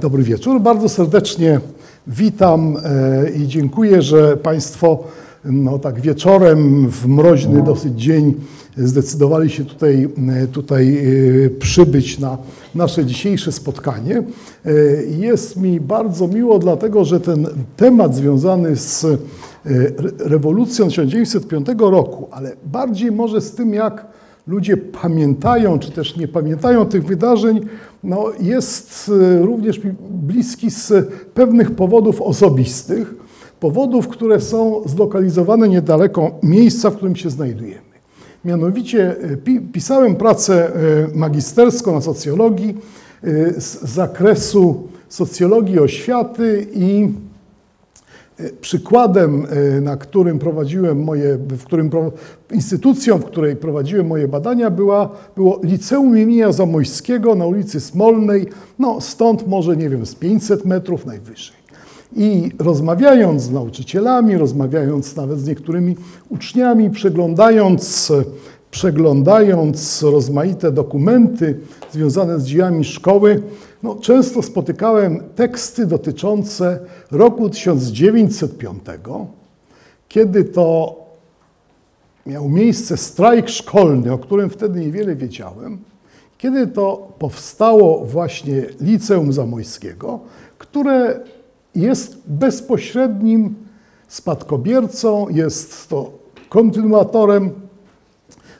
Dobry 0.00 0.22
wieczór. 0.22 0.60
Bardzo 0.60 0.88
serdecznie 0.88 1.60
witam 2.06 2.76
e, 2.84 3.30
i 3.30 3.46
dziękuję, 3.46 4.02
że 4.02 4.36
Państwo 4.36 5.04
no, 5.44 5.78
tak 5.78 6.00
wieczorem 6.00 6.88
w 6.88 7.06
mroźny 7.06 7.62
dosyć 7.62 8.02
dzień 8.02 8.34
zdecydowali 8.76 9.50
się 9.50 9.64
tutaj, 9.64 10.08
e, 10.42 10.46
tutaj 10.46 10.98
e, 11.46 11.50
przybyć 11.50 12.18
na 12.18 12.38
nasze 12.74 13.04
dzisiejsze 13.04 13.52
spotkanie. 13.52 14.22
Jest 15.18 15.56
mi 15.56 15.80
bardzo 15.80 16.28
miło, 16.28 16.58
dlatego 16.58 17.04
że 17.04 17.20
ten 17.20 17.46
temat 17.76 18.14
związany 18.14 18.76
z 18.76 19.06
rewolucją 20.18 20.88
1905 20.88 21.66
roku, 21.78 22.28
ale 22.30 22.52
bardziej 22.64 23.12
może 23.12 23.40
z 23.40 23.52
tym, 23.52 23.74
jak 23.74 24.06
ludzie 24.46 24.76
pamiętają, 24.76 25.78
czy 25.78 25.90
też 25.90 26.16
nie 26.16 26.28
pamiętają 26.28 26.86
tych 26.86 27.04
wydarzeń, 27.04 27.60
no 28.04 28.32
jest 28.40 29.10
e, 29.22 29.42
również 29.42 29.80
bliski 30.10 30.70
z 30.70 30.92
pewnych 31.34 31.70
powodów 31.70 32.22
osobistych, 32.22 33.14
powodów, 33.60 34.08
które 34.08 34.40
są 34.40 34.82
zlokalizowane 34.86 35.68
niedaleko 35.68 36.30
miejsca, 36.42 36.90
w 36.90 36.96
którym 36.96 37.16
się 37.16 37.30
znajdujemy. 37.30 37.90
Mianowicie 38.44 39.16
e, 39.22 39.36
pisałem 39.72 40.16
pracę 40.16 40.74
e, 40.74 41.08
magisterską 41.14 41.94
na 41.94 42.00
socjologii 42.00 42.76
z 43.56 43.82
zakresu 43.82 44.88
socjologii 45.08 45.78
oświaty 45.78 46.66
i 46.74 47.08
Przykładem, 48.60 49.46
e, 49.50 49.80
na 49.80 49.96
którym 49.96 50.38
prowadziłem 50.38 51.02
moje, 51.04 51.36
w 51.36 51.64
którym, 51.64 51.90
instytucją, 52.52 53.18
w 53.18 53.24
której 53.24 53.56
prowadziłem 53.56 54.06
moje 54.06 54.28
badania 54.28 54.70
była, 54.70 55.08
było 55.36 55.60
Liceum 55.62 56.18
imienia 56.18 56.52
Zamojskiego 56.52 57.34
na 57.34 57.46
ulicy 57.46 57.80
Smolnej, 57.80 58.46
no 58.78 59.00
stąd 59.00 59.48
może, 59.48 59.76
nie 59.76 59.88
wiem, 59.88 60.06
z 60.06 60.14
500 60.14 60.64
metrów 60.64 61.06
najwyżej. 61.06 61.60
I 62.16 62.50
rozmawiając 62.58 63.42
z 63.42 63.50
nauczycielami, 63.50 64.36
rozmawiając 64.36 65.16
nawet 65.16 65.40
z 65.40 65.46
niektórymi 65.46 65.96
uczniami, 66.28 66.90
przeglądając 66.90 68.12
przeglądając 68.70 70.02
rozmaite 70.02 70.72
dokumenty 70.72 71.60
związane 71.92 72.40
z 72.40 72.44
dziejami 72.44 72.84
szkoły, 72.84 73.42
no, 73.82 73.94
często 73.94 74.42
spotykałem 74.42 75.22
teksty 75.34 75.86
dotyczące 75.86 76.80
roku 77.10 77.50
1905, 77.50 78.80
kiedy 80.08 80.44
to 80.44 80.96
miał 82.26 82.48
miejsce 82.48 82.96
strajk 82.96 83.48
szkolny, 83.48 84.12
o 84.12 84.18
którym 84.18 84.50
wtedy 84.50 84.80
niewiele 84.80 85.16
wiedziałem, 85.16 85.78
kiedy 86.38 86.66
to 86.66 87.12
powstało 87.18 88.04
właśnie 88.04 88.66
Liceum 88.80 89.32
Zamojskiego, 89.32 90.20
które 90.58 91.20
jest 91.74 92.18
bezpośrednim 92.26 93.54
spadkobiercą, 94.08 95.28
jest 95.28 95.88
to 95.88 96.12
kontynuatorem 96.48 97.50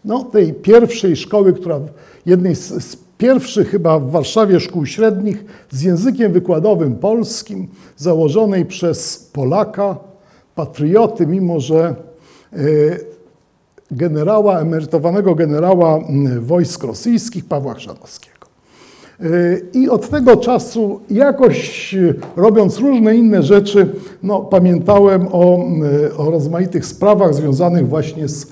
no, 0.05 0.25
tej 0.25 0.55
pierwszej 0.55 1.17
szkoły, 1.17 1.53
która 1.53 1.81
jednej 2.27 2.55
z, 2.55 2.85
z 2.85 2.97
pierwszych 3.21 3.71
chyba 3.71 3.99
w 3.99 4.11
Warszawie 4.11 4.61
szkół 4.61 4.87
średnich 4.87 5.45
z 5.71 5.83
językiem 5.83 6.33
wykładowym 6.33 6.97
polskim, 6.97 7.69
założonej 7.97 8.67
przez 8.67 9.31
Polaka, 9.33 9.97
patrioty, 10.55 11.27
mimo 11.27 11.61
że 11.61 11.95
e, 12.53 12.57
generała, 13.91 14.61
emerytowanego 14.61 15.35
generała 15.35 15.99
wojsk 16.41 16.85
rosyjskich 16.85 17.45
Pawła 17.45 17.75
Chrzanowskiego. 17.75 18.47
E, 19.21 19.27
I 19.73 19.89
od 19.89 20.11
tego 20.11 20.37
czasu, 20.37 21.01
jakoś 21.11 21.95
robiąc 22.37 22.79
różne 22.79 23.17
inne 23.17 23.43
rzeczy, 23.43 23.95
no, 24.23 24.41
pamiętałem 24.41 25.29
o, 25.33 25.65
o 26.17 26.31
rozmaitych 26.31 26.87
sprawach 26.87 27.35
związanych 27.35 27.89
właśnie 27.89 28.29
z 28.29 28.47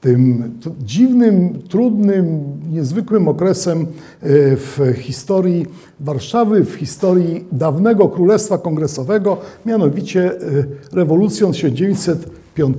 tym 0.00 0.52
dziwnym, 0.82 1.62
trudnym, 1.68 2.42
niezwykłym 2.72 3.28
okresem 3.28 3.80
e, 3.80 3.86
w 4.56 4.94
historii 4.98 5.66
Warszawy, 6.00 6.64
w 6.64 6.74
historii 6.74 7.44
dawnego 7.52 8.08
Królestwa 8.08 8.58
Kongresowego, 8.58 9.36
mianowicie 9.66 10.32
e, 10.32 10.38
rewolucją 10.92 11.52
1905 11.52 12.78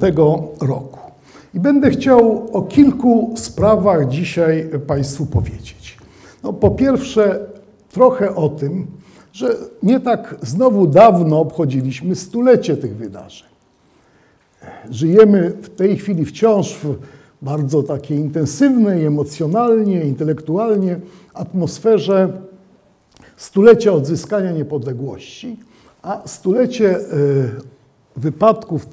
roku. 0.61 0.99
I 1.53 1.59
będę 1.59 1.89
chciał 1.89 2.49
o 2.53 2.61
kilku 2.61 3.33
sprawach 3.37 4.07
dzisiaj 4.07 4.69
Państwu 4.87 5.25
powiedzieć. 5.25 5.97
No, 6.43 6.53
po 6.53 6.71
pierwsze, 6.71 7.39
trochę 7.91 8.35
o 8.35 8.49
tym, 8.49 8.87
że 9.33 9.55
nie 9.83 9.99
tak 9.99 10.35
znowu 10.41 10.87
dawno 10.87 11.39
obchodziliśmy 11.39 12.15
stulecie 12.15 12.77
tych 12.77 12.95
wydarzeń. 12.95 13.50
Żyjemy 14.89 15.53
w 15.61 15.69
tej 15.69 15.97
chwili 15.97 16.25
wciąż 16.25 16.73
w 16.73 16.95
bardzo 17.41 17.83
takiej 17.83 18.17
intensywnej, 18.17 19.05
emocjonalnie, 19.05 20.03
intelektualnie 20.03 20.99
atmosferze 21.33 22.41
stulecia 23.37 23.93
odzyskania 23.93 24.51
niepodległości, 24.51 25.57
a 26.01 26.21
stulecie 26.25 26.97
e, 26.97 27.01
wypadków 28.15 28.85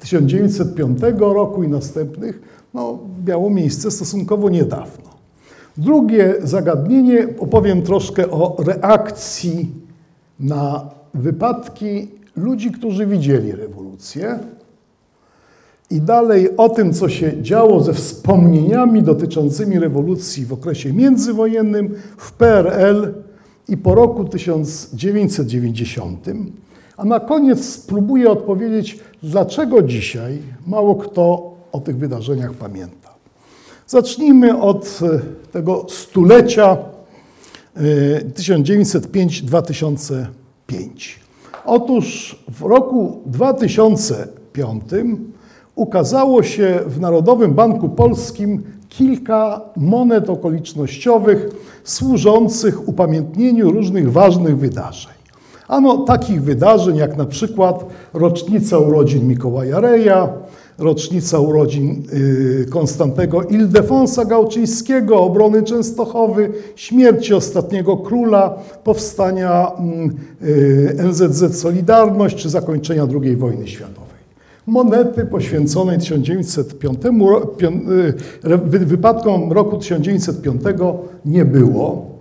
1905 0.00 1.00
roku 1.18 1.62
i 1.62 1.68
następnych 1.68 2.62
no, 2.74 2.98
miało 3.26 3.50
miejsce 3.50 3.90
stosunkowo 3.90 4.50
niedawno. 4.50 5.12
Drugie 5.76 6.34
zagadnienie 6.42 7.28
opowiem 7.38 7.82
troszkę 7.82 8.30
o 8.30 8.56
reakcji 8.58 9.70
na 10.40 10.90
wypadki 11.14 12.08
ludzi, 12.36 12.70
którzy 12.70 13.06
widzieli 13.06 13.52
rewolucję, 13.52 14.38
i 15.92 16.00
dalej 16.00 16.56
o 16.56 16.68
tym, 16.68 16.92
co 16.92 17.08
się 17.08 17.42
działo 17.42 17.80
ze 17.80 17.94
wspomnieniami 17.94 19.02
dotyczącymi 19.02 19.78
rewolucji 19.78 20.46
w 20.46 20.52
okresie 20.52 20.92
międzywojennym 20.92 21.94
w 22.16 22.32
PRL 22.32 23.14
i 23.68 23.76
po 23.76 23.94
roku 23.94 24.24
1990. 24.24 26.26
A 26.96 27.04
na 27.04 27.20
koniec 27.20 27.64
spróbuję 27.64 28.30
odpowiedzieć, 28.30 28.98
dlaczego 29.22 29.82
dzisiaj 29.82 30.38
mało 30.66 30.94
kto 30.94 31.52
o 31.72 31.80
tych 31.80 31.96
wydarzeniach 31.96 32.54
pamięta. 32.54 33.14
Zacznijmy 33.86 34.60
od 34.60 35.00
e, 35.02 35.20
tego 35.52 35.86
stulecia 35.88 36.76
1905-2005. 38.36 40.12
E, 40.12 40.26
Otóż 41.64 42.36
w 42.48 42.62
roku 42.62 43.20
2005 43.26 44.82
ukazało 45.74 46.42
się 46.42 46.80
w 46.86 47.00
Narodowym 47.00 47.54
Banku 47.54 47.88
Polskim 47.88 48.62
kilka 48.88 49.60
monet 49.76 50.30
okolicznościowych 50.30 51.48
służących 51.84 52.88
upamiętnieniu 52.88 53.70
różnych 53.70 54.12
ważnych 54.12 54.58
wydarzeń. 54.58 55.12
Ano 55.68 55.98
takich 55.98 56.42
wydarzeń 56.42 56.96
jak 56.96 57.16
na 57.16 57.24
przykład 57.24 57.84
rocznica 58.14 58.78
urodzin 58.78 59.28
Mikołaja 59.28 59.80
Reja, 59.80 60.28
rocznica 60.78 61.38
urodzin 61.38 62.02
y, 62.12 62.66
Konstantego 62.70 63.42
Ildefonsa 63.42 64.24
Gałczyńskiego, 64.24 65.20
obrony 65.20 65.62
Częstochowy, 65.62 66.52
śmierci 66.76 67.34
ostatniego 67.34 67.96
króla, 67.96 68.58
powstania 68.84 69.70
mm, 69.78 70.16
y, 70.42 70.96
NZZ 71.08 71.60
Solidarność 71.60 72.36
czy 72.36 72.48
zakończenia 72.48 73.06
II 73.22 73.36
wojny 73.36 73.68
światowej 73.68 74.01
monety 74.66 75.24
poświęconej 75.26 75.98
1905, 75.98 76.98
y, 78.44 78.86
wypadkom 78.86 79.52
roku 79.52 79.76
1905 79.76 80.62
nie 81.24 81.44
było. 81.44 82.12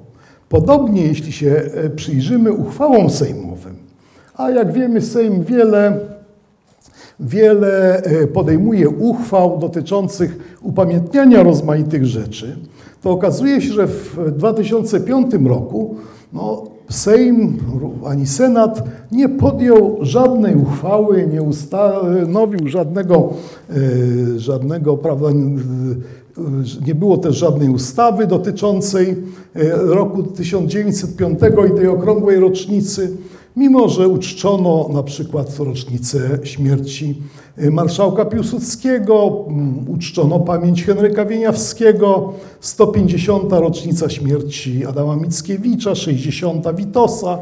Podobnie, 0.49 1.07
jeśli 1.07 1.31
się 1.31 1.51
e, 1.51 1.89
przyjrzymy 1.89 2.53
uchwałom 2.53 3.09
sejmowym, 3.09 3.75
a 4.35 4.51
jak 4.51 4.73
wiemy, 4.73 5.01
Sejm 5.01 5.43
wiele, 5.43 5.99
wiele 7.19 8.03
e, 8.03 8.27
podejmuje 8.27 8.89
uchwał 8.89 9.59
dotyczących 9.59 10.57
upamiętniania 10.61 11.43
rozmaitych 11.43 12.05
rzeczy, 12.05 12.57
to 13.01 13.11
okazuje 13.11 13.61
się, 13.61 13.73
że 13.73 13.87
w 13.87 14.31
2005 14.31 15.33
roku 15.45 15.95
no, 16.33 16.63
Sejm 16.89 17.57
ani 18.05 18.27
Senat 18.27 18.83
nie 19.11 19.29
podjął 19.29 19.97
żadnej 20.01 20.55
uchwały, 20.55 21.27
nie 21.33 21.41
ustanowił 21.41 22.67
żadnego, 22.67 23.33
e, 23.69 24.39
żadnego 24.39 24.97
prawda, 24.97 25.27
nie 26.87 26.95
było 26.95 27.17
też 27.17 27.37
żadnej 27.37 27.69
ustawy 27.69 28.27
dotyczącej 28.27 29.09
e, 29.55 29.75
roku 29.75 30.23
1905 30.23 31.39
i 31.71 31.77
tej 31.77 31.87
okrągłej 31.87 32.39
rocznicy, 32.39 33.17
mimo 33.55 33.89
że 33.89 34.07
uczczono 34.07 34.89
na 34.93 35.03
przykład 35.03 35.59
rocznicę 35.59 36.19
śmierci 36.43 37.21
e, 37.50 37.50
marszałka 37.71 38.25
Piłsudskiego, 38.25 39.45
uczczono 39.87 40.39
pamięć 40.39 40.83
Henryka 40.85 41.25
Wieniawskiego, 41.25 42.33
150. 42.59 43.51
rocznica 43.51 44.09
śmierci 44.09 44.85
Adama 44.85 45.15
Mickiewicza, 45.15 45.95
60. 45.95 46.75
Witosa, 46.75 47.37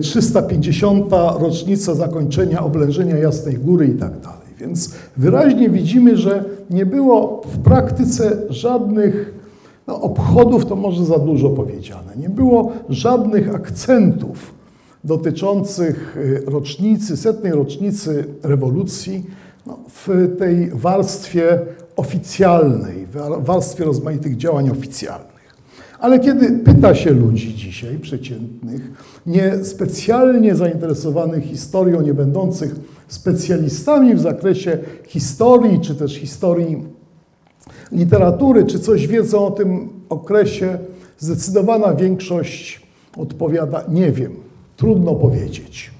350. 0.00 1.12
rocznica 1.38 1.94
zakończenia 1.94 2.64
oblężenia 2.64 3.16
Jasnej 3.16 3.54
Góry 3.54 3.86
i 3.86 3.98
tak 3.98 4.20
dalej. 4.20 4.46
Więc 4.60 4.90
wyraźnie 5.16 5.70
widzimy, 5.70 6.16
że 6.16 6.44
nie 6.70 6.86
było 6.86 7.42
w 7.46 7.58
praktyce 7.58 8.36
żadnych 8.50 9.34
no, 9.86 10.00
obchodów, 10.00 10.66
to 10.66 10.76
może 10.76 11.04
za 11.04 11.18
dużo 11.18 11.50
powiedziane. 11.50 12.12
Nie 12.16 12.28
było 12.28 12.72
żadnych 12.88 13.54
akcentów 13.54 14.55
dotyczących 15.04 16.16
rocznicy, 16.46 17.16
setnej 17.16 17.52
rocznicy 17.52 18.24
rewolucji 18.42 19.26
no, 19.66 19.78
w 19.88 20.36
tej 20.38 20.70
warstwie 20.70 21.58
oficjalnej, 21.96 23.06
w 23.06 23.44
warstwie 23.44 23.84
rozmaitych 23.84 24.36
działań 24.36 24.70
oficjalnych. 24.70 25.36
Ale 25.98 26.20
kiedy 26.20 26.52
pyta 26.52 26.94
się 26.94 27.10
ludzi 27.10 27.54
dzisiaj, 27.54 27.98
przeciętnych, 27.98 28.82
nie 29.26 29.64
specjalnie 29.64 30.54
zainteresowanych 30.54 31.44
historią, 31.44 32.00
nie 32.02 32.14
będących 32.14 32.74
specjalistami 33.08 34.14
w 34.14 34.20
zakresie 34.20 34.78
historii, 35.06 35.80
czy 35.80 35.94
też 35.94 36.14
historii 36.16 36.84
literatury, 37.92 38.64
czy 38.64 38.80
coś 38.80 39.06
wiedzą 39.06 39.46
o 39.46 39.50
tym 39.50 39.88
okresie, 40.08 40.78
zdecydowana 41.18 41.94
większość 41.94 42.82
odpowiada: 43.16 43.84
Nie 43.88 44.12
wiem, 44.12 44.32
trudno 44.76 45.14
powiedzieć. 45.14 45.90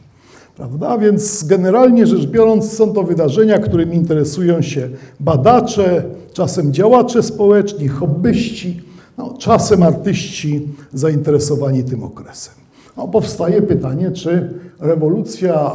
Prawda? 0.56 0.98
Więc 0.98 1.44
generalnie 1.44 2.06
rzecz 2.06 2.26
biorąc, 2.26 2.72
są 2.72 2.92
to 2.92 3.02
wydarzenia, 3.02 3.58
którymi 3.58 3.96
interesują 3.96 4.62
się 4.62 4.88
badacze, 5.20 6.04
czasem 6.32 6.72
działacze 6.72 7.22
społeczni, 7.22 7.88
hobbyści, 7.88 8.80
no, 9.18 9.34
czasem 9.38 9.82
artyści 9.82 10.68
zainteresowani 10.92 11.84
tym 11.84 12.04
okresem. 12.04 12.54
No, 12.96 13.08
powstaje 13.08 13.62
pytanie, 13.62 14.10
czy 14.10 14.50
rewolucja 14.80 15.72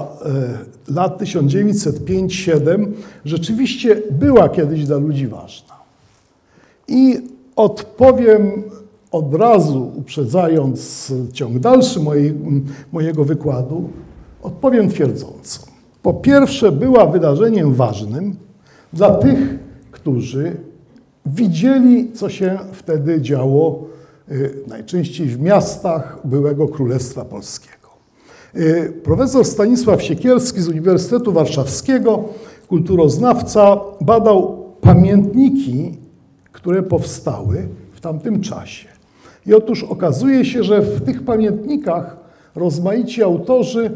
e, 0.90 0.94
lat 0.94 1.22
1905-7 1.22 2.88
rzeczywiście 3.26 4.02
była 4.12 4.50
kiedyś 4.50 4.86
dla 4.86 4.98
ludzi 4.98 5.28
ważna. 5.28 5.76
I 6.88 7.18
odpowiem 7.56 8.64
od 9.12 9.34
razu, 9.34 9.92
uprzedzając 9.96 11.14
ciąg 11.34 11.60
dalszy 11.60 12.00
mojej, 12.00 12.34
mojego 12.92 13.26
wykładu, 13.26 13.90
odpowiem 14.42 14.90
twierdząco. 14.90 15.62
Po 16.02 16.14
pierwsze, 16.14 16.72
była 16.72 17.06
wydarzeniem 17.06 17.74
ważnym 17.74 18.36
dla 18.94 19.12
tych, 19.16 19.40
którzy 19.92 20.56
widzieli, 21.26 22.12
co 22.14 22.30
się 22.30 22.60
wtedy 22.74 23.22
działo 23.22 23.84
y, 24.32 24.56
najczęściej 24.68 25.28
w 25.28 25.42
miastach 25.42 26.20
byłego 26.24 26.68
Królestwa 26.68 27.26
Polskiego. 27.26 27.90
Y, 28.56 28.94
profesor 29.04 29.46
Stanisław 29.46 30.04
Siekierski 30.04 30.62
z 30.62 30.68
Uniwersytetu 30.68 31.32
Warszawskiego, 31.32 32.24
kulturoznawca, 32.68 33.78
badał 34.02 34.66
pamiętniki, 34.82 35.98
które 36.52 36.84
powstały 36.84 37.68
w 37.92 38.02
tamtym 38.02 38.42
czasie. 38.42 38.91
I 39.46 39.54
otóż 39.54 39.84
okazuje 39.84 40.46
się, 40.46 40.64
że 40.64 40.82
w 40.82 41.02
tych 41.02 41.24
pamiętnikach 41.24 42.18
rozmaici 42.56 43.24
autorzy 43.24 43.92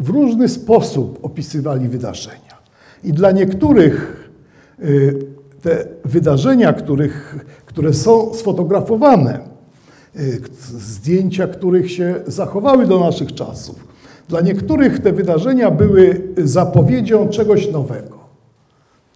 w 0.00 0.08
różny 0.08 0.48
sposób 0.48 1.18
opisywali 1.22 1.88
wydarzenia. 1.88 2.58
I 3.04 3.12
dla 3.12 3.32
niektórych 3.32 4.30
y, 4.80 5.18
te 5.62 5.86
wydarzenia, 6.04 6.72
których, 6.72 7.44
które 7.66 7.94
są 7.94 8.34
sfotografowane, 8.34 9.38
y, 10.16 10.40
zdjęcia 10.78 11.46
których 11.46 11.92
się 11.92 12.14
zachowały 12.26 12.86
do 12.86 13.00
naszych 13.00 13.34
czasów, 13.34 13.94
dla 14.28 14.40
niektórych 14.40 14.98
te 14.98 15.12
wydarzenia 15.12 15.70
były 15.70 16.20
zapowiedzią 16.38 17.28
czegoś 17.28 17.72
nowego. 17.72 18.18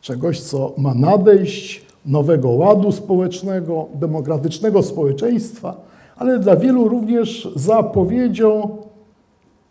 Czegoś, 0.00 0.41
co 0.41 0.75
ma 0.79 0.94
nadejść, 0.94 1.88
nowego 2.08 2.49
ładu 2.49 2.93
społecznego, 2.93 3.88
demokratycznego 3.94 4.82
społeczeństwa, 4.82 5.76
ale 6.16 6.38
dla 6.38 6.56
wielu 6.56 6.88
również 6.88 7.49
zapowiedzią 7.56 8.76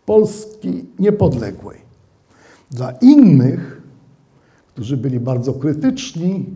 Polski 0.06 0.84
niepodległej. 0.98 1.78
Dla 2.70 2.90
innych, 2.90 3.82
którzy 4.74 4.96
byli 4.96 5.20
bardzo 5.20 5.52
krytyczni, 5.52 6.46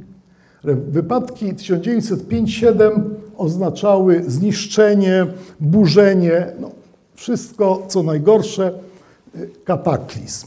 wypadki 0.65 1.55
1905-7 1.55 3.01
oznaczały 3.37 4.25
zniszczenie, 4.27 5.27
burzenie, 5.61 6.47
no, 6.61 6.71
wszystko 7.15 7.83
co 7.89 8.03
najgorsze, 8.03 8.73
y, 9.37 9.51
kataklizm. 9.65 10.47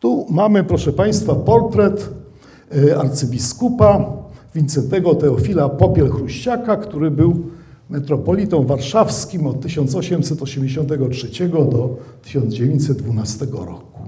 Tu 0.00 0.26
mamy, 0.30 0.64
proszę 0.64 0.92
Państwa, 0.92 1.34
portret 1.34 2.10
arcybiskupa 2.96 4.12
Wincentego 4.54 5.14
Teofila 5.14 5.68
Popiel-Chruściaka, 5.68 6.76
który 6.76 7.10
był 7.10 7.44
metropolitą 7.90 8.66
warszawskim 8.66 9.46
od 9.46 9.60
1883 9.60 11.48
do 11.48 11.96
1912 12.22 13.46
roku. 13.52 14.00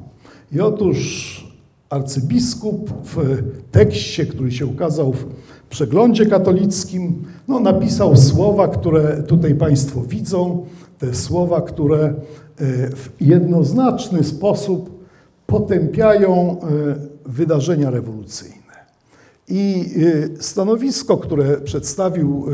I 0.53 0.61
otóż 0.61 1.47
arcybiskup 1.91 2.91
w 3.05 3.43
tekście, 3.71 4.27
który 4.27 4.53
się 4.53 4.67
ukazał 4.67 5.13
w 5.13 5.27
przeglądzie 5.71 6.27
katolickim, 6.27 7.25
no, 7.49 7.61
napisał 7.61 8.17
słowa, 8.17 8.69
które 8.69 9.23
tutaj 9.23 9.55
Państwo 9.55 10.03
widzą, 10.03 10.67
te 10.99 11.15
słowa, 11.15 11.61
które 11.61 11.99
e, 12.05 12.15
w 12.91 13.11
jednoznaczny 13.21 14.25
sposób 14.25 15.07
potępiają 15.47 16.57
e, 16.61 17.16
wydarzenia 17.27 17.91
rewolucyjne. 17.91 18.57
I 19.49 19.85
y, 19.97 20.37
stanowisko, 20.41 21.17
które 21.17 21.57
przedstawił 21.61 22.47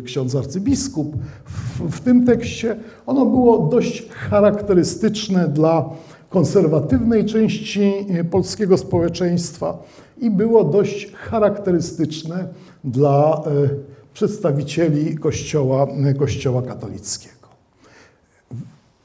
y, 0.00 0.02
ksiądz 0.04 0.34
arcybiskup 0.34 1.16
w, 1.44 1.96
w, 1.96 2.00
tym 2.00 2.26
tekście, 2.26 2.76
ono 3.06 3.26
było 3.26 3.58
dość 3.58 4.08
charakterystyczne 4.08 5.48
dla 5.48 5.90
konserwatywnej 6.28 7.24
części 7.24 7.92
y, 8.20 8.24
polskiego 8.24 8.78
społeczeństwa 8.78 9.82
i 10.18 10.30
było 10.30 10.64
dość 10.64 11.12
charakterystyczne 11.12 12.48
dla 12.84 13.42
przedstawicieli 14.14 15.18
kościoła, 15.18 15.86
kościoła 16.18 16.62
katolickiego. 16.62 17.48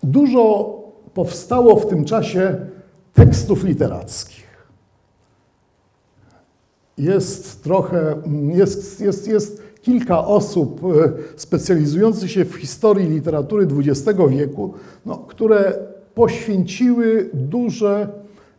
Dużo 0.03 0.73
powstało 1.13 1.75
w 1.79 1.87
tym 1.87 2.05
czasie 2.05 2.55
tekstów 3.13 3.63
literackich 3.63 4.44
jest 6.97 7.63
trochę, 7.63 8.15
jest, 8.53 9.01
jest, 9.01 9.27
jest 9.27 9.63
kilka 9.81 10.25
osób 10.25 10.81
e, 10.83 11.11
specjalizujących 11.35 12.31
się 12.31 12.45
w 12.45 12.55
historii 12.55 13.09
literatury 13.09 13.67
XX 13.77 14.19
wieku, 14.29 14.73
no, 15.05 15.17
które 15.17 15.73
poświęciły 16.15 17.29
duże 17.33 18.07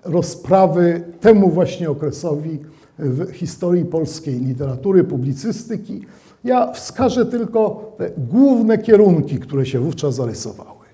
rozprawy 0.05 1.03
temu 1.21 1.51
właśnie 1.51 1.91
okresowi 1.91 2.59
w 2.99 3.33
historii 3.33 3.85
polskiej 3.85 4.41
literatury, 4.41 5.05
publicystyki. 5.05 6.03
Ja 6.45 6.73
wskażę 6.73 7.27
tylko 7.27 7.93
te 7.99 8.11
główne 8.19 8.79
kierunki, 8.79 9.39
które 9.39 9.67
się 9.67 9.81
wówczas 9.81 10.15
zarysowały. 10.15 10.87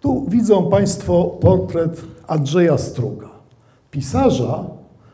Tu 0.00 0.26
widzą 0.28 0.70
Państwo 0.70 1.24
portret 1.24 2.00
Andrzeja 2.26 2.78
Struga, 2.78 3.28
pisarza, 3.90 4.64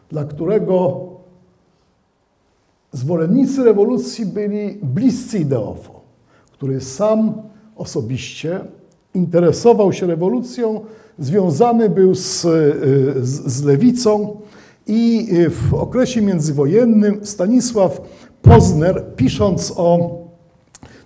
dla 0.09 0.25
którego 0.25 1.10
Zwolennicy 2.93 3.65
rewolucji 3.65 4.27
byli 4.27 4.79
bliscy 4.83 5.39
ideowo, 5.39 6.01
który 6.53 6.81
sam 6.81 7.33
osobiście 7.77 8.61
interesował 9.15 9.93
się 9.93 10.07
rewolucją, 10.07 10.81
związany 11.19 11.91
był 11.91 12.15
z, 12.15 12.41
z, 13.23 13.53
z 13.53 13.65
lewicą 13.65 14.41
i 14.87 15.29
w 15.51 15.75
okresie 15.75 16.23
międzywojennym 16.23 17.27
Stanisław 17.27 18.01
Pozner, 18.43 19.05
pisząc 19.17 19.73
o 19.77 20.19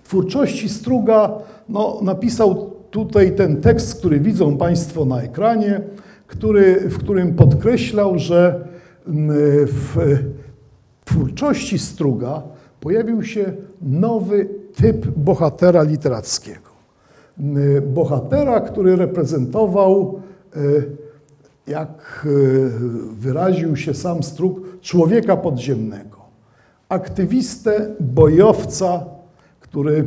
twórczości 0.03 0.69
Struga, 0.69 1.37
no, 1.69 1.99
napisał 2.01 2.71
tutaj 2.91 3.35
ten 3.35 3.61
tekst, 3.61 3.99
który 3.99 4.19
widzą 4.19 4.57
Państwo 4.57 5.05
na 5.05 5.21
ekranie, 5.21 5.81
który, 6.27 6.89
w 6.89 6.97
którym 6.97 7.35
podkreślał, 7.35 8.19
że 8.19 8.67
w 9.65 10.17
twórczości 11.05 11.79
Struga 11.79 12.41
pojawił 12.79 13.23
się 13.23 13.53
nowy 13.81 14.49
typ 14.75 15.07
bohatera 15.07 15.83
literackiego. 15.83 16.75
Bohatera, 17.93 18.59
który 18.59 18.95
reprezentował, 18.95 20.21
e, 20.55 20.59
jak 21.67 22.25
e, 22.25 22.29
wyraził 23.13 23.75
się 23.75 23.93
sam 23.93 24.23
Strug, 24.23 24.81
człowieka 24.81 25.37
podziemnego. 25.37 26.17
Aktywistę, 26.89 27.95
bojowca, 27.99 29.05
który 29.59 30.05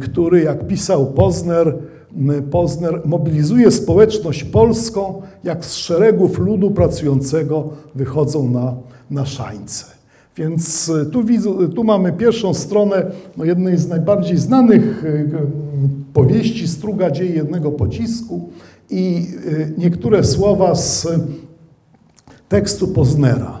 który, 0.00 0.42
jak 0.42 0.66
pisał 0.66 1.12
Pozner, 1.12 1.78
Pozner 2.50 3.02
mobilizuje 3.04 3.70
społeczność 3.70 4.44
polską, 4.44 5.22
jak 5.44 5.64
z 5.64 5.74
szeregów 5.74 6.38
ludu 6.38 6.70
pracującego 6.70 7.68
wychodzą 7.94 8.50
na, 8.50 8.74
na 9.10 9.26
szańce. 9.26 9.84
Więc 10.36 10.92
tu, 11.12 11.24
widzę, 11.24 11.50
tu 11.74 11.84
mamy 11.84 12.12
pierwszą 12.12 12.54
stronę 12.54 13.10
no 13.36 13.44
jednej 13.44 13.78
z 13.78 13.88
najbardziej 13.88 14.38
znanych 14.38 15.04
powieści 16.12 16.68
Struga 16.68 17.10
Dzieje 17.10 17.34
Jednego 17.34 17.70
Pocisku 17.70 18.48
i 18.90 19.26
niektóre 19.78 20.24
słowa 20.24 20.74
z 20.74 21.08
tekstu 22.48 22.88
Poznera, 22.88 23.59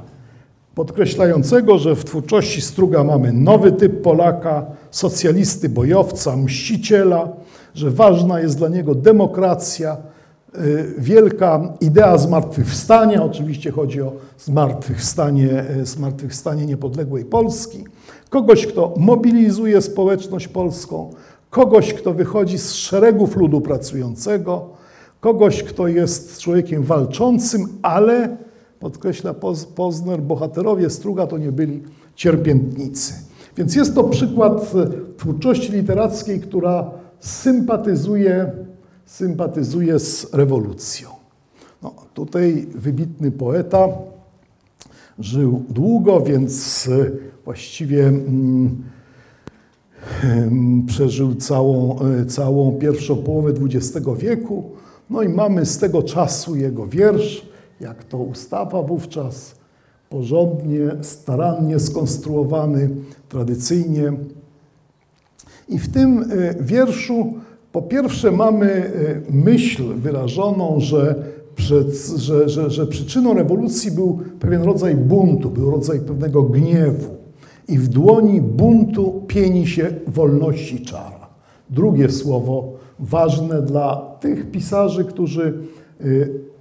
podkreślającego, 0.74 1.78
że 1.78 1.96
w 1.96 2.04
twórczości 2.04 2.60
Struga 2.60 3.04
mamy 3.04 3.32
nowy 3.32 3.72
typ 3.72 4.02
Polaka, 4.02 4.66
socjalisty, 4.90 5.68
bojowca, 5.68 6.36
mściciela, 6.36 7.28
że 7.74 7.90
ważna 7.90 8.40
jest 8.40 8.58
dla 8.58 8.68
niego 8.68 8.94
demokracja, 8.94 9.96
y, 10.54 10.94
wielka 10.98 11.74
idea 11.80 12.18
zmartwychwstania, 12.18 13.24
oczywiście 13.24 13.70
chodzi 13.70 14.02
o 14.02 14.12
zmartwychwstanie, 14.38 15.64
y, 15.80 15.86
zmartwychwstanie 15.86 16.66
niepodległej 16.66 17.24
Polski, 17.24 17.84
kogoś, 18.28 18.66
kto 18.66 18.94
mobilizuje 18.96 19.82
społeczność 19.82 20.48
polską, 20.48 21.10
kogoś, 21.50 21.94
kto 21.94 22.14
wychodzi 22.14 22.58
z 22.58 22.72
szeregów 22.72 23.36
ludu 23.36 23.60
pracującego, 23.60 24.68
kogoś, 25.20 25.62
kto 25.62 25.88
jest 25.88 26.38
człowiekiem 26.40 26.82
walczącym, 26.82 27.68
ale 27.82 28.36
podkreśla 28.80 29.34
Pozner, 29.74 30.22
bohaterowie 30.22 30.90
Struga 30.90 31.26
to 31.26 31.38
nie 31.38 31.52
byli 31.52 31.82
cierpiętnicy. 32.14 33.14
Więc 33.56 33.74
jest 33.74 33.94
to 33.94 34.04
przykład 34.04 34.72
e, 34.74 35.16
twórczości 35.16 35.72
literackiej, 35.72 36.40
która 36.40 36.90
sympatyzuje, 37.18 38.52
sympatyzuje 39.04 39.98
z 39.98 40.34
rewolucją. 40.34 41.08
No, 41.82 41.94
tutaj 42.14 42.66
wybitny 42.74 43.30
poeta 43.30 43.88
żył 45.18 45.62
długo, 45.68 46.20
więc 46.20 46.88
e, 46.88 47.10
właściwie 47.44 48.06
mm, 48.06 48.82
przeżył 50.86 51.34
całą, 51.34 51.98
e, 52.00 52.26
całą 52.26 52.72
pierwszą 52.72 53.16
połowę 53.16 53.52
XX 53.62 54.06
wieku. 54.18 54.70
No 55.10 55.22
i 55.22 55.28
mamy 55.28 55.66
z 55.66 55.78
tego 55.78 56.02
czasu 56.02 56.56
jego 56.56 56.86
wiersz, 56.86 57.49
jak 57.80 58.04
to 58.04 58.18
ustawa 58.18 58.82
wówczas, 58.82 59.54
porządnie, 60.08 60.90
starannie 61.02 61.78
skonstruowany, 61.78 62.90
tradycyjnie. 63.28 64.12
I 65.68 65.78
w 65.78 65.92
tym 65.92 66.18
e, 66.18 66.54
wierszu 66.64 67.34
po 67.72 67.82
pierwsze 67.82 68.32
mamy 68.32 68.66
e, 68.66 68.90
myśl 69.30 69.94
wyrażoną, 69.94 70.80
że, 70.80 71.14
przed, 71.54 71.96
że, 72.16 72.48
że, 72.48 72.70
że 72.70 72.86
przyczyną 72.86 73.34
rewolucji 73.34 73.90
był 73.90 74.18
pewien 74.40 74.62
rodzaj 74.62 74.94
buntu, 74.94 75.50
był 75.50 75.70
rodzaj 75.70 76.00
pewnego 76.00 76.42
gniewu. 76.42 77.16
I 77.68 77.78
w 77.78 77.88
dłoni 77.88 78.40
buntu 78.40 79.24
pieni 79.26 79.66
się 79.66 79.90
wolności 80.06 80.80
czara. 80.80 81.28
Drugie 81.70 82.10
słowo 82.10 82.72
ważne 82.98 83.62
dla 83.62 84.16
tych 84.20 84.50
pisarzy, 84.50 85.04
którzy 85.04 85.58
e, 86.00 86.04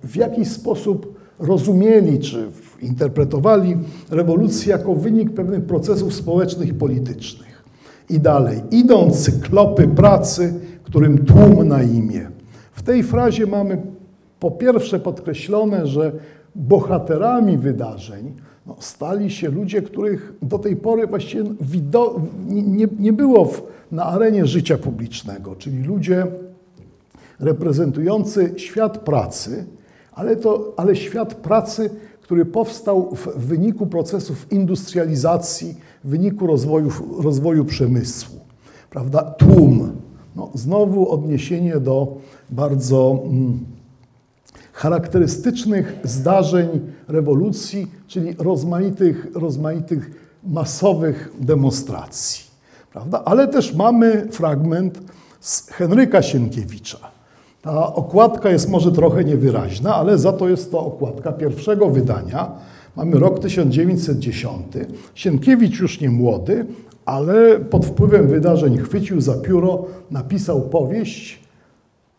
w 0.03 0.15
jakiś 0.15 0.47
sposób 0.47 1.19
rozumieli 1.39 2.19
czy 2.19 2.51
interpretowali 2.81 3.77
rewolucję 4.09 4.71
jako 4.71 4.95
wynik 4.95 5.33
pewnych 5.33 5.65
procesów 5.65 6.13
społecznych 6.13 6.69
i 6.69 6.73
politycznych. 6.73 7.63
I 8.09 8.19
dalej, 8.19 8.61
idą 8.71 9.11
cyklopy 9.11 9.87
pracy, 9.87 10.53
którym 10.83 11.25
tłum 11.25 11.67
na 11.67 11.83
imię. 11.83 12.29
W 12.71 12.83
tej 12.83 13.03
frazie 13.03 13.47
mamy 13.47 13.81
po 14.39 14.51
pierwsze 14.51 14.99
podkreślone, 14.99 15.87
że 15.87 16.11
bohaterami 16.55 17.57
wydarzeń 17.57 18.33
no, 18.67 18.75
stali 18.79 19.31
się 19.31 19.49
ludzie, 19.49 19.81
których 19.81 20.33
do 20.41 20.59
tej 20.59 20.75
pory 20.75 21.07
właściwie 21.07 21.43
nie, 22.47 22.87
nie 22.99 23.13
było 23.13 23.45
w, 23.45 23.61
na 23.91 24.05
arenie 24.05 24.45
życia 24.45 24.77
publicznego, 24.77 25.55
czyli 25.55 25.83
ludzie 25.83 26.27
reprezentujący 27.39 28.53
świat 28.57 28.97
pracy, 28.97 29.65
ale, 30.19 30.35
to, 30.35 30.73
ale 30.77 30.95
świat 30.95 31.33
pracy, 31.33 31.89
który 32.21 32.45
powstał 32.45 33.15
w 33.15 33.27
wyniku 33.45 33.87
procesów 33.87 34.51
industrializacji, 34.51 35.75
w 36.03 36.09
wyniku 36.09 36.47
rozwoju, 36.47 36.89
rozwoju 37.19 37.65
przemysłu. 37.65 38.39
Prawda? 38.89 39.21
Tłum. 39.21 39.91
No, 40.35 40.49
znowu 40.53 41.11
odniesienie 41.11 41.79
do 41.79 42.17
bardzo 42.49 43.19
mm, 43.25 43.59
charakterystycznych 44.73 45.99
zdarzeń 46.03 46.67
rewolucji, 47.07 47.87
czyli 48.07 48.35
rozmaitych, 48.39 49.27
rozmaitych 49.33 50.11
masowych 50.43 51.33
demonstracji. 51.39 52.43
Prawda? 52.91 53.21
Ale 53.25 53.47
też 53.47 53.73
mamy 53.75 54.27
fragment 54.31 54.99
z 55.39 55.69
Henryka 55.69 56.21
Sienkiewicza 56.21 57.18
ta 57.61 57.93
okładka 57.93 58.49
jest 58.49 58.69
może 58.69 58.91
trochę 58.91 59.23
niewyraźna, 59.23 59.95
ale 59.95 60.17
za 60.17 60.33
to 60.33 60.49
jest 60.49 60.71
to 60.71 60.79
okładka 60.79 61.31
pierwszego 61.31 61.89
wydania. 61.89 62.51
Mamy 62.95 63.19
rok 63.19 63.39
1910. 63.39 64.63
Sienkiewicz 65.15 65.79
już 65.79 66.01
nie 66.01 66.09
młody, 66.09 66.65
ale 67.05 67.59
pod 67.59 67.85
wpływem 67.85 68.27
wydarzeń 68.27 68.77
chwycił 68.77 69.21
za 69.21 69.33
pióro, 69.33 69.85
napisał 70.11 70.61
powieść. 70.61 71.39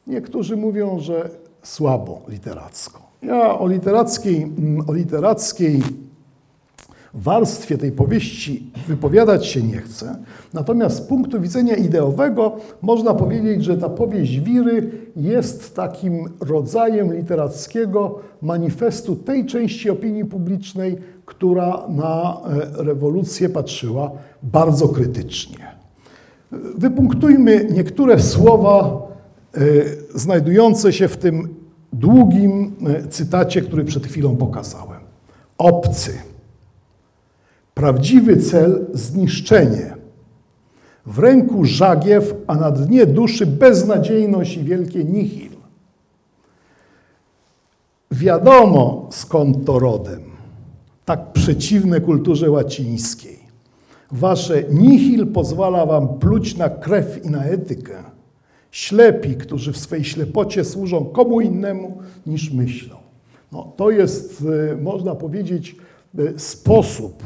Niektórzy 0.06 0.56
mówią, 0.56 0.98
że 0.98 1.30
słabo 1.62 2.20
literacko. 2.28 3.00
Ja 3.22 3.58
o 3.58 3.68
literackiej, 3.68 4.42
mm, 4.42 4.84
o 4.88 4.92
literackiej 4.92 5.82
warstwie 7.14 7.78
tej 7.78 7.92
powieści 7.92 8.70
wypowiadać 8.88 9.46
się 9.46 9.62
nie 9.62 9.78
chcę. 9.78 10.16
Natomiast 10.54 10.96
z 10.96 11.00
punktu 11.00 11.40
widzenia 11.40 11.76
ideowego 11.76 12.56
można 12.82 13.14
powiedzieć, 13.14 13.64
że 13.64 13.76
ta 13.76 13.88
powieść 13.88 14.40
Wiry 14.40 14.90
jest 15.22 15.76
takim 15.76 16.28
rodzajem 16.40 17.14
literackiego 17.14 18.20
manifestu 18.42 19.16
tej 19.16 19.46
części 19.46 19.90
opinii 19.90 20.24
publicznej, 20.24 20.96
która 21.26 21.86
na 21.88 22.40
e, 22.78 22.84
rewolucję 22.84 23.48
patrzyła 23.48 24.10
bardzo 24.42 24.88
krytycznie. 24.88 25.70
Wypunktujmy 26.78 27.68
niektóre 27.70 28.20
słowa 28.20 29.02
e, 29.54 29.60
znajdujące 30.14 30.92
się 30.92 31.08
w 31.08 31.16
tym 31.16 31.54
długim 31.92 32.72
e, 32.86 33.08
cytacie, 33.08 33.62
który 33.62 33.84
przed 33.84 34.06
chwilą 34.06 34.36
pokazałem. 34.36 35.00
Obcy 35.58 36.12
Prawdziwy 37.80 38.36
cel 38.36 38.86
zniszczenie. 38.92 39.94
W 41.06 41.18
ręku 41.18 41.64
żagiew, 41.64 42.34
a 42.46 42.54
na 42.54 42.70
dnie 42.70 43.06
duszy 43.06 43.46
beznadziejność 43.46 44.56
i 44.56 44.64
wielkie 44.64 45.04
nihil. 45.04 45.50
Wiadomo 48.10 49.08
skąd 49.10 49.66
to 49.66 49.78
rodem, 49.78 50.20
tak 51.04 51.32
przeciwne 51.32 52.00
kulturze 52.00 52.50
łacińskiej. 52.50 53.38
Wasze 54.12 54.62
nihil 54.70 55.26
pozwala 55.26 55.86
wam 55.86 56.08
pluć 56.08 56.56
na 56.56 56.68
krew 56.68 57.24
i 57.24 57.30
na 57.30 57.44
etykę. 57.44 58.02
Ślepi, 58.70 59.36
którzy 59.36 59.72
w 59.72 59.78
swej 59.78 60.04
ślepocie 60.04 60.64
służą 60.64 61.04
komu 61.04 61.40
innemu 61.40 61.98
niż 62.26 62.52
myślą. 62.52 62.96
No, 63.52 63.72
to 63.76 63.90
jest, 63.90 64.44
e, 64.72 64.76
można 64.76 65.14
powiedzieć, 65.14 65.76
e, 66.18 66.38
sposób, 66.38 67.22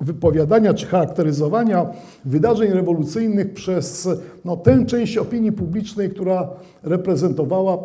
wypowiadania 0.00 0.74
czy 0.74 0.86
charakteryzowania 0.86 1.86
wydarzeń 2.24 2.72
rewolucyjnych 2.72 3.54
przez 3.54 4.08
no, 4.44 4.56
tę 4.56 4.86
część 4.86 5.18
opinii 5.18 5.52
publicznej, 5.52 6.10
która 6.10 6.50
reprezentowała 6.82 7.78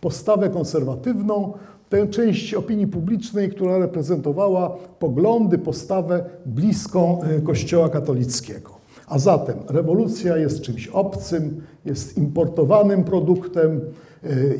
postawę 0.00 0.50
konserwatywną, 0.50 1.52
tę 1.88 2.08
część 2.08 2.54
opinii 2.54 2.86
publicznej, 2.86 3.50
która 3.50 3.78
reprezentowała 3.78 4.76
poglądy, 4.98 5.58
postawę 5.58 6.24
bliską 6.46 7.22
e, 7.22 7.40
Kościoła 7.40 7.88
katolickiego. 7.88 8.70
A 9.06 9.18
zatem 9.18 9.56
rewolucja 9.68 10.36
jest 10.36 10.60
czymś 10.60 10.88
obcym, 10.88 11.62
jest 11.84 12.18
importowanym 12.18 13.04
produktem, 13.04 13.80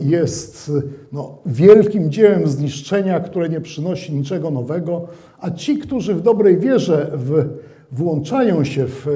jest 0.00 0.72
no, 1.12 1.38
wielkim 1.46 2.10
dziełem 2.10 2.48
zniszczenia, 2.48 3.20
które 3.20 3.48
nie 3.48 3.60
przynosi 3.60 4.14
niczego 4.14 4.50
nowego, 4.50 5.08
a 5.40 5.50
ci, 5.50 5.78
którzy 5.78 6.14
w 6.14 6.22
dobrej 6.22 6.58
wierze 6.58 7.10
w, 7.14 7.48
włączają 7.92 8.64
się 8.64 8.86
w 8.86 9.06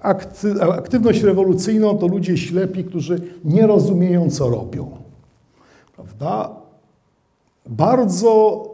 akty, 0.00 0.62
aktywność 0.62 1.22
rewolucyjną, 1.22 1.98
to 1.98 2.06
ludzie 2.06 2.36
ślepi, 2.36 2.84
którzy 2.84 3.20
nie 3.44 3.66
rozumieją, 3.66 4.30
co 4.30 4.50
robią. 4.50 4.90
Prawda? 5.96 6.56
Bardzo 7.66 8.64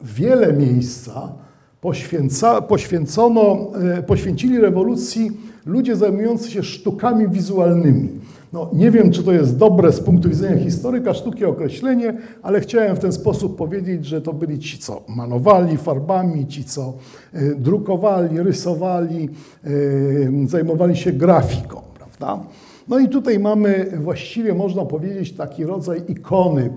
wiele 0.00 0.52
miejsca 0.52 1.32
poświęca, 1.80 2.60
poświęcono, 2.62 3.70
e, 3.98 4.02
poświęcili 4.02 4.58
rewolucji 4.58 5.30
ludzie 5.66 5.96
zajmujący 5.96 6.50
się 6.50 6.62
sztukami 6.62 7.28
wizualnymi. 7.28 8.08
No, 8.52 8.70
nie 8.72 8.90
wiem, 8.90 9.10
czy 9.10 9.22
to 9.22 9.32
jest 9.32 9.56
dobre 9.56 9.92
z 9.92 10.00
punktu 10.00 10.28
widzenia 10.28 10.64
historyka 10.64 11.14
sztuki 11.14 11.44
określenie, 11.44 12.14
ale 12.42 12.60
chciałem 12.60 12.96
w 12.96 12.98
ten 12.98 13.12
sposób 13.12 13.56
powiedzieć, 13.56 14.06
że 14.06 14.22
to 14.22 14.32
byli 14.32 14.58
ci, 14.58 14.78
co 14.78 15.02
malowali 15.08 15.76
farbami, 15.76 16.46
ci, 16.46 16.64
co 16.64 16.92
y, 17.34 17.54
drukowali, 17.58 18.40
rysowali, 18.40 19.28
y, 19.66 20.30
zajmowali 20.46 20.96
się 20.96 21.12
grafiką, 21.12 21.80
prawda? 21.94 22.46
No 22.88 22.98
i 22.98 23.08
tutaj 23.08 23.38
mamy 23.38 23.98
właściwie 24.00 24.54
można 24.54 24.84
powiedzieć 24.84 25.32
taki 25.32 25.64
rodzaj 25.64 26.02
ikony, 26.08 26.70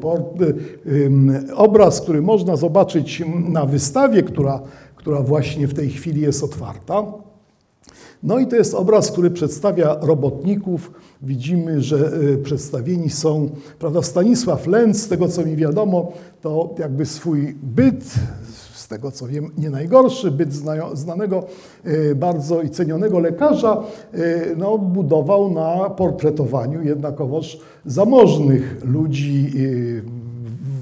obraz, 1.55 2.01
który 2.01 2.22
można 2.22 2.55
zobaczyć 2.55 3.24
na 3.50 3.65
wystawie, 3.65 4.24
która, 4.24 4.62
która 4.96 5.22
właśnie 5.22 5.67
w 5.67 5.74
tej 5.74 5.89
chwili 5.89 6.22
jest 6.22 6.44
otwarta. 6.44 7.03
No 8.25 8.39
i 8.39 8.48
to 8.48 8.55
jest 8.55 8.74
obraz, 8.74 9.12
który 9.12 9.32
przedstawia 9.32 9.98
robotników. 10.01 10.91
Widzimy, 11.22 11.82
że 11.82 12.13
y, 12.13 12.38
przedstawieni 12.38 13.10
są, 13.10 13.50
prawda, 13.79 14.01
Stanisław 14.01 14.67
Lenz, 14.67 15.01
z 15.01 15.08
tego 15.08 15.27
co 15.27 15.46
mi 15.46 15.55
wiadomo, 15.55 16.12
to 16.41 16.75
jakby 16.79 17.05
swój 17.05 17.55
byt, 17.63 18.13
z 18.74 18.88
tego 18.88 19.12
co 19.12 19.27
wiem, 19.27 19.51
nie 19.58 19.70
najgorszy, 19.70 20.32
byt 20.32 20.53
znanego 20.94 21.44
y, 21.88 22.15
bardzo 22.15 22.62
i 22.62 22.70
cenionego 22.70 23.20
lekarza, 23.20 23.84
y, 24.13 24.55
no, 24.58 24.77
budował 24.77 25.51
na 25.51 25.89
portretowaniu 25.89 26.84
jednakowoż 26.84 27.60
zamożnych 27.86 28.86
ludzi 28.86 29.51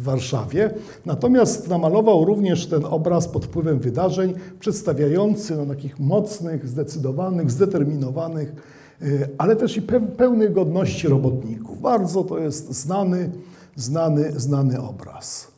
w 0.04 0.06
Warszawie. 0.06 0.74
Natomiast 1.06 1.68
namalował 1.68 2.26
również 2.26 2.68
ten 2.68 2.86
obraz 2.86 3.28
pod 3.28 3.46
wpływem 3.46 3.80
wydarzeń, 3.80 4.34
przedstawiający 4.60 5.56
no, 5.56 5.66
takich 5.66 6.00
mocnych, 6.00 6.68
zdecydowanych, 6.68 7.52
zdeterminowanych, 7.52 8.54
y, 9.02 9.30
ale 9.38 9.56
też 9.56 9.78
i 9.78 9.82
pełnych 10.18 10.54
godności 10.54 11.08
robotników. 11.08 11.82
Bardzo 11.82 12.24
to 12.24 12.40
jest 12.40 12.74
znany, 12.74 13.32
znany, 13.76 14.32
znany 14.40 14.82
obraz. 14.82 15.52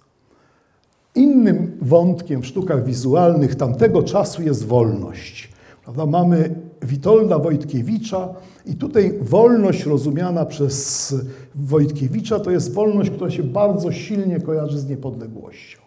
Innym 1.15 1.77
wątkiem 1.81 2.41
w 2.41 2.45
sztukach 2.45 2.85
wizualnych 2.85 3.55
tamtego 3.55 4.03
czasu 4.03 4.43
jest 4.43 4.65
wolność. 4.65 5.53
Prawda? 5.83 6.05
Mamy 6.05 6.55
Witolda 6.85 7.39
Wojtkiewicza 7.39 8.29
i 8.65 8.75
tutaj 8.75 9.13
wolność 9.21 9.85
rozumiana 9.85 10.45
przez 10.45 11.15
Wojtkiewicza 11.55 12.39
to 12.39 12.51
jest 12.51 12.73
wolność, 12.73 13.09
która 13.09 13.29
się 13.29 13.43
bardzo 13.43 13.91
silnie 13.91 14.39
kojarzy 14.39 14.79
z 14.79 14.89
niepodległością. 14.89 15.79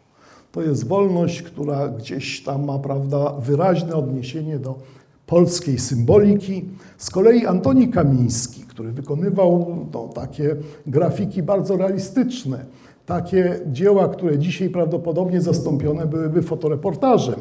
To 0.52 0.62
jest 0.62 0.86
wolność, 0.86 1.42
która 1.42 1.88
gdzieś 1.88 2.42
tam 2.42 2.64
ma 2.64 2.78
prawda, 2.78 3.32
wyraźne 3.32 3.94
odniesienie 3.94 4.58
do 4.58 4.78
polskiej 5.26 5.78
symboliki. 5.78 6.64
Z 6.98 7.10
kolei 7.10 7.46
Antoni 7.46 7.88
Kamiński, 7.88 8.62
który 8.62 8.92
wykonywał 8.92 9.76
no, 9.94 10.08
takie 10.08 10.56
grafiki 10.86 11.42
bardzo 11.42 11.76
realistyczne, 11.76 12.64
takie 13.06 13.60
dzieła, 13.66 14.08
które 14.08 14.38
dzisiaj 14.38 14.70
prawdopodobnie 14.70 15.40
zastąpione 15.40 16.06
byłyby 16.06 16.42
fotoreportażem. 16.42 17.40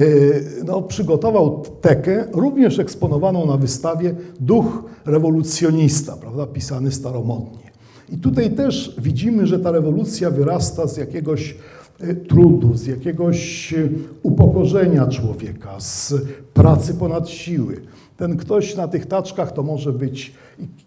Y, 0.00 0.44
no, 0.64 0.82
przygotował 0.82 1.62
tekę, 1.80 2.24
również 2.32 2.78
eksponowaną 2.78 3.46
na 3.46 3.56
wystawie 3.56 4.14
Duch 4.40 4.84
rewolucjonista, 5.04 6.16
prawda, 6.16 6.46
pisany 6.46 6.92
staromodnie. 6.92 7.70
I 8.12 8.18
tutaj 8.18 8.50
też 8.50 8.96
widzimy, 8.98 9.46
że 9.46 9.58
ta 9.58 9.70
rewolucja 9.70 10.30
wyrasta 10.30 10.86
z 10.86 10.96
jakiegoś 10.96 11.56
y, 12.04 12.14
trudu, 12.14 12.76
z 12.76 12.86
jakiegoś 12.86 13.72
y, 13.72 13.88
upokorzenia 14.22 15.06
człowieka, 15.06 15.80
z 15.80 16.14
pracy 16.54 16.94
ponad 16.94 17.28
siły. 17.28 17.80
Ten 18.16 18.36
ktoś 18.36 18.76
na 18.76 18.88
tych 18.88 19.06
taczkach 19.06 19.52
to 19.52 19.62
może 19.62 19.92
być 19.92 20.34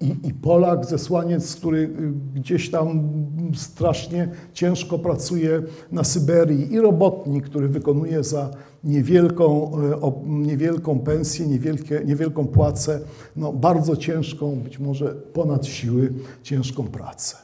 i, 0.02 0.16
i, 0.24 0.34
Polak, 0.34 0.86
zesłaniec, 0.86 1.56
który 1.56 1.90
gdzieś 2.36 2.72
tam 2.72 3.10
strasznie 3.56 4.30
ciężko 4.54 5.00
pracuje 5.00 5.62
na 5.92 6.04
Syberii, 6.04 6.74
i 6.74 6.80
robotnik, 6.80 7.46
który 7.46 7.68
wykonuje 7.68 8.24
za 8.24 8.50
niewielką, 8.84 9.72
e, 10.02 10.12
niewielką 10.26 11.00
pensję, 11.00 11.48
niewielkie, 11.48 12.02
niewielką 12.06 12.48
płacę, 12.48 13.00
no 13.36 13.54
bardzo 13.54 13.96
ciężką, 13.96 14.56
być 14.56 14.80
może 14.80 15.16
ponad 15.16 15.66
siły, 15.66 16.14
ciężką 16.44 16.84
pracę. 16.84 17.38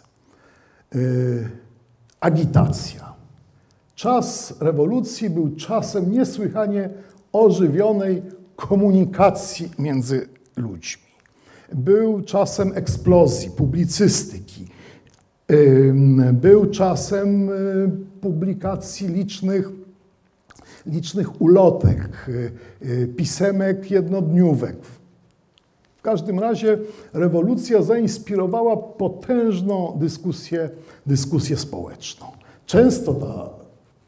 E, 0.96 1.00
agitacja. 2.20 3.16
Czas 3.96 4.54
rewolucji 4.60 5.30
był 5.30 5.56
czasem 5.56 6.12
niesłychanie 6.12 6.90
ożywionej 7.32 8.22
komunikacji 8.56 9.72
między 9.80 10.28
ludźmi. 10.56 11.05
Był 11.76 12.22
czasem 12.22 12.72
eksplozji, 12.76 13.52
publicystyki. 13.52 14.68
Był 16.34 16.66
czasem 16.66 17.50
e, 17.50 17.54
publikacji 18.22 19.08
licznych 19.08 19.72
licznych 20.86 21.42
ulotek, 21.42 22.30
y, 22.30 22.52
y, 22.86 23.08
pisemek 23.08 23.92
jednodniówek. 23.92 24.76
W 25.98 26.02
każdym 26.02 26.40
razie 26.40 26.78
rewolucja 27.14 27.82
zainspirowała 27.82 28.78
potężną 28.78 29.98
dyskusję, 30.00 30.70
dyskusję 31.06 31.58
społeczną. 31.58 32.28
Często 32.66 33.14
ta, 33.14 33.50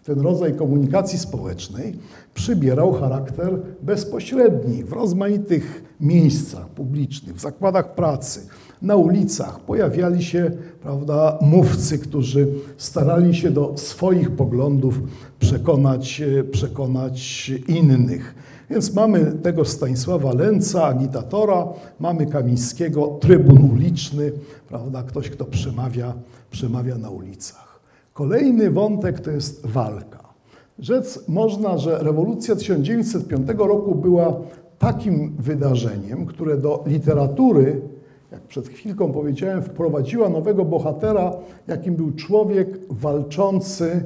ten 0.08 0.20
rodzaj 0.22 0.54
komunikacji 0.54 1.20
społecznej 1.20 2.00
przybierał 2.34 2.94
charakter 2.94 3.60
bezpośredni 3.82 4.84
w 4.84 4.94
rozmaitych 4.94 5.96
miejscach 6.00 6.70
publicznych, 6.70 7.36
w 7.36 7.40
zakładach 7.42 7.96
pracy, 7.96 8.48
na 8.82 8.96
ulicach 8.96 9.60
pojawiali 9.60 10.24
się 10.24 10.52
prawda, 10.82 11.40
mówcy, 11.42 12.00
którzy 12.00 12.48
starali 12.78 13.36
się 13.36 13.52
do 13.52 13.74
swoich 13.78 14.32
poglądów 14.32 15.00
przekonać, 15.40 16.22
e, 16.22 16.44
przekonać 16.44 17.50
innych. 17.68 18.36
Więc 18.70 18.94
mamy 18.94 19.32
tego 19.44 19.66
Stanisława 19.66 20.34
Lęca, 20.34 20.84
agitatora, 20.84 21.68
mamy 22.00 22.26
Kamińskiego, 22.26 23.08
trybun 23.22 23.72
uliczny, 23.74 24.32
prawda, 24.68 25.04
ktoś, 25.04 25.30
kto 25.30 25.46
przemawia, 25.46 26.14
przemawia 26.52 26.98
na 26.98 27.10
ulicach. 27.10 27.77
Kolejny 28.18 28.72
wątek 28.72 29.20
to 29.20 29.32
jest 29.32 29.66
walka. 29.66 30.34
Rzec 30.80 31.28
można, 31.28 31.78
że 31.78 31.98
rewolucja 31.98 32.56
1905 32.56 33.50
roku 33.58 33.96
była 33.96 34.40
takim 34.80 35.36
wydarzeniem, 35.40 36.26
które 36.26 36.58
do 36.58 36.84
literatury 36.88 37.82
jak 38.32 38.42
przed 38.42 38.68
chwilką 38.68 39.12
powiedziałem, 39.12 39.64
wprowadziła 39.64 40.30
nowego 40.30 40.66
bohatera, 40.66 41.34
jakim 41.68 41.96
był 41.96 42.12
człowiek 42.12 42.80
walczący, 42.90 44.04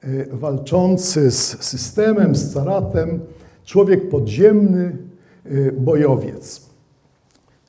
e, 0.00 0.36
walczący 0.36 1.30
z 1.30 1.62
systemem, 1.64 2.34
z 2.34 2.52
caratem, 2.52 3.20
człowiek 3.64 4.08
podziemny, 4.08 4.96
e, 5.44 5.72
bojowiec. 5.72 6.70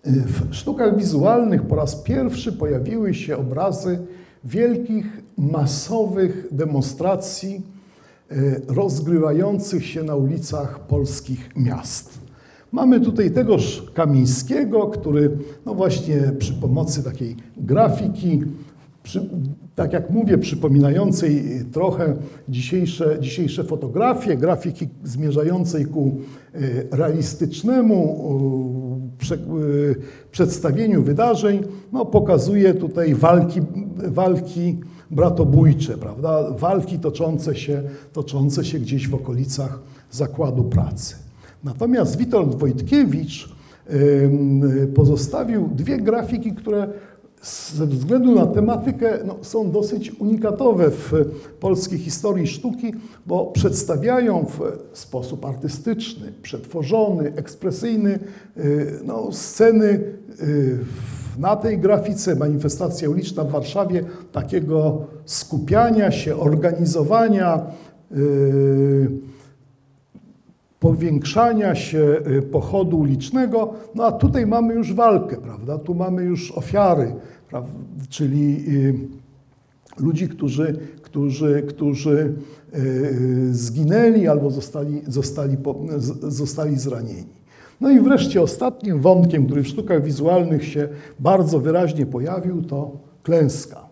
E, 0.04 0.12
w 0.12 0.56
sztukach 0.56 0.98
wizualnych 0.98 1.62
po 1.62 1.76
raz 1.76 1.96
pierwszy 1.96 2.54
pojawiły 2.54 3.14
się 3.14 3.38
obrazy 3.38 4.00
wielkich, 4.44 5.21
masowych 5.38 6.48
demonstracji 6.52 7.62
rozgrywających 8.68 9.86
się 9.86 10.04
na 10.04 10.16
ulicach 10.16 10.88
polskich 10.88 11.50
miast. 11.56 12.20
Mamy 12.72 13.00
tutaj 13.00 13.32
tegoż 13.32 13.84
Kamińskiego, 13.94 14.88
który 14.88 15.38
no 15.66 15.76
właśnie 15.76 16.32
przy 16.40 16.54
pomocy 16.54 17.04
takiej 17.04 17.36
grafiki, 17.58 18.42
przy, 19.04 19.30
tak 19.76 19.94
jak 19.94 20.10
mówię, 20.10 20.38
przypominającej 20.38 21.44
trochę 21.72 22.16
dzisiejsze, 22.50 23.18
dzisiejsze 23.20 23.64
fotografie, 23.64 24.38
grafiki 24.38 24.90
zmierzającej 25.04 25.86
ku 25.86 26.18
e, 26.54 26.60
realistycznemu 26.98 28.18
prze, 29.22 29.36
e, 29.36 29.40
przedstawieniu 30.32 31.04
wydarzeń, 31.04 31.64
no 31.92 32.06
pokazuje 32.06 32.74
tutaj 32.74 33.16
walki, 33.16 33.62
walki 33.98 34.78
bratobójcze, 35.12 35.98
prawda? 35.98 36.52
walki 36.52 37.00
toczące 37.00 37.56
się, 37.56 37.84
toczące 38.14 38.66
się 38.66 38.80
gdzieś 38.80 39.08
w 39.08 39.16
okolicach 39.16 39.80
zakładu 40.12 40.64
pracy. 40.64 41.16
Natomiast 41.64 42.18
Witold 42.18 42.56
Wojtkiewicz 42.56 43.50
pozostawił 44.96 45.70
dwie 45.76 45.98
grafiki, 45.98 46.52
które 46.52 46.88
ze 47.74 47.86
względu 47.86 48.36
na 48.36 48.46
tematykę 48.46 49.20
no, 49.26 49.38
są 49.42 49.72
dosyć 49.72 50.12
unikatowe 50.20 50.92
w 50.92 51.12
polskiej 51.60 52.00
historii 52.00 52.48
sztuki, 52.48 52.94
bo 53.26 53.46
przedstawiają 53.46 54.46
w 54.46 54.60
sposób 54.98 55.46
artystyczny, 55.46 56.34
przetworzony, 56.42 57.34
ekspresyjny 57.36 58.20
y, 58.58 59.00
no, 59.04 59.32
sceny 59.32 60.04
y, 60.42 60.80
na 61.40 61.56
tej 61.56 61.80
grafice 61.80 62.36
manifestacja 62.36 63.10
uliczna 63.10 63.44
w 63.44 63.52
Warszawie 63.52 64.04
takiego 64.32 65.08
skupiania 65.26 66.12
się, 66.12 66.38
organizowania, 66.38 67.62
yy, 68.12 69.31
powiększania 70.82 71.76
się 71.76 72.22
pochodu 72.52 73.00
ulicznego, 73.00 73.74
no 73.96 74.06
a 74.06 74.12
tutaj 74.12 74.48
mamy 74.48 74.74
już 74.74 74.94
walkę, 74.94 75.38
prawda? 75.38 75.78
Tu 75.78 75.96
mamy 75.96 76.24
już 76.24 76.52
ofiary, 76.52 77.16
prawda? 77.50 77.72
czyli 78.10 78.66
ludzi, 80.00 80.30
którzy, 80.30 80.80
którzy, 81.02 81.64
którzy 81.68 82.34
zginęli 83.52 84.28
albo 84.28 84.52
zostali, 84.52 85.02
zostali, 85.08 85.58
zostali 86.22 86.80
zranieni. 86.80 87.42
No 87.82 87.90
i 87.90 88.00
wreszcie 88.00 88.42
ostatnim 88.42 89.00
wątkiem, 89.00 89.46
który 89.46 89.64
w 89.64 89.68
sztukach 89.68 90.04
wizualnych 90.04 90.66
się 90.66 90.90
bardzo 91.20 91.60
wyraźnie 91.60 92.06
pojawił, 92.06 92.62
to 92.62 92.92
klęska, 93.24 93.86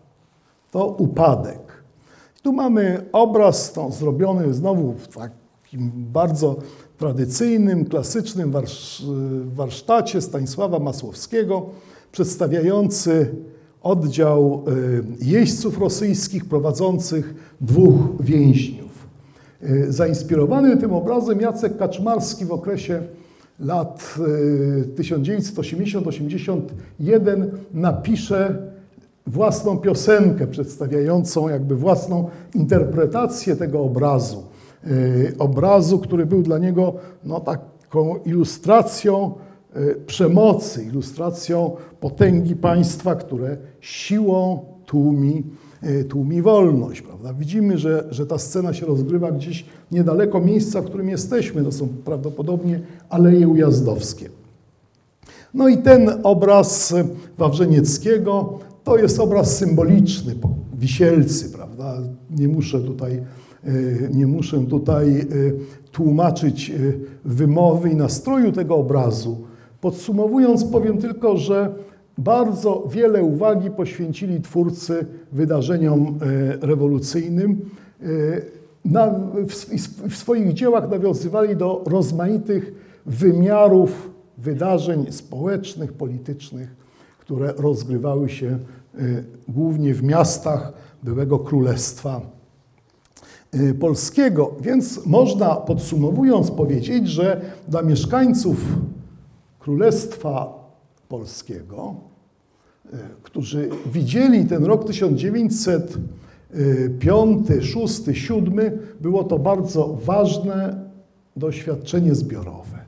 to 0.72 0.88
upadek. 0.88 1.84
Tu 2.42 2.54
mamy 2.54 3.06
obraz 3.12 3.74
to 3.74 3.92
zrobiony 3.92 4.54
znowu 4.54 4.94
w 4.94 5.08
takim 5.70 5.92
bardzo 5.96 6.56
tradycyjnym, 6.98 7.86
klasycznym 7.86 8.54
warsztacie 9.46 10.22
Stanisława 10.22 10.80
Masłowskiego, 10.80 11.66
przedstawiający 12.12 13.36
oddział 13.82 14.64
y, 14.68 15.04
jeźdźców 15.26 15.80
rosyjskich 15.80 16.46
prowadzących 16.46 17.34
dwóch 17.62 17.96
więźniów. 18.20 19.08
Y, 19.64 19.94
zainspirowany 19.94 20.78
tym 20.78 20.94
obrazem 20.94 21.42
Jacek 21.42 21.78
Kaczmarski 21.78 22.46
w 22.46 22.52
okresie 22.52 23.02
lat 23.60 24.16
1980-81 24.98 27.44
y, 27.44 27.52
napisze 27.74 28.58
własną 29.28 29.78
piosenkę 29.78 30.48
przedstawiającą 30.48 31.50
jakby 31.50 31.76
własną 31.76 32.30
interpretację 32.56 33.56
tego 33.56 33.82
obrazu. 33.82 34.49
Y, 34.88 35.34
obrazu, 35.40 36.00
który 36.00 36.26
był 36.26 36.42
dla 36.42 36.58
niego 36.58 36.94
no, 37.24 37.40
taką 37.40 38.16
ilustracją 38.26 39.34
y, 39.78 39.96
przemocy, 40.08 40.84
ilustracją 40.84 41.76
potęgi 42.00 42.56
państwa, 42.56 43.16
które 43.16 43.58
siłą 43.82 44.60
tłumi, 44.86 45.44
tłumi 46.10 46.42
wolność. 46.42 47.02
Prawda? 47.02 47.34
Widzimy, 47.34 47.78
że, 47.78 48.08
że 48.10 48.26
ta 48.26 48.38
scena 48.38 48.74
się 48.74 48.86
rozgrywa 48.86 49.32
gdzieś 49.32 49.66
niedaleko 49.92 50.40
miejsca, 50.40 50.82
w 50.82 50.86
którym 50.86 51.10
jesteśmy. 51.10 51.64
To 51.64 51.72
są 51.72 51.88
prawdopodobnie 52.06 52.80
Aleje 53.10 53.48
Ujazdowskie. 53.48 54.30
No 55.54 55.68
i 55.68 55.78
ten 55.78 56.10
obraz 56.24 56.94
Wawrzenieckiego 57.38 58.60
to 58.84 58.98
jest 58.98 59.20
obraz 59.20 59.58
symboliczny, 59.58 60.36
wisielcy, 60.80 61.50
prawda? 61.50 61.98
Nie 62.30 62.48
muszę 62.48 62.80
tutaj, 62.80 63.24
nie 64.14 64.28
muszę 64.28 64.66
tutaj 64.66 65.20
e, 65.20 65.26
tłumaczyć 65.92 66.70
e, 66.70 66.74
wymowy 67.26 67.90
i 67.90 67.96
nastroju 67.96 68.52
tego 68.52 68.76
obrazu. 68.76 69.38
Podsumowując, 69.82 70.66
powiem 70.66 70.98
tylko, 70.98 71.38
że 71.38 71.74
bardzo 72.18 72.88
wiele 72.92 73.24
uwagi 73.24 73.72
poświęcili 73.72 74.42
twórcy 74.42 75.06
wydarzeniom 75.32 76.20
rewolucyjnym. 76.62 77.62
W, 80.10 80.16
swoich 80.16 80.54
dziełach 80.54 80.90
nawiązywali 80.90 81.56
do 81.56 81.84
rozmaitych 81.88 82.74
wymiarów 83.06 84.10
wydarzeń 84.38 85.12
społecznych, 85.12 85.94
politycznych, 85.94 86.76
które 87.20 87.54
rozgrywały 87.58 88.30
się 88.30 88.60
y, 89.00 89.24
głównie 89.48 89.94
w 89.94 90.04
miastach 90.04 90.74
byłego 91.04 91.40
Królestwa 91.40 92.22
y, 92.22 92.39
Polskiego. 93.80 94.56
Więc 94.62 95.06
można 95.06 95.56
podsumowując 95.56 96.52
powiedzieć, 96.52 97.08
że 97.08 97.42
dla 97.68 97.82
mieszkańców 97.82 98.58
Królestwa 99.60 100.54
Polskiego, 101.08 101.96
y, 102.86 102.90
którzy 103.24 103.70
widzieli 103.94 104.46
ten 104.46 104.66
rok 104.66 104.88
1905, 104.88 107.48
6, 107.62 108.02
7, 108.14 108.60
było 109.02 109.24
to 109.24 109.40
bardzo 109.40 109.98
ważne 110.06 110.90
doświadczenie 111.36 112.16
zbiorowe. 112.16 112.80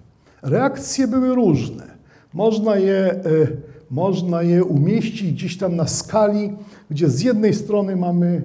Reakcje 0.41 1.07
były 1.07 1.35
różne. 1.35 1.91
Można 2.33 2.75
je 2.75 3.21
można 3.91 4.43
je 4.43 4.63
umieścić 4.63 5.33
gdzieś 5.33 5.57
tam 5.57 5.75
na 5.75 5.87
skali, 5.87 6.53
gdzie 6.89 7.09
z 7.09 7.21
jednej 7.21 7.53
strony 7.53 7.95
mamy 7.95 8.43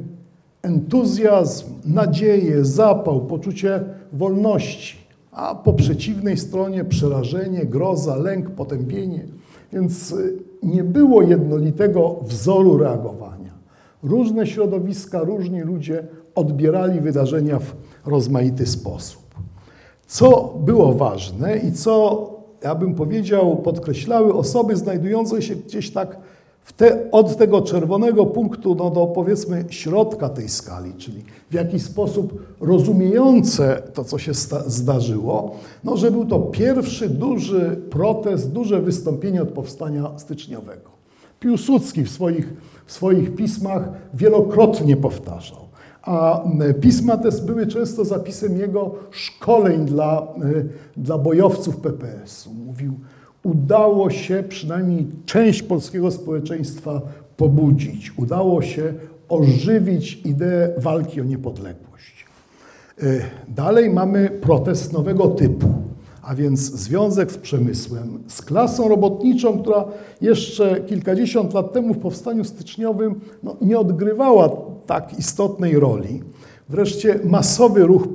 entuzjazm, 0.66 1.66
nadzieję, 1.84 2.64
zapał, 2.64 3.20
poczucie 3.20 3.84
wolności, 4.12 4.96
a 5.32 5.54
po 5.54 5.72
przeciwnej 5.72 6.36
stronie 6.36 6.84
przerażenie, 6.84 7.66
groza, 7.66 8.16
lęk, 8.16 8.50
potępienie. 8.50 9.24
Więc 9.72 10.12
y, 10.12 10.38
nie 10.62 10.84
było 10.84 11.22
jednolitego 11.22 12.16
wzoru 12.22 12.78
reagowania. 12.78 13.52
Różne 14.02 14.46
środowiska, 14.46 15.20
różni 15.20 15.60
ludzie 15.60 16.06
odbierali 16.34 17.00
wydarzenia 17.00 17.58
w 17.58 17.74
rozmaity 18.06 18.66
sposób. 18.66 19.22
Co 20.06 20.58
było 20.64 20.92
ważne 20.92 21.56
i 21.56 21.72
co 21.72 22.26
ja 22.62 22.74
bym 22.74 22.94
powiedział, 22.94 23.56
podkreślały 23.56 24.34
osoby 24.34 24.76
znajdujące 24.76 25.42
się 25.42 25.56
gdzieś 25.56 25.92
tak 25.92 26.18
te, 26.72 27.10
od 27.10 27.36
tego 27.36 27.62
czerwonego 27.62 28.26
punktu 28.26 28.74
no, 28.74 28.90
do 28.90 29.06
powiedzmy 29.06 29.64
środka 29.70 30.28
tej 30.28 30.48
skali, 30.48 30.94
czyli 30.94 31.24
w 31.50 31.54
jakiś 31.54 31.82
sposób 31.82 32.42
rozumiejące 32.60 33.82
to, 33.94 34.04
co 34.04 34.18
się 34.18 34.32
zdarzyło, 34.66 35.56
no, 35.84 35.96
że 35.96 36.10
był 36.10 36.24
to 36.24 36.38
pierwszy 36.38 37.08
duży 37.08 37.80
protest, 37.90 38.52
duże 38.52 38.82
wystąpienie 38.82 39.42
od 39.42 39.48
powstania 39.48 40.10
styczniowego. 40.16 40.90
Piłsudski 41.40 42.02
w 42.02 42.10
swoich, 42.10 42.54
w 42.86 42.92
swoich 42.92 43.34
pismach 43.34 43.88
wielokrotnie 44.14 44.96
powtarzał 44.96 45.66
a 46.06 46.44
pisma 46.80 47.16
te 47.16 47.28
były 47.42 47.66
często 47.66 48.04
zapisem 48.04 48.58
jego 48.58 48.94
szkoleń 49.10 49.84
dla, 49.84 50.22
e, 50.22 50.64
dla 50.96 51.18
bojowców 51.18 51.76
PPS-u. 51.76 52.54
Mówił, 52.54 52.94
udało 53.46 54.10
się 54.10 54.44
przynajmniej 54.48 55.06
część 55.26 55.62
polskiego 55.62 56.10
społeczeństwa 56.10 57.02
pobudzić, 57.36 58.12
udało 58.18 58.62
się 58.62 58.94
ożywić 59.28 60.20
ideę 60.24 60.72
walki 60.78 61.20
o 61.20 61.24
niepodległość. 61.24 62.26
E, 63.02 63.04
dalej 63.48 63.90
mamy 63.90 64.30
protest 64.30 64.92
nowego 64.92 65.28
typu 65.28 65.68
a 66.26 66.34
więc 66.34 66.60
związek 66.60 67.32
z 67.32 67.38
przemysłem, 67.38 68.18
z 68.26 68.42
klasą 68.42 68.88
robotniczą, 68.88 69.58
która 69.58 69.84
jeszcze 70.20 70.80
kilkadziesiąt 70.80 71.54
lat 71.54 71.72
temu 71.72 71.94
w 71.94 71.98
powstaniu 71.98 72.44
styczniowym 72.44 73.20
no, 73.42 73.56
nie 73.60 73.78
odgrywała 73.78 74.48
tak 74.86 75.18
istotnej 75.18 75.78
roli. 75.78 76.22
Wreszcie 76.68 77.20
masowy 77.24 77.82
ruch 77.82 78.08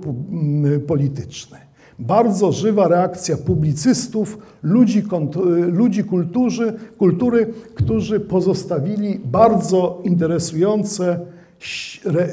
polityczny. 0.87 1.57
Bardzo 1.99 2.51
żywa 2.51 2.87
reakcja 2.87 3.37
publicystów, 3.37 4.37
ludzi, 4.63 5.03
ludzi 5.67 6.03
kultury, 6.03 6.73
kultury, 6.97 7.53
którzy 7.75 8.19
pozostawili 8.19 9.19
bardzo 9.25 10.01
interesujące 10.03 11.19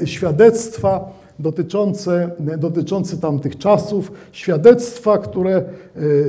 świadectwa 0.04 1.18
dotyczące, 1.38 2.30
dotyczące 2.58 3.16
tamtych 3.16 3.58
czasów, 3.58 4.12
świadectwa, 4.32 5.18
które 5.18 5.56
e, 5.56 5.64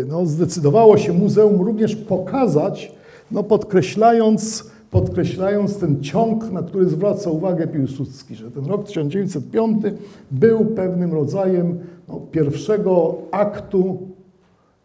no, 0.08 0.26
zdecydowało 0.26 0.98
się 0.98 1.14
muzeum 1.14 1.62
również 1.62 1.96
pokazać, 1.96 2.92
no, 3.32 3.44
podkreślając, 3.44 4.70
podkreślając 4.92 5.78
ten 5.78 6.04
ciąg, 6.04 6.52
na 6.52 6.64
który 6.64 6.90
zwraca 6.90 7.30
uwagę 7.30 7.68
Piłsudski, 7.68 8.36
że 8.36 8.52
ten 8.52 8.66
rok 8.66 8.86
1905 8.86 9.84
był 10.32 10.66
pewnym 10.66 11.14
rodzajem 11.14 11.80
no, 12.10 12.20
pierwszego 12.32 13.18
aktu 13.32 14.08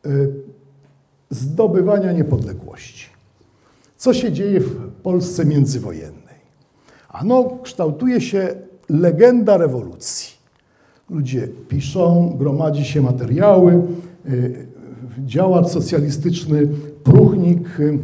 y, 0.06 0.32
zdobywania 1.30 2.12
niepodległości. 2.12 3.06
Co 3.96 4.14
się 4.14 4.32
dzieje 4.32 4.60
w 4.60 4.92
Polsce 5.02 5.44
międzywojennej? 5.44 6.34
Ano 7.08 7.58
kształtuje 7.62 8.20
się 8.20 8.54
legenda 8.88 9.56
rewolucji. 9.56 10.34
Ludzie 11.10 11.48
piszą, 11.68 12.34
gromadzi 12.38 12.84
się 12.84 13.02
materiały, 13.02 13.82
y, 14.28 14.66
działacz 15.26 15.68
socjalistyczny, 15.68 16.68
próchnik 17.04 17.80
y, 17.80 17.98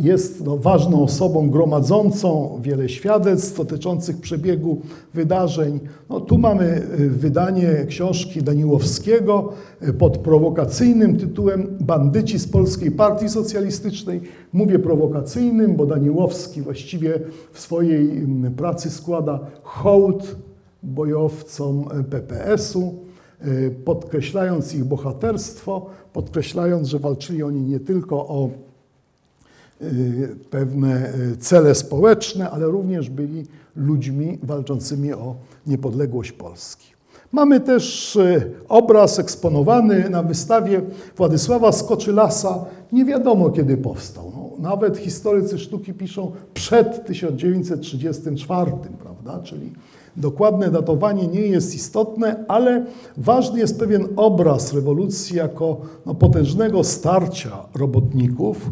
jest 0.00 0.44
no, 0.44 0.56
ważną 0.56 1.02
osobą 1.02 1.50
gromadzącą 1.50 2.58
wiele 2.62 2.88
świadectw 2.88 3.56
dotyczących 3.56 4.20
przebiegu 4.20 4.80
wydarzeń. 5.14 5.80
No, 6.10 6.20
tu 6.20 6.38
mamy 6.38 6.82
y, 7.00 7.10
wydanie 7.10 7.86
książki 7.88 8.42
Daniłowskiego 8.42 9.52
pod 9.98 10.18
prowokacyjnym 10.18 11.16
tytułem 11.16 11.76
Bandyci 11.80 12.38
z 12.38 12.48
Polskiej 12.48 12.90
Partii 12.90 13.28
Socjalistycznej. 13.28 14.20
Mówię 14.52 14.78
prowokacyjnym, 14.78 15.76
bo 15.76 15.86
Daniłowski 15.86 16.62
właściwie 16.62 17.20
w 17.52 17.60
swojej 17.60 18.18
mm, 18.18 18.54
pracy 18.54 18.90
składa 18.90 19.40
hołd 19.62 20.36
bojowcom 20.82 21.84
PPS-u. 22.10 22.94
podkreślając 23.84 24.74
ich 24.74 24.84
bohaterstwo, 24.84 25.86
podkreślając, 26.12 26.88
że 26.88 26.98
walczyli 26.98 27.42
oni 27.42 27.60
nie 27.60 27.80
tylko 27.80 28.16
o 28.16 28.50
pewne 30.50 31.12
cele 31.38 31.74
społeczne, 31.74 32.50
ale 32.50 32.66
również 32.66 33.10
byli 33.10 33.44
ludźmi 33.76 34.38
walczącymi 34.42 35.12
o 35.12 35.34
niepodległość 35.66 36.32
Polski. 36.32 36.86
Mamy 37.32 37.60
też 37.60 38.18
obraz 38.68 39.18
eksponowany 39.18 40.10
na 40.10 40.22
wystawie 40.22 40.82
Władysława 41.16 41.72
Skoczylasa. 41.72 42.64
Nie 42.92 43.04
wiadomo 43.04 43.50
kiedy 43.50 43.76
powstał. 43.76 44.32
No, 44.34 44.50
nawet 44.58 44.98
historycy 44.98 45.58
sztuki 45.58 45.94
piszą 45.94 46.32
przed 46.54 47.06
1934, 47.06 48.72
prawda? 49.02 49.42
Czyli 49.42 49.72
dokładne 50.16 50.70
datowanie 50.70 51.26
nie 51.26 51.40
jest 51.40 51.74
istotne, 51.74 52.44
ale 52.48 52.86
ważny 53.16 53.58
jest 53.58 53.78
pewien 53.78 54.08
obraz 54.16 54.72
rewolucji 54.72 55.36
jako 55.36 55.80
no, 56.06 56.14
potężnego 56.14 56.84
starcia 56.84 57.56
robotników, 57.74 58.70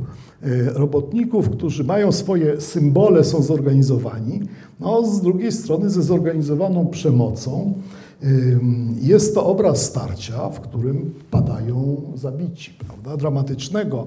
robotników, 0.74 1.50
którzy 1.50 1.85
mają 1.85 2.12
swoje 2.12 2.61
symbole, 2.61 3.24
są 3.24 3.42
zorganizowani, 3.42 4.40
no, 4.80 5.07
z 5.07 5.20
drugiej 5.20 5.52
strony 5.52 5.90
ze 5.90 6.02
zorganizowaną 6.02 6.87
przemocą. 6.87 7.74
Jest 9.00 9.35
to 9.35 9.46
obraz 9.46 9.83
starcia, 9.83 10.48
w 10.48 10.61
którym 10.61 11.14
padają 11.30 12.02
zabici, 12.14 12.74
prawda? 12.87 13.16
dramatycznego, 13.16 14.07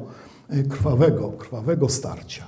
krwawego, 0.69 1.29
krwawego 1.29 1.89
starcia. 1.89 2.43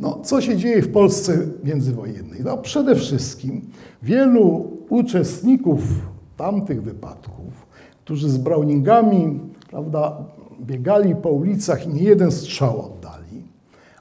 No, 0.00 0.20
co 0.24 0.40
się 0.40 0.56
dzieje 0.56 0.82
w 0.82 0.92
Polsce 0.92 1.38
międzywojennej? 1.64 2.40
No, 2.44 2.58
przede 2.58 2.96
wszystkim 2.96 3.60
wielu 4.02 4.70
uczestników 4.88 5.80
tamtych 6.36 6.82
wypadków, 6.82 7.66
którzy 8.04 8.30
z 8.30 8.38
Browningami 8.38 9.40
prawda, 9.70 10.16
biegali 10.60 11.14
po 11.14 11.28
ulicach 11.28 11.86
i 11.86 11.88
nie 11.88 12.02
jeden 12.02 12.32
strzał 12.32 12.80
oddali, 12.80 13.44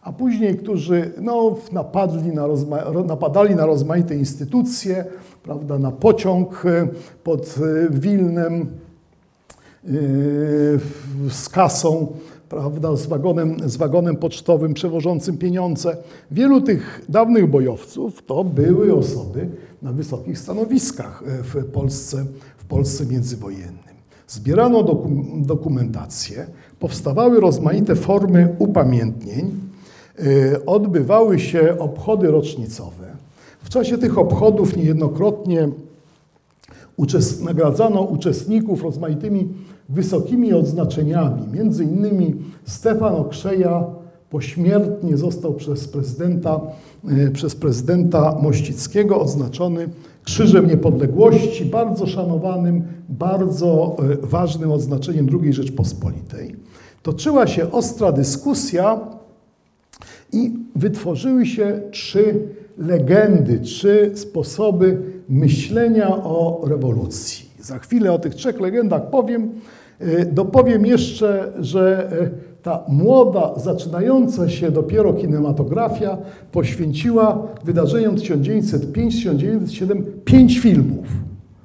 a 0.02 0.14
później, 0.14 0.58
którzy 0.58 1.12
no, 1.22 1.56
napadli 1.72 2.32
na 2.32 2.48
napadali 3.06 3.56
na 3.56 3.66
rozmaite 3.66 4.16
instytucje, 4.16 5.06
prawda, 5.44 5.80
na 5.80 5.92
pociąg 5.92 6.66
e, 6.66 6.88
pod 7.24 7.56
e, 7.58 7.90
Wilnem 8.00 8.62
e, 8.62 9.90
z 11.30 11.50
kasą, 11.50 12.08
prawda, 12.50 12.96
z 12.96 13.06
wagonem, 13.06 13.70
z 13.70 13.78
wagonem 13.78 14.16
pocztowym 14.16 14.74
przewożącym 14.74 15.38
pieniądze. 15.38 15.98
Wielu 16.32 16.62
tych 16.62 17.06
dawnych 17.10 17.50
bojowców 17.50 18.24
to 18.26 18.44
były 18.44 18.94
osoby 18.94 19.50
na 19.82 19.94
wysokich 19.94 20.40
stanowiskach 20.40 21.24
w 21.26 21.66
Polsce, 21.72 22.26
w 22.58 22.66
Polsce 22.66 23.06
międzywojennej. 23.06 23.89
Zbierano 24.30 24.84
dokumentację, 25.36 26.46
powstawały 26.80 27.40
rozmaite 27.40 27.96
formy 27.96 28.56
upamiętnień, 28.60 29.52
odbywały 30.66 31.40
się 31.40 31.76
obchody 31.80 32.32
rocznicowe. 32.32 33.08
W 33.64 33.70
czasie 33.70 33.98
tych 33.98 34.18
obchodów 34.18 34.78
niejednokrotnie 34.78 35.70
nagradzano 37.42 38.02
uczestników 38.02 38.84
rozmaitymi 38.84 39.48
wysokimi 39.90 40.54
odznaczeniami. 40.54 41.48
Między 41.54 41.84
innymi 41.84 42.36
Stefan 42.66 43.16
Okrzeja 43.16 43.86
pośmiertnie 44.30 45.18
został 45.18 45.54
przez 45.54 45.88
prezydenta, 45.88 46.62
przez 47.34 47.56
prezydenta 47.56 48.38
Mościckiego 48.42 49.22
odznaczony 49.22 49.90
Krzyżem 50.24 50.68
Niepodległości, 50.68 51.66
bardzo 51.66 52.08
szanowanym, 52.08 52.84
bardzo 53.10 53.98
ważnym 54.22 54.72
odznaczeniem 54.72 55.28
II 55.42 55.54
Rzeczpospolitej. 55.54 56.56
Toczyła 57.04 57.48
się 57.48 57.72
ostra 57.72 58.12
dyskusja 58.12 59.00
i 60.34 60.54
wytworzyły 60.76 61.46
się 61.46 61.82
trzy 61.92 62.48
legendy, 62.78 63.60
trzy 63.60 64.12
sposoby 64.16 65.02
myślenia 65.30 66.10
o 66.16 66.62
rewolucji. 66.68 67.50
Za 67.60 67.80
chwilę 67.80 68.12
o 68.12 68.20
tych 68.20 68.36
trzech 68.36 68.60
legendach 68.60 69.10
powiem. 69.10 69.50
Dopowiem 70.32 70.86
jeszcze, 70.86 71.54
że 71.60 72.12
ta 72.70 72.84
młoda, 72.88 73.54
zaczynająca 73.58 74.50
się 74.50 74.72
dopiero 74.72 75.14
kinematografia 75.14 76.18
poświęciła 76.52 77.48
wydarzeniom 77.64 78.16
1905-1907 78.16 80.02
pięć 80.26 80.60
filmów. 80.60 81.06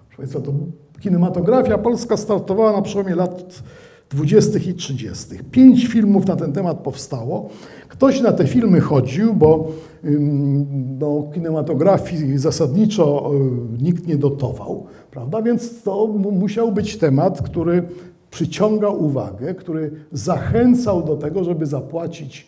Proszę 0.06 0.16
Państwa, 0.16 0.40
to 0.40 0.52
kinematografia 1.00 1.78
polska 1.78 2.16
startowała 2.16 2.72
na 2.72 2.82
przełomie 2.82 3.14
lat 3.14 3.62
20. 4.10 4.58
i 4.70 4.74
30. 4.74 5.26
Pięć 5.50 5.86
filmów 5.86 6.26
na 6.26 6.36
ten 6.36 6.52
temat 6.52 6.78
powstało. 6.78 7.48
Ktoś 7.88 8.20
na 8.20 8.32
te 8.32 8.46
filmy 8.46 8.80
chodził, 8.80 9.34
bo 9.34 9.68
do 10.74 11.30
kinematografii 11.34 12.38
zasadniczo 12.38 13.30
nikt 13.82 14.06
nie 14.06 14.16
dotował, 14.16 14.86
prawda? 15.10 15.42
Więc 15.42 15.82
to 15.82 16.06
musiał 16.32 16.72
być 16.72 16.96
temat, 16.98 17.42
który 17.42 17.82
przyciągał 18.34 19.04
uwagę, 19.04 19.54
który 19.54 19.90
zachęcał 20.12 21.02
do 21.02 21.16
tego, 21.16 21.44
żeby 21.44 21.66
zapłacić, 21.66 22.46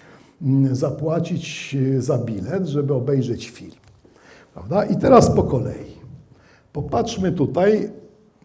zapłacić 0.72 1.76
za 1.98 2.18
bilet, 2.18 2.66
żeby 2.66 2.94
obejrzeć 2.94 3.50
film. 3.50 3.72
Prawda? 4.54 4.84
I 4.84 4.96
teraz 4.96 5.30
po 5.30 5.42
kolei. 5.42 5.96
Popatrzmy 6.72 7.32
tutaj. 7.32 7.90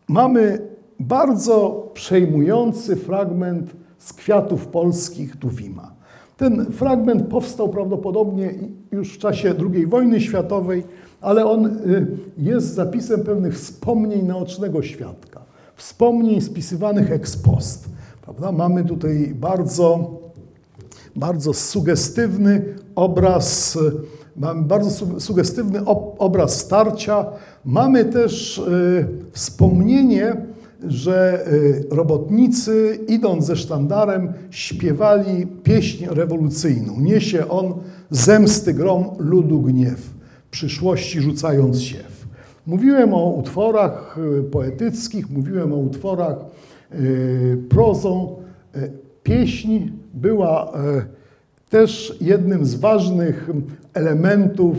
Mamy 0.08 0.62
bardzo 1.00 1.88
przejmujący 1.94 2.96
fragment 2.96 3.72
z 3.98 4.14
kwiatów 4.14 4.68
polskich 4.68 5.36
Tuwima. 5.36 5.92
Ten 6.38 6.66
fragment 6.66 7.28
powstał 7.28 7.70
prawdopodobnie 7.70 8.54
już 8.92 9.14
w 9.14 9.18
czasie 9.18 9.54
II 9.74 9.88
wojny 9.88 10.22
światowej, 10.22 10.84
ale 11.22 11.46
on 11.46 11.78
jest 12.38 12.74
zapisem 12.74 13.24
pewnych 13.24 13.56
wspomnień 13.56 14.26
naocznego 14.26 14.82
świadka, 14.82 15.41
wspomnień 15.82 16.42
spisywanych 16.42 17.12
ex 17.12 17.38
post. 17.38 17.90
Prawda? 18.22 18.52
Mamy 18.52 18.86
tutaj 18.86 19.34
bardzo, 19.36 20.12
bardzo 21.16 21.54
sugestywny 21.54 22.76
obraz, 22.96 23.78
mamy 24.38 24.62
bardzo 24.64 25.20
sugestywny 25.20 25.86
obraz 26.18 26.60
starcia. 26.60 27.26
Mamy 27.66 28.06
też 28.06 28.62
wspomnienie, 29.32 30.36
że 30.88 31.46
robotnicy, 31.90 33.00
idąc 33.08 33.46
ze 33.46 33.56
sztandarem, 33.56 34.34
śpiewali 34.50 35.48
pieśń 35.48 36.06
rewolucyjną. 36.10 37.00
Niesie 37.00 37.50
on 37.50 37.74
zemsty 38.10 38.74
grom, 38.74 39.06
ludu 39.18 39.62
gniew, 39.62 40.10
przyszłości 40.52 41.22
rzucając 41.22 41.82
siew. 41.82 42.21
Mówiłem 42.66 43.14
o 43.14 43.30
utworach 43.30 44.18
poetyckich, 44.52 45.30
mówiłem 45.30 45.74
o 45.74 45.76
utworach 45.76 46.38
prozą. 47.70 48.36
Pieśń 49.24 49.90
była 50.14 50.72
też 51.70 52.18
jednym 52.22 52.66
z 52.66 52.76
ważnych 52.76 53.50
elementów 53.94 54.78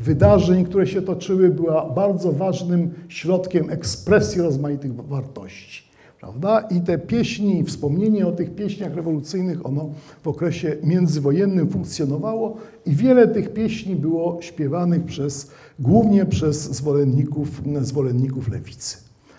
wydarzeń, 0.00 0.64
które 0.64 0.86
się 0.86 1.02
toczyły, 1.02 1.50
była 1.50 1.90
bardzo 1.90 2.32
ważnym 2.32 2.90
środkiem 3.08 3.70
ekspresji 3.70 4.42
rozmaitych 4.42 4.94
wartości. 4.94 5.85
Prawda? 6.20 6.60
I 6.60 6.80
te 6.80 6.98
pieśni, 6.98 7.64
wspomnienie 7.64 8.26
o 8.26 8.32
tych 8.32 8.54
pieśniach 8.54 8.94
rewolucyjnych, 8.94 9.66
ono 9.66 9.90
w 10.22 10.28
okresie 10.28 10.76
międzywojennym 10.82 11.70
funkcjonowało 11.70 12.56
i 12.86 12.94
wiele 12.94 13.28
tych 13.28 13.52
pieśni 13.52 13.96
było 13.96 14.38
śpiewanych 14.40 15.04
przez, 15.04 15.50
głównie 15.78 16.26
przez 16.26 16.70
zwolenników, 16.70 17.62
zwolenników 17.80 18.48
lewicy. 18.48 18.96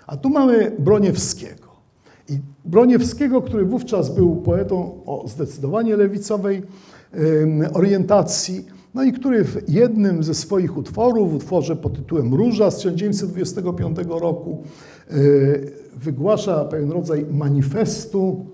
A 0.07 0.17
tu 0.17 0.29
mamy 0.29 0.71
Broniewskiego. 0.79 1.67
I 2.29 2.39
Broniewskiego, 2.65 3.41
który 3.41 3.65
wówczas 3.65 4.15
był 4.15 4.35
poetą 4.35 5.01
o 5.05 5.27
zdecydowanie 5.27 5.95
lewicowej 5.95 6.61
orientacji, 7.73 8.65
no 8.93 9.03
i 9.03 9.13
który 9.13 9.43
w 9.43 9.69
jednym 9.69 10.23
ze 10.23 10.33
swoich 10.33 10.77
utworów, 10.77 11.31
w 11.31 11.35
utworze 11.35 11.75
pod 11.75 11.95
tytułem 11.95 12.33
Róża 12.33 12.71
z 12.71 12.77
1925 12.77 13.97
roku, 14.07 14.63
wygłasza 15.95 16.65
pewien 16.65 16.91
rodzaj 16.91 17.25
manifestu, 17.31 18.45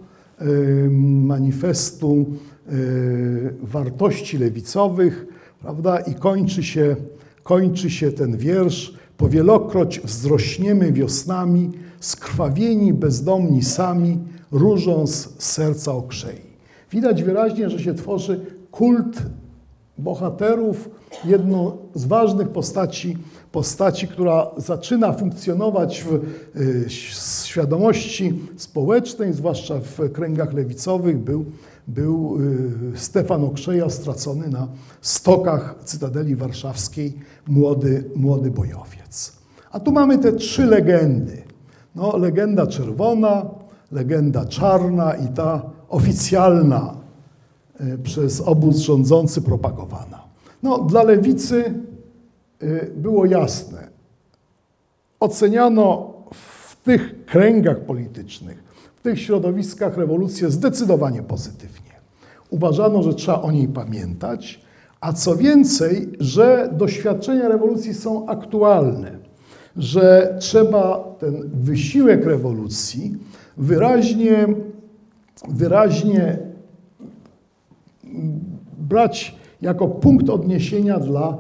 manifestu 1.02 2.26
wartości 3.62 4.38
lewicowych, 4.38 5.26
prawda? 5.62 6.00
I 6.00 6.14
kończy 6.14 6.64
się, 6.64 6.96
kończy 7.44 7.90
się 7.90 8.12
ten 8.12 8.38
wiersz. 8.38 8.94
Powielokroć 9.18 10.00
wzrośniemy 10.00 10.92
wiosnami, 10.92 11.72
skrwawieni, 12.00 12.94
bezdomni 12.94 13.64
sami, 13.64 14.20
różą 14.52 15.08
z 15.08 15.44
serca 15.44 15.92
okrzei. 15.94 16.42
Widać 16.92 17.24
wyraźnie, 17.24 17.70
że 17.70 17.80
się 17.80 17.94
tworzy 17.94 18.46
kult 18.72 19.24
bohaterów, 19.98 20.90
jedną 21.26 21.78
z 21.94 22.06
ważnych 22.06 22.50
postaci, 22.50 23.18
postaci, 23.52 24.08
która 24.08 24.52
zaczyna 24.58 25.14
funkcjonować 25.14 26.04
w 26.04 26.14
y, 26.60 26.90
świadomości 26.90 28.40
społecznej, 28.58 29.34
zwłaszcza 29.34 29.76
w 29.80 30.12
kręgach 30.12 30.54
lewicowych, 30.54 31.18
był, 31.18 31.46
był 31.88 32.38
y, 32.94 32.98
Stefan 33.00 33.44
Okrzeja, 33.44 33.90
stracony 33.90 34.50
na 34.50 34.68
stokach 35.02 35.76
Cytadeli 35.84 36.36
Warszawskiej, 36.36 37.14
młody, 37.48 38.04
młody 38.16 38.52
bojowiec. 38.52 39.34
A 39.72 39.80
tu 39.80 39.92
mamy 39.92 40.18
te 40.18 40.34
trzy 40.34 40.66
legendy. 40.66 41.42
No, 41.96 42.18
legenda 42.18 42.68
czerwona, 42.68 43.46
legenda 43.92 44.46
czarna 44.46 45.14
i 45.14 45.28
ta 45.28 45.62
oficjalna, 45.90 46.96
e, 47.80 47.98
przez 47.98 48.42
obóz 48.42 48.78
rządzący 48.78 49.42
propagowana. 49.42 50.23
No, 50.64 50.78
dla 50.78 51.04
lewicy 51.04 51.74
e, 52.60 52.86
było 52.86 53.26
jasne. 53.26 53.88
Oceniano 55.20 56.14
w 56.34 56.76
tych 56.84 57.26
kręgach 57.26 57.80
politycznych, 57.80 58.64
w 58.96 59.02
tych 59.02 59.22
środowiskach 59.22 59.98
rewolucję 59.98 60.50
zdecydowanie 60.50 61.24
pozytywnie. 61.24 61.92
Uważano, 62.50 63.04
że 63.04 63.14
trzeba 63.14 63.42
o 63.42 63.52
niej 63.52 63.68
pamiętać, 63.68 64.62
a 65.02 65.14
co 65.14 65.36
więcej, 65.36 66.10
że 66.20 66.70
doświadczenia 66.78 67.48
rewolucji 67.48 67.94
są 67.94 68.28
aktualne, 68.28 69.18
że 69.78 70.38
trzeba 70.40 71.16
ten 71.20 71.50
wysiłek 71.54 72.26
rewolucji 72.26 73.18
wyraźnie, 73.58 74.48
wyraźnie 75.50 76.38
brać 78.78 79.43
jako 79.64 79.88
punkt 79.88 80.30
odniesienia 80.30 81.00
dla 81.00 81.38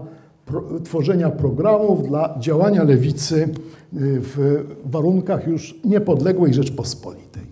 tworzenia 0.84 1.30
programów, 1.30 2.08
dla 2.08 2.36
działania 2.40 2.84
lewicy 2.84 3.44
y, 3.44 3.50
w 4.22 4.66
warunkach 4.86 5.48
już 5.48 5.76
niepodległej 5.86 6.54
Rzeczpospolitej. 6.54 7.44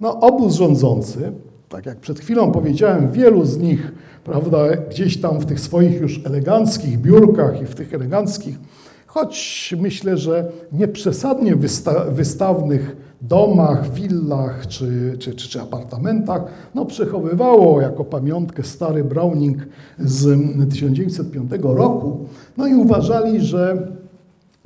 No, 0.00 0.20
obóz 0.20 0.54
rządzący, 0.54 1.32
tak 1.68 1.86
jak 1.86 2.00
przed 2.00 2.20
chwilą 2.20 2.52
powiedziałem, 2.52 3.12
wielu 3.12 3.44
z 3.44 3.58
nich, 3.58 3.92
prawda, 4.24 4.76
gdzieś 4.90 5.20
tam 5.20 5.40
w 5.40 5.46
tych 5.46 5.60
swoich 5.60 6.00
już 6.00 6.20
eleganckich 6.26 6.98
biurkach 6.98 7.62
i 7.62 7.66
w 7.66 7.74
tych 7.74 7.94
eleganckich, 7.94 8.58
choć 9.06 9.74
myślę, 9.80 10.16
że 10.16 10.52
nieprzesadnie 10.72 11.56
wysta 11.56 12.04
wystawnych 12.04 12.96
domach, 13.28 13.92
willach 13.92 14.66
czy, 14.66 15.16
czy, 15.18 15.34
czy, 15.34 15.48
czy, 15.48 15.60
apartamentach, 15.60 16.42
no, 16.74 16.84
przechowywało 16.84 17.80
jako 17.80 18.04
pamiątkę 18.04 18.62
stary 18.62 19.04
Browning 19.04 19.58
z 19.98 20.38
1905 20.70 21.52
roku. 21.62 22.26
No 22.56 22.66
i 22.66 22.74
uważali, 22.74 23.40
że 23.40 23.92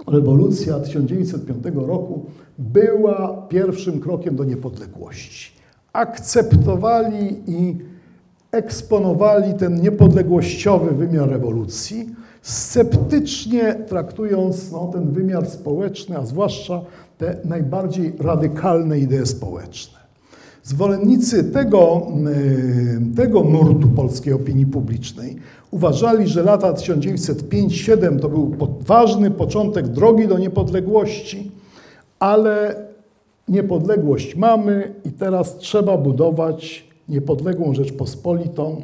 rewolucja 0.06 0.80
1905 0.80 1.64
roku 1.74 2.24
była 2.58 3.46
pierwszym 3.48 4.00
krokiem 4.00 4.36
do 4.36 4.44
niepodległości. 4.44 5.52
Akceptowali 5.92 7.42
i 7.46 7.76
eksponowali 8.52 9.54
ten 9.54 9.80
niepodległościowy 9.80 10.90
wymiar 10.90 11.28
rewolucji, 11.28 12.14
sceptycznie 12.42 13.74
traktując 13.74 14.72
no, 14.72 14.90
ten 14.92 15.12
wymiar 15.12 15.46
społeczny, 15.46 16.18
a 16.18 16.26
zwłaszcza 16.26 16.80
te 17.20 17.36
najbardziej 17.44 18.12
radykalne 18.20 18.98
idee 18.98 19.26
społeczne. 19.26 19.98
Zwolennicy 20.62 21.44
tego, 21.44 22.06
y, 23.12 23.16
tego 23.16 23.44
nurtu 23.44 23.88
polskiej 23.88 24.32
opinii 24.32 24.66
publicznej 24.66 25.36
uważali, 25.70 26.28
że 26.28 26.42
lata 26.42 26.72
1905-1907 26.72 28.20
to 28.20 28.28
był 28.28 28.56
ważny 28.86 29.30
początek 29.30 29.88
drogi 29.88 30.28
do 30.28 30.38
niepodległości, 30.38 31.50
ale 32.18 32.84
niepodległość 33.48 34.36
mamy 34.36 34.94
i 35.04 35.10
teraz 35.12 35.58
trzeba 35.58 35.96
budować 35.98 36.86
niepodległą 37.08 37.74
Rzeczpospolitą 37.74 38.82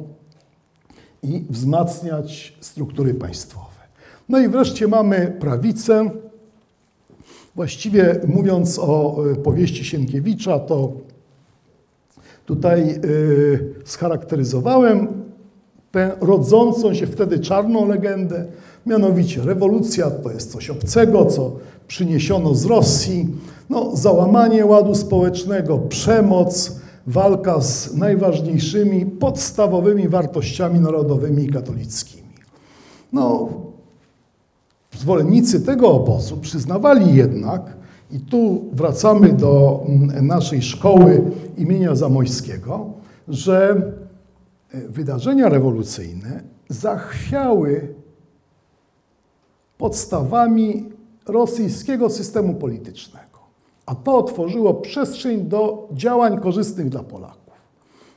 i 1.23 1.45
wzmacniać 1.51 2.57
struktury 2.61 3.15
państwowe. 3.15 3.67
No 4.29 4.39
i 4.39 4.49
wreszcie 4.49 4.89
mamy 4.89 5.37
prawicę, 5.41 6.11
Właściwie 7.57 8.21
mówiąc 8.27 8.79
o 8.79 9.17
e, 9.33 9.37
powieści 9.37 9.85
Sienkiewicza, 9.85 10.59
to 10.59 10.93
tutaj 12.47 12.91
e, 12.91 12.99
scharakteryzowałem 13.85 15.09
tę 15.93 16.13
rodzącą 16.21 16.95
się 16.95 17.07
wtedy 17.07 17.39
czarną 17.39 17.89
legendę, 17.89 18.45
mianowicie 18.87 19.43
rewolucja 19.43 20.11
to 20.11 20.31
jest 20.31 20.53
coś 20.53 20.71
obcego, 20.71 21.25
co 21.25 21.53
przyniesiono 21.89 22.55
z 22.55 22.65
Rosji, 22.65 23.29
no, 23.71 23.97
załamanie 23.97 24.67
ładu 24.67 24.95
społecznego, 24.95 25.79
przemoc, 25.79 26.81
walka 27.07 27.61
z 27.61 27.95
najważniejszymi, 27.95 29.07
podstawowymi 29.07 30.09
wartościami 30.09 30.81
narodowymi 30.81 31.45
i 31.45 31.49
katolickimi. 31.49 32.29
No, 33.13 33.49
Zwolennicy 34.99 35.61
tego 35.61 35.91
obozu 35.91 36.37
przyznawali 36.37 37.15
jednak, 37.15 37.77
i 38.11 38.21
tu 38.21 38.65
wracamy 38.73 39.33
do 39.33 39.85
mm, 39.89 40.27
naszej 40.27 40.63
szkoły 40.63 41.23
imienia 41.57 41.95
Zamojskiego, 41.95 42.93
że 43.29 43.83
e, 44.73 44.81
wydarzenia 44.89 45.49
rewolucyjne 45.49 46.43
zachwiały 46.69 47.95
podstawami 49.79 50.89
rosyjskiego 51.27 52.11
systemu 52.11 52.55
politycznego. 52.55 53.39
A 53.87 53.95
to 53.95 54.19
otworzyło 54.19 54.75
przestrzeń 54.75 55.41
do 55.41 55.89
działań 55.93 56.41
korzystnych 56.41 56.89
dla 56.89 57.03
Polaków. 57.03 57.37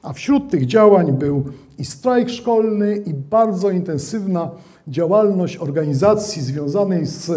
A 0.02 0.14
wśród 0.14 0.50
tych 0.50 0.66
działań 0.66 1.14
był 1.14 1.44
i 1.78 1.86
strajk 1.86 2.30
szkolny, 2.30 2.98
i 2.98 3.14
bardzo 3.14 3.70
intensywna 3.70 4.52
działalność 4.90 5.58
organizacji 5.58 6.42
związanej 6.42 7.06
z, 7.06 7.32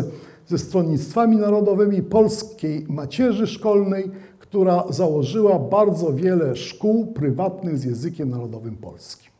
ze 0.46 0.58
stronnictwami 0.58 1.36
narodowymi 1.36 2.02
Polskiej 2.02 2.86
Macierzy 2.88 3.46
Szkolnej, 3.46 4.10
która 4.38 4.84
założyła 4.90 5.58
bardzo 5.58 6.12
wiele 6.12 6.56
szkół 6.56 7.06
prywatnych 7.06 7.78
z 7.78 7.84
językiem 7.84 8.30
narodowym 8.30 8.76
polskim. 8.76 9.32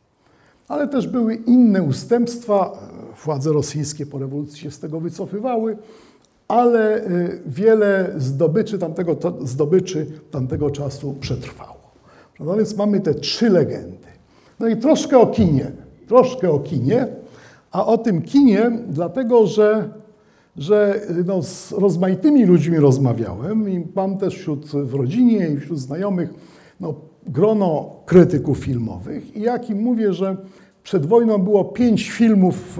Ale 0.67 0.87
też 0.87 1.07
były 1.07 1.35
inne 1.35 1.83
ustępstwa, 1.83 2.77
władze 3.25 3.53
rosyjskie 3.53 4.05
po 4.05 4.19
rewolucji 4.19 4.59
się 4.59 4.71
z 4.71 4.79
tego 4.79 4.99
wycofywały, 4.99 5.77
ale 6.47 7.07
y, 7.07 7.41
wiele 7.45 8.13
zdobyczy 8.17 8.79
tamtego, 8.79 9.17
zdobyczy 9.41 10.07
tamtego 10.31 10.71
czasu 10.71 11.15
przetrwało. 11.19 11.83
No 12.39 12.55
więc 12.55 12.77
mamy 12.77 12.99
te 12.99 13.13
trzy 13.13 13.49
legendy. 13.49 14.07
No 14.59 14.67
i 14.67 14.77
troszkę 14.77 15.19
o 15.19 15.27
kinie, 15.27 15.71
troszkę 16.07 16.51
o 16.51 16.59
kinie, 16.59 17.07
a 17.73 17.85
o 17.85 17.97
tym 17.97 18.21
kinie 18.21 18.71
dlatego, 18.89 19.47
że, 19.47 19.89
że 20.57 21.01
no, 21.25 21.43
z 21.43 21.71
rozmaitymi 21.71 22.45
ludźmi 22.45 22.77
rozmawiałem 22.77 23.69
i 23.69 23.87
mam 23.95 24.17
też 24.17 24.35
wśród, 24.35 24.65
w 24.65 24.93
rodzinie 24.93 25.47
i 25.47 25.57
wśród 25.57 25.79
znajomych 25.79 26.33
no, 26.79 26.93
grono 27.27 27.95
krytyków 28.05 28.57
filmowych 28.57 29.35
i 29.35 29.41
jak 29.41 29.69
im 29.69 29.81
mówię, 29.81 30.13
że 30.13 30.37
przed 30.83 31.05
wojną 31.05 31.37
było 31.37 31.65
pięć 31.65 32.11
filmów 32.11 32.79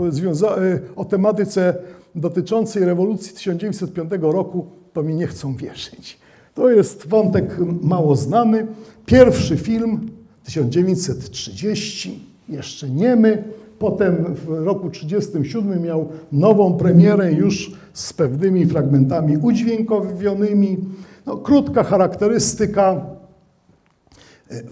o 0.96 1.06
tematyce 1.06 1.76
dotyczącej 2.16 2.86
rewolucji 2.86 3.34
1905 3.34 4.12
roku, 4.22 4.66
to 4.94 5.04
mi 5.04 5.16
nie 5.16 5.28
chcą 5.28 5.56
wierzyć. 5.56 6.20
To 6.56 6.70
jest 6.70 7.08
wątek 7.08 7.58
mało 7.82 8.16
znany. 8.16 8.68
Pierwszy 9.06 9.58
film 9.58 10.10
1930, 10.44 12.20
jeszcze 12.50 12.90
niemy. 12.90 13.44
Potem 13.84 14.16
w 14.16 14.50
roku 14.50 14.90
1937 14.90 15.84
miał 15.84 16.08
nową 16.32 16.74
premierę 16.74 17.34
już 17.34 17.72
z 17.94 18.14
pewnymi 18.14 18.66
fragmentami 18.66 19.38
udźwiękowionymi. 19.38 20.78
No, 21.26 21.38
krótka 21.38 21.84
charakterystyka, 21.84 23.06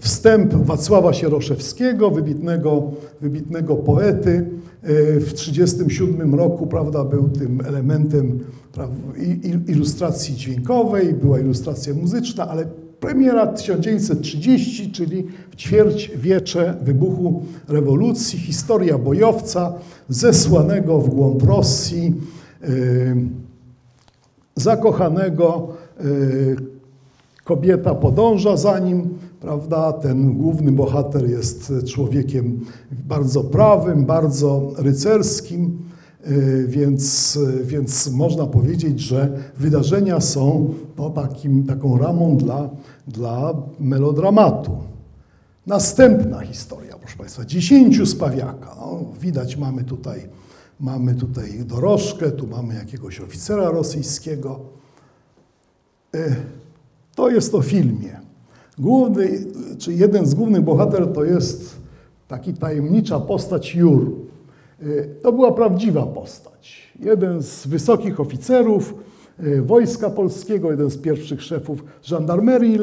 wstęp 0.00 0.54
Wacława 0.54 1.12
Sieroszewskiego, 1.12 2.10
wybitnego, 2.10 2.90
wybitnego 3.20 3.76
poety. 3.76 4.48
W 5.20 5.32
1937 5.32 6.34
roku 6.34 6.66
prawda, 6.66 7.04
był 7.04 7.28
tym 7.28 7.60
elementem 7.66 8.38
ilustracji 9.68 10.34
dźwiękowej, 10.34 11.14
była 11.14 11.40
ilustracja 11.40 11.94
muzyczna, 11.94 12.48
ale 12.48 12.64
Premiera 13.02 13.46
1930, 13.46 14.92
czyli 14.92 15.26
w 15.50 15.56
ćwierćwiecze 15.56 16.74
wybuchu 16.82 17.42
rewolucji, 17.68 18.38
historia 18.38 18.98
bojowca 18.98 19.74
zesłanego 20.08 20.98
w 20.98 21.10
głąb 21.10 21.42
Rosji, 21.42 22.14
yy, 22.62 23.16
zakochanego, 24.56 25.68
yy, 26.04 26.56
kobieta 27.44 27.94
podąża 27.94 28.56
za 28.56 28.78
nim, 28.78 29.08
prawda? 29.40 29.92
Ten 29.92 30.34
główny 30.34 30.72
bohater 30.72 31.30
jest 31.30 31.72
człowiekiem 31.86 32.60
bardzo 33.08 33.44
prawym, 33.44 34.04
bardzo 34.04 34.72
rycerskim, 34.76 35.78
y, 36.30 36.66
więc, 36.68 37.38
więc 37.64 38.10
można 38.10 38.46
powiedzieć, 38.46 39.00
że 39.00 39.28
wydarzenia 39.58 40.20
są 40.20 40.74
no, 40.98 41.10
takim, 41.10 41.64
taką 41.64 41.98
ramą 41.98 42.36
dla, 42.36 42.70
dla 43.06 43.54
melodramatu. 43.80 44.78
Następna 45.66 46.40
historia, 46.40 46.96
proszę 46.98 47.16
Państwa, 47.16 47.44
dziesięciu 47.44 48.06
spawiaka. 48.06 48.76
No, 48.80 49.00
widać, 49.20 49.56
mamy 49.56 49.84
tutaj, 49.84 50.28
mamy 50.80 51.14
tutaj 51.14 51.64
dorożkę, 51.64 52.30
tu 52.30 52.46
mamy 52.46 52.74
jakiegoś 52.74 53.20
oficera 53.20 53.70
rosyjskiego. 53.70 54.60
Y, 56.14 56.36
to 57.14 57.30
jest 57.30 57.54
o 57.54 57.62
filmie. 57.62 58.20
Główny, 58.78 59.44
czy 59.78 59.94
jeden 59.94 60.26
z 60.26 60.34
głównych 60.34 60.62
bohaterów 60.62 61.14
to 61.14 61.24
jest 61.24 61.76
taki 62.28 62.54
tajemnicza 62.54 63.20
postać 63.20 63.74
Jur. 63.74 64.12
Y, 64.82 65.16
to 65.22 65.32
była 65.32 65.52
prawdziwa 65.52 66.06
postać. 66.06 66.92
Jeden 66.98 67.42
z 67.42 67.66
wysokich 67.66 68.20
oficerów 68.20 68.94
Wojska 69.62 70.10
Polskiego, 70.10 70.70
jeden 70.70 70.90
z 70.90 70.98
pierwszych 70.98 71.42
szefów 71.42 71.84
żandarmerii 72.02 72.78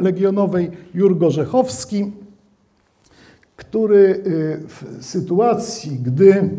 legionowej, 0.00 0.70
Jur 0.94 1.18
Gorzechowski, 1.18 2.12
który 3.56 4.22
y, 4.26 4.60
w 4.68 5.04
sytuacji, 5.04 5.98
gdy 5.98 6.50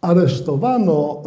aresztowano 0.00 1.22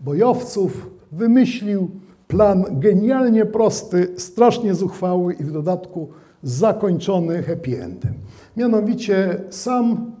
bojowców, 0.00 0.90
wymyślił 1.12 1.90
Plan 2.30 2.64
genialnie 2.70 3.46
prosty, 3.46 4.08
strasznie 4.16 4.74
zuchwały 4.74 5.34
i 5.34 5.44
w 5.44 5.52
dodatku 5.52 6.08
zakończony 6.42 7.42
happy 7.42 7.82
endem. 7.82 8.14
Mianowicie 8.56 9.40
sam 9.50 10.12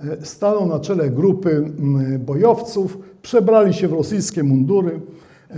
e, 0.00 0.26
stanął 0.26 0.66
na 0.66 0.80
czele 0.80 1.10
grupy 1.10 1.72
bojowców, 2.18 2.98
przebrali 3.22 3.74
się 3.74 3.88
w 3.88 3.92
rosyjskie 3.92 4.42
mundury, 4.42 5.00
e, 5.50 5.54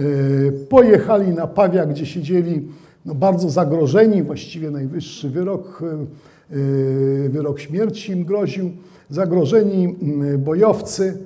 pojechali 0.53 1.29
na 1.29 1.47
Pawia, 1.47 1.87
gdzie 1.87 2.07
siedzieli 2.07 2.69
no, 3.07 3.15
bardzo 3.15 3.51
zagrożeni, 3.51 4.23
właściwie 4.23 4.71
najwyższy 4.71 5.31
wyrok, 5.31 5.83
e, 5.83 7.29
wyrok 7.29 7.61
śmierci 7.61 8.13
im 8.13 8.25
groził, 8.25 8.71
zagrożeni 9.11 9.97
bojowcy 10.39 11.19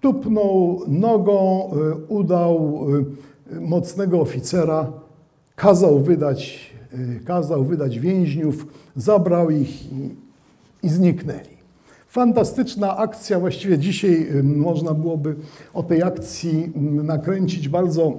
tupnął 0.00 0.80
nogą, 0.88 1.70
udał 2.08 2.86
mocnego 3.60 4.20
oficera, 4.20 4.92
kazał 5.56 6.00
wydać, 6.00 6.70
kazał 7.24 7.64
wydać 7.64 7.98
więźniów, 7.98 8.66
zabrał 8.96 9.50
ich 9.50 9.92
i, 9.92 10.14
i 10.82 10.88
zniknęli. 10.88 11.57
Fantastyczna 12.18 12.96
akcja, 12.96 13.40
właściwie 13.40 13.78
dzisiaj 13.78 14.28
można 14.42 14.94
byłoby 14.94 15.36
o 15.74 15.82
tej 15.82 16.02
akcji 16.02 16.72
nakręcić 17.02 17.68
bardzo 17.68 18.12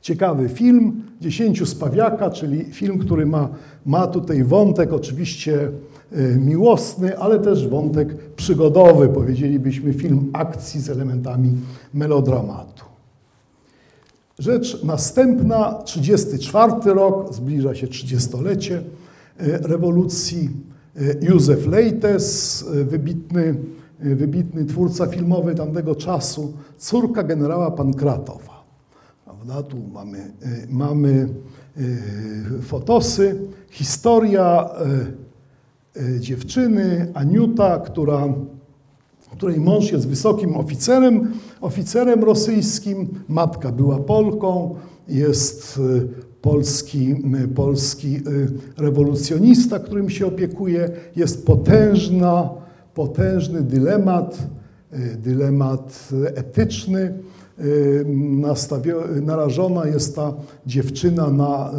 ciekawy 0.00 0.48
film, 0.48 1.02
Dziesięciu 1.20 1.66
Spawiaka, 1.66 2.30
czyli 2.30 2.64
film, 2.64 2.98
który 2.98 3.26
ma, 3.26 3.48
ma 3.86 4.06
tutaj 4.06 4.44
wątek 4.44 4.92
oczywiście 4.92 5.68
E, 6.16 6.36
miłosny, 6.36 7.18
ale 7.18 7.38
też 7.38 7.68
wątek 7.68 8.16
przygodowy, 8.36 9.08
powiedzielibyśmy 9.08 9.92
film 9.92 10.30
akcji 10.32 10.80
z 10.80 10.90
elementami 10.90 11.52
melodramatu. 11.94 12.84
Rzecz 14.38 14.82
następna, 14.84 15.82
34 15.84 16.72
rok, 16.84 17.34
zbliża 17.34 17.74
się 17.74 17.86
30-lecie 17.86 18.76
e, 18.76 18.82
rewolucji. 19.58 20.50
E, 20.96 21.24
Józef 21.26 21.66
Leites, 21.66 22.64
wybitny, 22.84 23.54
wybitny 24.00 24.64
twórca 24.64 25.06
filmowy 25.06 25.54
tamtego 25.54 25.94
czasu, 25.94 26.52
córka 26.78 27.22
generała 27.22 27.70
Pankratowa. 27.70 28.64
Prawda? 29.24 29.62
Tu 29.62 29.76
mamy, 29.92 30.32
mamy 30.68 31.28
fotosy, 32.62 33.38
historia 33.70 34.70
E, 35.96 36.20
dziewczyny, 36.20 37.10
Aniuta, 37.14 37.78
która, 37.78 38.34
której 39.32 39.60
mąż 39.60 39.92
jest 39.92 40.08
wysokim 40.08 40.56
oficerem, 40.56 41.32
oficerem 41.60 42.24
rosyjskim, 42.24 43.08
matka 43.28 43.72
była 43.72 43.98
Polką, 43.98 44.74
jest 45.08 45.80
e, 45.80 46.31
polski, 46.42 47.14
polski 47.54 48.16
e, 48.16 48.20
rewolucjonista, 48.82 49.78
którym 49.78 50.10
się 50.10 50.26
opiekuje, 50.26 50.90
jest 51.16 51.46
potężna, 51.46 52.50
potężny 52.94 53.62
dylemat, 53.62 54.38
dylemat 55.18 56.08
etyczny. 56.34 57.14
Narażona 59.22 59.86
jest 59.86 60.16
ta 60.16 60.34
dziewczyna 60.66 61.30
na 61.30 61.70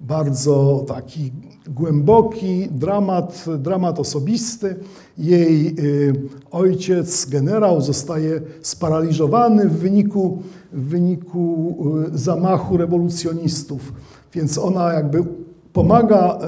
bardzo 0.00 0.84
taki 0.88 1.32
głęboki 1.68 2.68
dramat, 2.70 3.44
dramat 3.58 4.00
osobisty. 4.00 4.76
Jej 5.18 5.66
y, 5.78 6.14
ojciec, 6.50 7.26
generał, 7.30 7.80
zostaje 7.80 8.40
sparaliżowany 8.62 9.68
w 9.68 9.78
wyniku, 9.78 10.42
w 10.74 10.88
wyniku 10.88 11.76
y, 12.14 12.18
zamachu 12.18 12.76
rewolucjonistów, 12.76 13.92
więc 14.32 14.58
ona 14.58 14.92
jakby 14.92 15.24
pomaga 15.72 16.38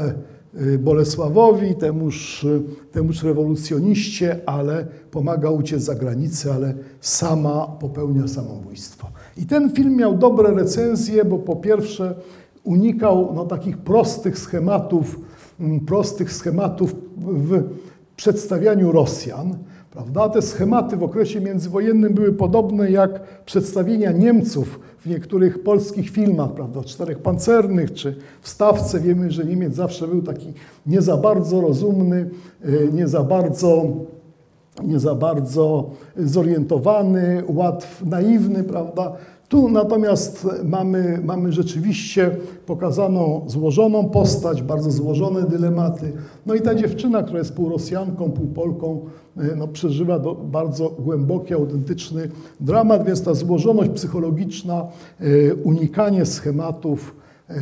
y, 0.61 0.79
Bolesławowi, 0.79 1.75
temuż, 1.75 2.47
temuż 2.93 3.23
rewolucjoniście, 3.23 4.41
ale 4.47 4.87
pomaga 5.11 5.51
uciec 5.51 5.83
za 5.83 5.95
granicę, 5.95 6.55
ale 6.55 6.75
sama 7.01 7.67
popełnia 7.67 8.29
samobójstwo. 8.29 9.09
I 9.37 9.47
ten 9.47 9.71
film 9.71 9.97
miał 9.97 10.19
dobre 10.19 10.55
recenzje, 10.55 11.25
bo 11.25 11.39
po 11.39 11.57
pierwsze 11.57 12.15
unikał 12.65 13.33
no, 13.35 13.45
takich 13.45 13.79
prostych 13.79 14.39
schematów, 14.39 15.21
mm, 15.61 15.81
prostych 15.81 16.33
schematów 16.33 16.95
w 17.17 17.63
przedstawianiu 18.17 18.93
Rosjan. 18.93 19.59
Prawda? 19.97 20.29
Te 20.29 20.43
schematy 20.43 20.97
w 20.97 21.03
okresie 21.03 21.41
międzywojennym 21.41 22.15
były 22.15 22.33
podobne 22.33 22.91
jak 22.91 23.21
przedstawienia 23.45 24.13
Niemców 24.13 24.81
w 24.99 25.07
niektórych 25.07 25.63
polskich 25.63 26.11
filmach, 26.11 26.53
prawda, 26.53 26.85
czterech 26.85 27.19
pancernych 27.19 27.93
czy 27.93 28.17
w 28.41 28.49
stawce. 28.49 29.01
Wiemy, 29.01 29.31
że 29.31 29.45
Niemiec 29.45 29.75
zawsze 29.75 30.09
był 30.09 30.23
taki 30.23 30.53
nie 30.87 31.03
za 31.03 31.17
bardzo 31.17 31.61
rozumny, 31.61 32.31
y, 32.65 32.89
nie 32.93 33.09
za 33.09 33.23
bardzo, 33.23 33.85
nie 34.85 34.99
za 34.99 35.15
bardzo 35.15 35.91
zorientowany, 36.17 37.43
łatw, 37.49 38.03
naiwny, 38.07 38.65
prawda? 38.65 39.13
Tu 39.49 39.69
natomiast 39.69 40.47
mamy, 40.65 41.21
mamy 41.25 41.53
rzeczywiście 41.53 42.37
pokazaną 42.67 43.45
złożoną 43.47 44.09
postać, 44.09 44.63
bardzo 44.63 44.91
złożone 44.91 45.43
dylematy. 45.43 46.13
No 46.47 46.55
i 46.55 46.61
ta 46.61 46.75
dziewczyna, 46.75 47.23
która 47.23 47.39
jest 47.39 47.55
pół 47.55 47.69
Rosjanką, 47.69 48.31
pół 48.31 48.47
Polką, 48.47 49.05
e, 49.37 49.57
no, 49.57 49.69
przeżywa 49.69 50.19
do, 50.19 50.35
bardzo 50.35 50.91
głęboki, 50.91 51.55
autentyczny 51.55 52.29
dramat, 52.61 53.07
więc 53.07 53.23
ta 53.23 53.35
złożoność 53.35 53.91
psychologiczna, 53.91 54.87
e, 55.21 55.55
unikanie 55.55 56.27
schematów, 56.27 57.17
e, 57.49 57.55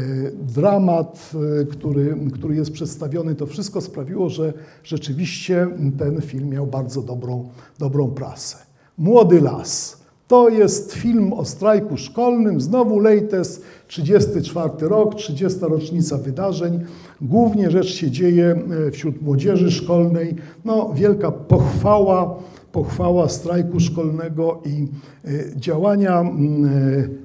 dramat, 0.54 1.32
który, 1.70 2.16
który 2.32 2.56
jest 2.56 2.72
przedstawiony, 2.72 3.34
to 3.34 3.46
wszystko 3.46 3.80
sprawiło, 3.80 4.28
że 4.28 4.52
rzeczywiście 4.84 5.66
ten 5.98 6.20
film 6.20 6.48
miał 6.48 6.66
bardzo 6.66 7.02
dobrą, 7.02 7.48
dobrą 7.78 8.08
prasę. 8.08 8.56
Młody 8.98 9.40
las. 9.40 10.03
To 10.28 10.48
jest 10.48 10.92
film 10.92 11.32
o 11.32 11.44
strajku 11.44 11.96
szkolnym, 11.96 12.60
znowu 12.60 12.98
Lejtes, 12.98 13.62
34 13.88 14.72
rok, 14.80 15.14
30. 15.14 15.60
rocznica 15.60 16.18
wydarzeń. 16.18 16.80
Głównie 17.20 17.70
rzecz 17.70 17.94
się 17.94 18.10
dzieje 18.10 18.56
e, 18.86 18.90
wśród 18.90 19.22
młodzieży 19.22 19.70
szkolnej. 19.70 20.34
No, 20.64 20.92
wielka 20.94 21.32
pochwała, 21.32 22.38
pochwała 22.72 23.28
strajku 23.28 23.80
szkolnego 23.80 24.62
i 24.66 24.88
e, 25.24 25.30
działania 25.56 26.20
e, 26.20 26.24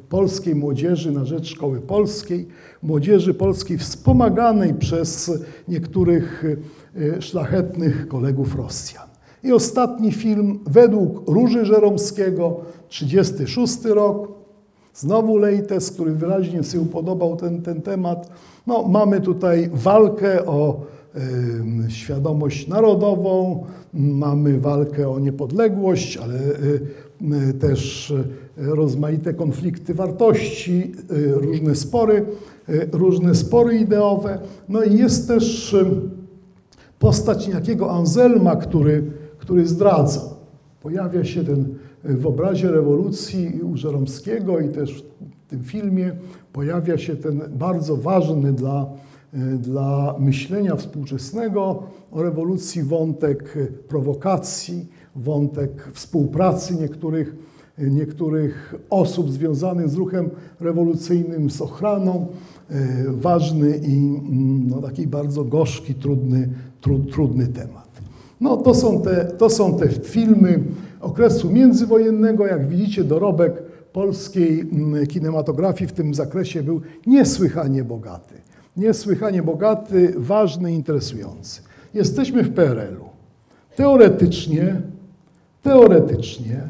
polskiej 0.09 0.55
młodzieży 0.55 1.11
na 1.11 1.25
rzecz 1.25 1.47
szkoły 1.47 1.81
polskiej, 1.81 2.47
młodzieży 2.83 3.33
polskiej 3.33 3.77
wspomaganej 3.77 4.73
przez 4.73 5.31
niektórych 5.67 6.43
szlachetnych 7.19 8.07
kolegów 8.07 8.55
Rosjan. 8.55 9.08
I 9.43 9.51
ostatni 9.51 10.11
film 10.11 10.59
według 10.65 11.29
Róży 11.29 11.65
Żeromskiego, 11.65 12.59
36 12.87 13.85
rok. 13.85 14.27
Znowu 14.93 15.37
Lejtes, 15.37 15.91
który 15.91 16.11
wyraźnie 16.11 16.63
sobie 16.63 16.83
upodobał 16.83 17.35
ten, 17.35 17.61
ten 17.61 17.81
temat. 17.81 18.29
No, 18.67 18.87
mamy 18.87 19.21
tutaj 19.21 19.69
walkę 19.73 20.45
o 20.45 20.81
y, 21.87 21.91
świadomość 21.91 22.67
narodową, 22.67 23.63
mamy 23.93 24.59
walkę 24.59 25.09
o 25.09 25.19
niepodległość, 25.19 26.17
ale 26.17 26.35
y, 26.35 26.81
y, 27.49 27.53
też 27.53 28.13
rozmaite 28.57 29.33
konflikty 29.33 29.93
wartości, 29.93 30.91
różne 31.41 31.75
spory 31.75 32.25
różne 32.91 33.35
spory 33.35 33.77
ideowe. 33.77 34.39
No 34.69 34.83
i 34.83 34.97
jest 34.97 35.27
też 35.27 35.75
postać 36.99 37.47
niejakiego 37.47 37.91
Anselma, 37.91 38.55
który, 38.55 39.03
który 39.49 39.67
zdradza. 39.67 40.21
Pojawia 40.81 41.23
się 41.23 41.43
ten 41.43 41.75
w 42.03 42.27
obrazie 42.27 42.71
rewolucji 42.71 43.61
u 43.61 43.77
Żeromskiego 43.77 44.59
i 44.59 44.69
też 44.69 45.05
w 45.45 45.49
tym 45.49 45.63
filmie 45.63 46.11
pojawia 46.53 46.97
się 46.97 47.15
ten 47.15 47.41
bardzo 47.49 47.97
ważny 47.97 48.53
dla, 48.53 48.89
dla 49.57 50.15
myślenia 50.19 50.75
współczesnego 50.75 51.83
o 52.11 52.23
rewolucji 52.23 52.83
wątek 52.83 53.57
prowokacji, 53.87 54.87
wątek 55.15 55.89
współpracy 55.93 56.75
niektórych, 56.75 57.35
niektórych 57.77 58.75
osób 58.89 59.31
związanych 59.31 59.89
z 59.89 59.95
ruchem 59.95 60.29
rewolucyjnym, 60.59 61.49
z 61.49 61.61
ochraną. 61.61 62.27
Ważny 63.07 63.77
i 63.87 63.99
no, 64.67 64.81
taki 64.81 65.07
bardzo 65.07 65.43
gorzki, 65.43 65.95
trudny, 65.95 66.49
trudny 67.11 67.47
temat. 67.47 67.78
No 68.41 68.57
to 68.57 68.73
są, 68.73 69.01
te, 69.01 69.25
to 69.25 69.49
są 69.49 69.77
te 69.77 69.89
filmy 69.89 70.63
okresu 71.01 71.51
międzywojennego. 71.51 72.47
Jak 72.47 72.67
widzicie, 72.67 73.03
dorobek 73.03 73.63
polskiej 73.93 74.59
mm, 74.59 75.07
kinematografii 75.07 75.87
w 75.87 75.93
tym 75.93 76.13
zakresie 76.13 76.63
był 76.63 76.81
niesłychanie 77.07 77.83
bogaty. 77.83 78.35
Niesłychanie 78.77 79.43
bogaty, 79.43 80.13
ważny, 80.17 80.73
interesujący. 80.73 81.61
Jesteśmy 81.93 82.43
w 82.43 82.53
PRL-u. 82.53 83.09
Teoretycznie, 83.75 84.81
teoretycznie, 85.63 86.61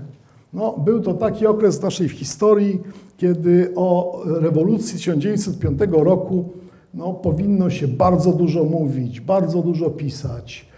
no, 0.53 0.77
był 0.85 1.01
to 1.01 1.13
taki 1.13 1.47
okres 1.47 1.81
naszej 1.81 2.09
historii, 2.09 2.79
kiedy 3.17 3.71
o 3.75 4.21
rewolucji 4.25 4.97
1905 4.97 5.79
roku 5.91 6.49
no, 6.93 7.13
powinno 7.13 7.69
się 7.69 7.87
bardzo 7.87 8.33
dużo 8.33 8.63
mówić, 8.63 9.21
bardzo 9.21 9.61
dużo 9.61 9.89
pisać, 9.89 10.68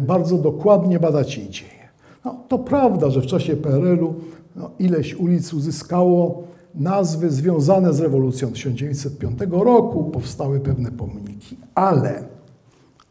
bardzo 0.00 0.38
dokładnie 0.38 1.00
badać 1.00 1.38
jej 1.38 1.48
dzieje. 1.48 1.88
No, 2.24 2.36
to 2.48 2.58
prawda, 2.58 3.10
że 3.10 3.20
w 3.20 3.26
czasie 3.26 3.56
PRL-u 3.56 4.14
no, 4.56 4.70
ileś 4.78 5.14
ulic 5.14 5.54
uzyskało 5.54 6.42
nazwy 6.74 7.30
związane 7.30 7.92
z 7.92 8.00
rewolucją 8.00 8.52
1905 8.52 9.38
roku, 9.50 10.04
powstały 10.04 10.60
pewne 10.60 10.90
pomniki, 10.90 11.56
ale, 11.74 12.22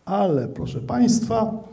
ale 0.06 0.48
proszę 0.48 0.80
Państwa, 0.80 1.64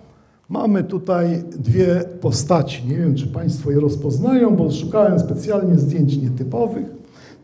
mamy 0.49 0.85
tutaj 0.85 1.45
dwie 1.59 2.05
postaci. 2.21 2.87
Nie 2.89 2.97
wiem, 2.97 3.15
czy 3.15 3.27
Państwo 3.27 3.71
je 3.71 3.81
rozpoznają, 3.81 4.57
bo 4.57 4.73
szukałem 4.73 5.19
specjalnie 5.19 5.79
zdjęć 5.79 6.17
nietypowych. 6.17 6.87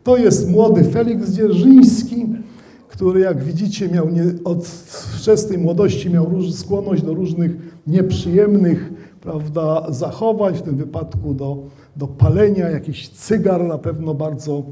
To 0.03 0.17
jest 0.17 0.49
młody 0.49 0.83
Felix 0.83 1.29
Dzierżyński, 1.29 2.27
który 2.93 3.19
jak 3.19 3.43
widzicie 3.43 3.89
miał 3.89 4.09
nie, 4.09 4.23
od 4.43 4.67
wczesnej 5.17 5.57
młodości 5.57 6.09
miał 6.09 6.51
skłonność 6.51 7.01
do 7.01 7.13
różnych 7.13 7.51
nieprzyjemnych 7.87 8.93
prawda, 9.21 9.85
zachowań, 9.89 10.55
w 10.55 10.61
tym 10.61 10.75
wypadku 10.75 11.33
do, 11.33 11.57
do 11.95 12.07
palenia, 12.07 12.69
jakiś 12.69 13.09
cygar 13.09 13.63
na 13.63 13.77
pewno 13.77 14.13
bardzo, 14.13 14.63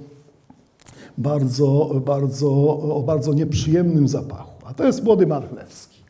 bardzo, 1.18 2.02
bardzo, 2.06 2.80
o 2.96 3.04
bardzo 3.06 3.34
nieprzyjemnym 3.34 4.08
zapachu. 4.08 4.66
A 4.66 4.74
to 4.74 4.86
jest 4.86 5.04
młody 5.04 5.28
Marchlewski. 5.28 6.04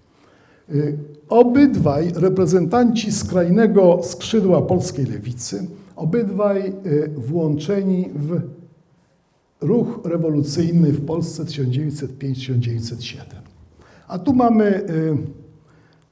Y, 0.70 0.98
obydwaj 1.30 2.12
reprezentanci 2.16 3.12
skrajnego 3.12 4.00
skrzydła 4.04 4.62
polskiej 4.62 5.06
lewicy, 5.06 5.68
obydwaj 5.96 6.74
y, 6.86 7.10
włączeni 7.18 8.10
w 8.16 8.61
ruch 9.62 10.00
rewolucyjny 10.06 10.92
w 10.92 11.06
Polsce 11.06 11.44
1905-1907. 11.44 13.18
A 14.08 14.20
tu 14.20 14.34
mamy 14.34 14.66
y, 14.90 15.18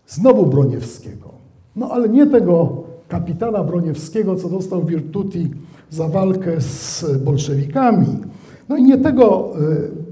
znowu 0.07 0.45
Broniewskiego. 0.45 1.29
No 1.75 1.91
ale 1.91 2.09
nie 2.09 2.27
tego 2.27 2.83
kapitana 3.07 3.63
Broniewskiego, 3.63 4.35
co 4.35 4.49
dostał 4.49 4.85
Virtuti 4.85 5.49
za 5.89 6.07
walkę 6.07 6.61
z 6.61 7.05
bolszewikami. 7.23 8.07
No 8.69 8.77
i 8.77 8.83
nie 8.83 8.97
tego 8.97 9.53
y, 9.61 10.09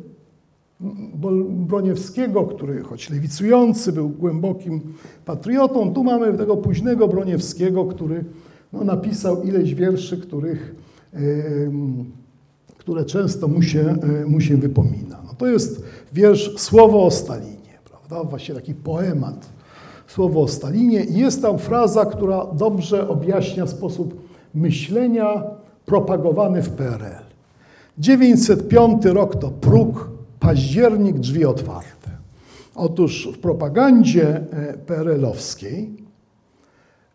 Broniewskiego, 1.49 2.43
który 2.43 2.81
choć 2.81 3.09
lewicujący, 3.09 3.91
był 3.91 4.09
głębokim 4.09 4.81
patriotą. 5.25 5.93
Tu 5.93 6.03
mamy 6.03 6.37
tego 6.37 6.57
późnego 6.57 7.07
Broniewskiego, 7.07 7.85
który 7.85 8.25
no, 8.73 8.83
napisał 8.83 9.43
ileś 9.43 9.75
wierszy, 9.75 10.17
których 10.17 10.75
które 12.87 13.05
często 13.05 13.47
mu 13.47 13.61
się, 13.61 13.95
e, 14.23 14.25
mu 14.25 14.41
się 14.41 14.57
wypomina. 14.57 15.21
No 15.25 15.33
to 15.37 15.47
jest 15.47 15.83
wiersz 16.13 16.57
Słowo 16.57 17.05
o 17.05 17.11
Stalinie, 17.11 17.79
prawda? 17.85 18.29
Właśnie 18.29 18.55
taki 18.55 18.73
poemat 18.73 19.49
Słowo 20.07 20.41
o 20.41 20.47
Stalinie 20.47 21.03
i 21.03 21.17
jest 21.19 21.41
tam 21.41 21.57
fraza, 21.57 22.05
która 22.05 22.45
dobrze 22.45 23.09
objaśnia 23.09 23.67
sposób 23.67 24.21
myślenia 24.53 25.43
propagowany 25.85 26.63
w 26.63 26.69
PRL. 26.69 27.25
905 27.97 29.05
rok 29.05 29.35
to 29.35 29.49
próg, 29.49 30.09
październik, 30.39 31.19
drzwi 31.19 31.45
otwarte. 31.45 32.09
Otóż 32.75 33.29
w 33.33 33.39
propagandzie 33.39 34.27
e, 34.51 34.77
PRL-owskiej 34.77 35.89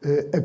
e, 0.05 0.43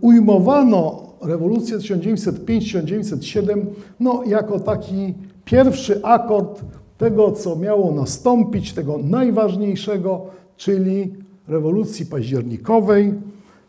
ujmowano 0.00 1.11
rewolucję 1.22 1.78
1905-1907 1.78 3.66
no, 4.00 4.22
jako 4.26 4.60
taki 4.60 5.14
pierwszy 5.44 6.02
akord 6.02 6.62
tego, 6.98 7.32
co 7.32 7.56
miało 7.56 7.92
nastąpić, 7.92 8.72
tego 8.72 8.98
najważniejszego, 8.98 10.26
czyli 10.56 11.14
rewolucji 11.48 12.06
październikowej. 12.06 13.14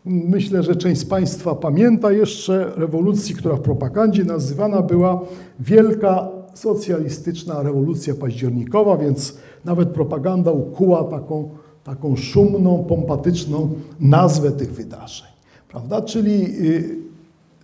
Myślę, 0.06 0.64
że 0.64 0.76
część 0.76 1.02
z 1.02 1.06
Państwa 1.06 1.56
pamięta 1.56 2.12
jeszcze 2.12 2.72
rewolucji, 2.76 3.36
która 3.36 3.56
w 3.56 3.62
propagandzie 3.62 4.24
nazywana 4.24 4.82
była 4.82 5.22
Wielka 5.60 6.30
Socjalistyczna 6.54 7.64
Rewolucja 7.64 8.14
Październikowa, 8.16 8.98
więc 8.98 9.38
nawet 9.66 9.90
propaganda 9.90 10.52
ukuła 10.52 11.04
taką, 11.04 11.50
taką 11.84 12.16
szumną, 12.16 12.86
pompatyczną 12.90 13.70
nazwę 14.00 14.52
tych 14.52 14.74
wydarzeń. 14.74 15.28
Prawda? 15.70 16.02
Czyli 16.02 16.46
y, 16.62 17.13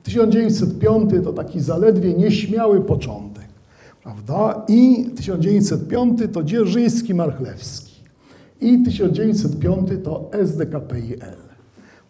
1905 0.03 1.09
to 1.23 1.33
taki 1.33 1.59
zaledwie 1.59 2.13
nieśmiały 2.13 2.81
początek, 2.81 3.47
prawda? 4.03 4.65
I 4.67 5.09
1905 5.15 6.19
to 6.33 6.43
Dzierżyński 6.43 7.13
Marchlewski. 7.13 7.89
I 8.61 8.83
1905 8.83 9.89
to 10.03 10.29
SDKPIL, 10.31 11.19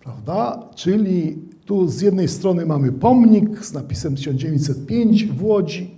prawda? 0.04 0.70
Czyli 0.76 1.38
tu 1.66 1.88
z 1.88 2.02
jednej 2.02 2.28
strony 2.28 2.66
mamy 2.66 2.92
pomnik 2.92 3.66
z 3.66 3.74
napisem 3.74 4.16
1905 4.16 5.26
w 5.26 5.44
Łodzi, 5.44 5.98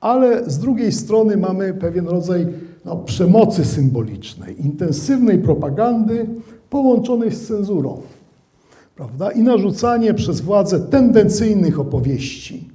ale 0.00 0.50
z 0.50 0.58
drugiej 0.58 0.92
strony 0.92 1.36
mamy 1.36 1.74
pewien 1.74 2.08
rodzaj 2.08 2.46
no, 2.84 2.96
przemocy 2.96 3.64
symbolicznej, 3.64 4.64
intensywnej 4.64 5.38
propagandy 5.38 6.26
połączonej 6.70 7.32
z 7.32 7.46
cenzurą 7.46 8.02
prawda? 8.96 9.30
i 9.30 9.42
narzucanie 9.42 10.14
przez 10.14 10.40
władze 10.40 10.80
tendencyjnych 10.80 11.80
opowieści, 11.80 12.68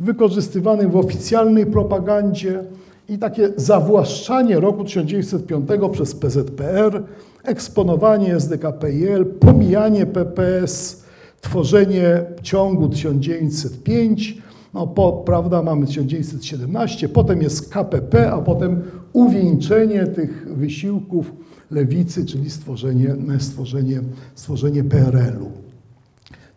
wykorzystywanych 0.00 0.90
w 0.90 0.96
oficjalnej 0.96 1.66
propagandzie 1.66 2.64
i 3.08 3.18
takie 3.18 3.52
zawłaszczanie 3.56 4.60
roku 4.60 4.84
1905 4.84 5.68
przez 5.92 6.14
PZPR, 6.14 7.02
eksponowanie 7.44 8.36
SDKPIL, 8.36 9.26
pomijanie 9.40 10.06
PPS, 10.06 11.04
tworzenie 11.40 12.24
ciągu 12.42 12.88
1905, 12.88 14.38
no, 14.74 14.86
po, 14.86 15.12
prawda, 15.12 15.62
mamy 15.62 15.86
1917, 15.86 17.08
potem 17.08 17.42
jest 17.42 17.70
KPP, 17.72 18.32
a 18.32 18.38
potem 18.38 18.82
uwieńczenie 19.12 20.06
tych 20.06 20.56
wysiłków 20.56 21.32
lewicy, 21.70 22.26
czyli 22.26 22.50
stworzenie, 22.50 23.16
stworzenie, 23.38 24.00
stworzenie 24.34 24.84
PRL-u. 24.84 25.63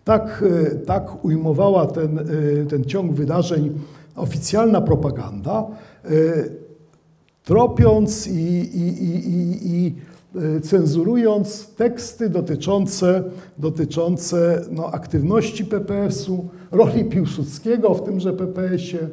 Tak, 0.08 0.43
e, 0.72 0.76
tak 0.76 1.26
ujmowała 1.26 1.86
ten, 1.86 2.20
e, 2.20 2.24
ten 2.66 2.86
ciąg 2.86 3.14
wydarzeń 3.14 3.80
oficjalna 4.16 4.82
propaganda, 4.82 5.68
e, 6.05 6.10
tropiąc 7.43 8.28
i, 8.28 8.32
i, 8.32 9.03
i, 9.03 9.76
i 9.76 9.95
cenzurując 10.62 11.68
teksty 11.76 12.30
dotyczące, 12.30 13.24
dotyczące 13.58 14.62
no, 14.72 14.91
aktywności 14.91 15.66
PPS-u, 15.66 16.49
roli 16.72 17.05
Piłsudskiego 17.05 17.93
w 17.93 18.03
tymże 18.03 18.34
PPS-ie, 18.34 19.08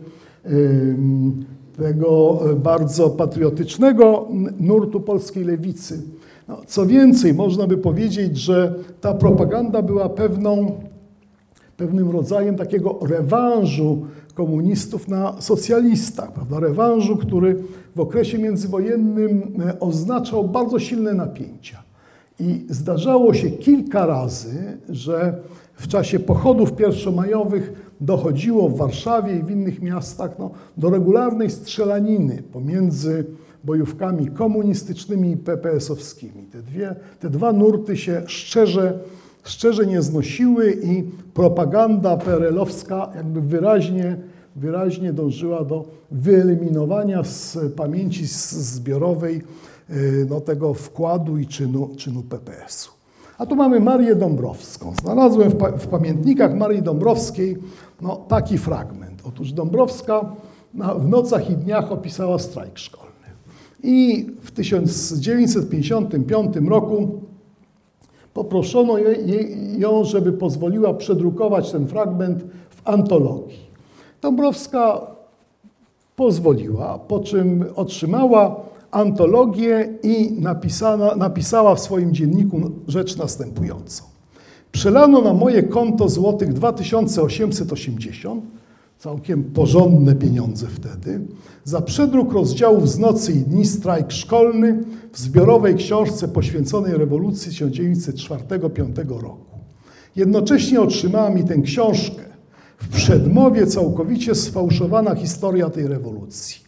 tego 1.76 2.40
bardzo 2.56 3.10
patriotycznego 3.10 4.28
nurtu 4.60 5.00
polskiej 5.00 5.44
lewicy. 5.44 6.02
No, 6.48 6.60
co 6.66 6.86
więcej, 6.86 7.34
można 7.34 7.66
by 7.66 7.76
powiedzieć, 7.76 8.36
że 8.36 8.74
ta 9.00 9.14
propaganda 9.14 9.82
była 9.82 10.08
pewną, 10.08 10.80
pewnym 11.76 12.10
rodzajem 12.10 12.56
takiego 12.56 12.98
rewanżu 13.02 14.06
komunistów 14.34 15.08
na 15.08 15.40
socjalistach, 15.40 16.32
prawda? 16.32 16.60
rewanżu, 16.60 17.16
który 17.16 17.56
w 17.96 18.00
okresie 18.00 18.38
międzywojennym 18.38 19.60
e, 19.66 19.80
oznaczał 19.80 20.48
bardzo 20.48 20.78
silne 20.78 21.14
napięcia. 21.14 21.82
I 22.40 22.66
zdarzało 22.68 23.34
się 23.34 23.50
kilka 23.50 24.06
razy, 24.06 24.78
że 24.88 25.38
w 25.74 25.88
czasie 25.88 26.18
pochodów 26.18 26.72
pierwszomajowych 26.72 27.92
dochodziło 28.00 28.68
w 28.68 28.76
Warszawie 28.76 29.36
i 29.36 29.42
w 29.42 29.50
innych 29.50 29.82
miastach 29.82 30.38
no, 30.38 30.50
do 30.76 30.90
regularnej 30.90 31.50
strzelaniny 31.50 32.42
pomiędzy 32.52 33.24
bojówkami 33.64 34.26
komunistycznymi 34.26 35.30
i 35.30 35.36
PPS-owskimi. 35.36 36.42
Te, 36.52 36.62
dwie, 36.62 36.94
te 37.20 37.30
dwa 37.30 37.52
nurty 37.52 37.96
się 37.96 38.22
szczerze, 38.26 38.98
szczerze 39.44 39.86
nie 39.86 40.02
znosiły 40.02 40.78
i 40.82 41.02
propaganda 41.34 42.16
PRL-owska 42.16 43.16
jakby 43.16 43.40
wyraźnie, 43.40 44.16
wyraźnie 44.56 45.12
dążyła 45.12 45.64
do 45.64 45.84
wyeliminowania 46.10 47.24
z 47.24 47.58
pamięci 47.76 48.26
zbiorowej 48.26 49.42
y, 49.90 50.26
no, 50.30 50.40
tego 50.40 50.74
wkładu 50.74 51.38
i 51.38 51.46
czynu, 51.46 51.90
czynu 51.96 52.22
PPS-u. 52.22 52.90
A 53.38 53.46
tu 53.46 53.56
mamy 53.56 53.80
Marię 53.80 54.14
Dąbrowską. 54.14 54.94
Znalazłem 55.00 55.50
w, 55.50 55.56
pa 55.56 55.72
w 55.72 55.86
pamiętnikach 55.86 56.54
Marii 56.54 56.82
Dąbrowskiej 56.82 57.56
no, 58.02 58.16
taki 58.16 58.58
fragment. 58.58 59.22
Otóż 59.24 59.52
Dąbrowska 59.52 60.32
na, 60.74 60.94
w 60.94 61.08
nocach 61.08 61.50
i 61.50 61.56
dniach 61.56 61.92
opisała 61.92 62.38
strajk 62.38 62.78
szkolny. 62.78 63.03
I 63.86 64.26
w 64.42 64.50
1955 64.50 66.56
roku 66.68 67.20
poproszono 68.34 68.98
ją, 69.78 70.04
żeby 70.04 70.32
pozwoliła 70.32 70.94
przedrukować 70.94 71.72
ten 71.72 71.86
fragment 71.86 72.44
w 72.70 72.88
antologii. 72.88 73.64
Dąbrowska 74.22 75.00
pozwoliła, 76.16 76.98
po 76.98 77.20
czym 77.20 77.64
otrzymała 77.76 78.60
antologię 78.90 79.88
i 80.02 80.32
napisana, 80.40 81.16
napisała 81.16 81.74
w 81.74 81.80
swoim 81.80 82.14
dzienniku 82.14 82.60
rzecz 82.88 83.16
następującą. 83.16 84.04
Przelano 84.72 85.20
na 85.20 85.34
moje 85.34 85.62
konto 85.62 86.08
złotych 86.08 86.52
2880, 86.52 88.44
całkiem 88.98 89.44
porządne 89.44 90.14
pieniądze 90.14 90.66
wtedy, 90.66 91.20
za 91.64 91.80
przedruk 91.80 92.32
rozdziałów 92.32 92.90
z 92.90 92.98
nocy 92.98 93.32
i 93.32 93.40
dni 93.40 93.66
strajk 93.66 94.12
szkolny 94.12 94.84
w 95.12 95.18
zbiorowej 95.18 95.74
książce 95.74 96.28
poświęconej 96.28 96.94
rewolucji 96.94 97.52
1904-1905 97.52 99.08
roku. 99.08 99.58
Jednocześnie 100.16 100.80
otrzymała 100.80 101.30
mi 101.30 101.44
tę 101.44 101.58
książkę 101.62 102.22
w 102.78 102.88
przedmowie 102.88 103.66
całkowicie 103.66 104.34
sfałszowana 104.34 105.14
historia 105.14 105.70
tej 105.70 105.88
rewolucji. 105.88 106.64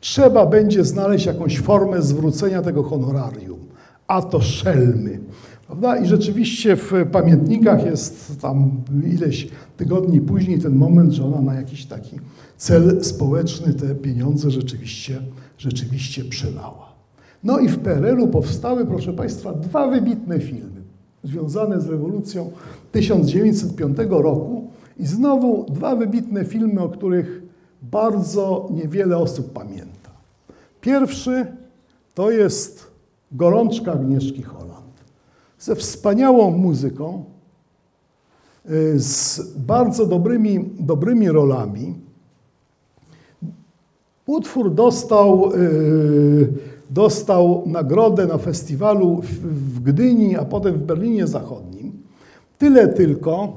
Trzeba 0.00 0.46
będzie 0.46 0.84
znaleźć 0.84 1.26
jakąś 1.26 1.60
formę 1.60 2.02
zwrócenia 2.02 2.62
tego 2.62 2.82
honorarium, 2.82 3.58
a 4.06 4.22
to 4.22 4.40
szelmy. 4.40 5.20
Prawda? 5.66 5.96
I 5.96 6.06
rzeczywiście 6.06 6.76
w 6.76 6.92
pamiętnikach 7.12 7.86
jest 7.86 8.40
tam 8.40 8.70
ileś 9.12 9.48
tygodni 9.76 10.20
później 10.20 10.58
ten 10.58 10.74
moment, 10.74 11.12
że 11.12 11.24
ona 11.24 11.40
na 11.40 11.54
jakiś 11.54 11.86
taki 11.86 12.16
cel 12.56 13.04
społeczny 13.04 13.74
te 13.74 13.94
pieniądze 13.94 14.50
rzeczywiście, 14.50 15.20
rzeczywiście 15.58 16.24
przelała. 16.24 16.94
No 17.44 17.58
i 17.58 17.68
w 17.68 17.78
PRL-u 17.78 18.28
powstały, 18.28 18.86
proszę 18.86 19.12
Państwa, 19.12 19.52
dwa 19.52 19.88
wybitne 19.88 20.40
filmy 20.40 20.84
związane 21.24 21.80
z 21.80 21.86
rewolucją 21.86 22.50
1905 22.92 23.96
roku 24.10 24.70
i 24.98 25.06
znowu 25.06 25.66
dwa 25.70 25.96
wybitne 25.96 26.44
filmy, 26.44 26.80
o 26.80 26.88
których 26.88 27.42
bardzo 27.82 28.68
niewiele 28.72 29.16
osób 29.16 29.52
pamięta. 29.52 30.10
Pierwszy 30.80 31.46
to 32.14 32.30
jest 32.30 32.90
Gorączka 33.32 33.92
Agnieszki 33.92 34.42
Holland. 34.42 34.73
Ze 35.64 35.76
wspaniałą 35.76 36.50
muzyką, 36.50 37.24
y, 38.70 39.00
z 39.00 39.40
bardzo 39.56 40.06
dobrymi, 40.06 40.70
dobrymi 40.78 41.28
rolami. 41.28 41.94
Utwór 44.26 44.74
dostał, 44.74 45.52
y, 45.54 46.48
dostał 46.90 47.62
nagrodę 47.66 48.26
na 48.26 48.38
festiwalu 48.38 49.20
w 49.42 49.80
Gdyni, 49.80 50.36
a 50.36 50.44
potem 50.44 50.74
w 50.74 50.82
Berlinie 50.82 51.26
Zachodnim. 51.26 51.92
Tyle 52.58 52.88
tylko, 52.88 53.52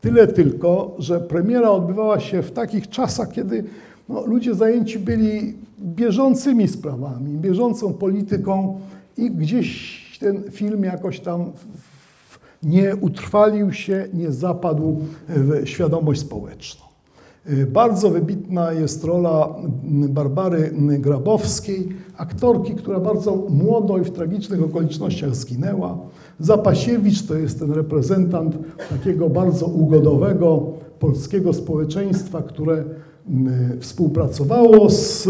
Tyle 0.00 0.26
tylko, 0.26 0.94
że 0.98 1.20
premiera 1.20 1.70
odbywała 1.70 2.20
się 2.20 2.42
w 2.42 2.50
takich 2.52 2.88
czasach, 2.88 3.32
kiedy 3.32 3.64
no, 4.08 4.26
ludzie 4.26 4.54
zajęci 4.54 4.98
byli 4.98 5.54
bieżącymi 5.80 6.68
sprawami, 6.68 7.36
bieżącą 7.38 7.92
polityką 7.92 8.80
i 9.16 9.30
gdzieś 9.30 10.03
ten 10.24 10.42
film 10.50 10.84
jakoś 10.84 11.20
tam 11.20 11.52
nie 12.62 12.96
utrwalił 12.96 13.72
się, 13.72 14.08
nie 14.14 14.32
zapadł 14.32 14.98
w 15.28 15.68
świadomość 15.68 16.20
społeczną. 16.20 16.84
Bardzo 17.72 18.10
wybitna 18.10 18.72
jest 18.72 19.04
rola 19.04 19.54
Barbary 20.08 20.70
Grabowskiej, 20.98 21.88
aktorki, 22.16 22.74
która 22.74 23.00
bardzo 23.00 23.36
młodo 23.48 23.98
i 23.98 24.04
w 24.04 24.10
tragicznych 24.10 24.62
okolicznościach 24.62 25.36
zginęła. 25.36 25.98
Zapasiewicz 26.40 27.26
to 27.26 27.34
jest 27.34 27.58
ten 27.58 27.72
reprezentant 27.72 28.58
takiego 28.90 29.30
bardzo 29.30 29.66
ugodowego 29.66 30.62
polskiego 30.98 31.52
społeczeństwa, 31.52 32.42
które 32.42 32.84
współpracowało 33.80 34.90
z, 34.90 35.28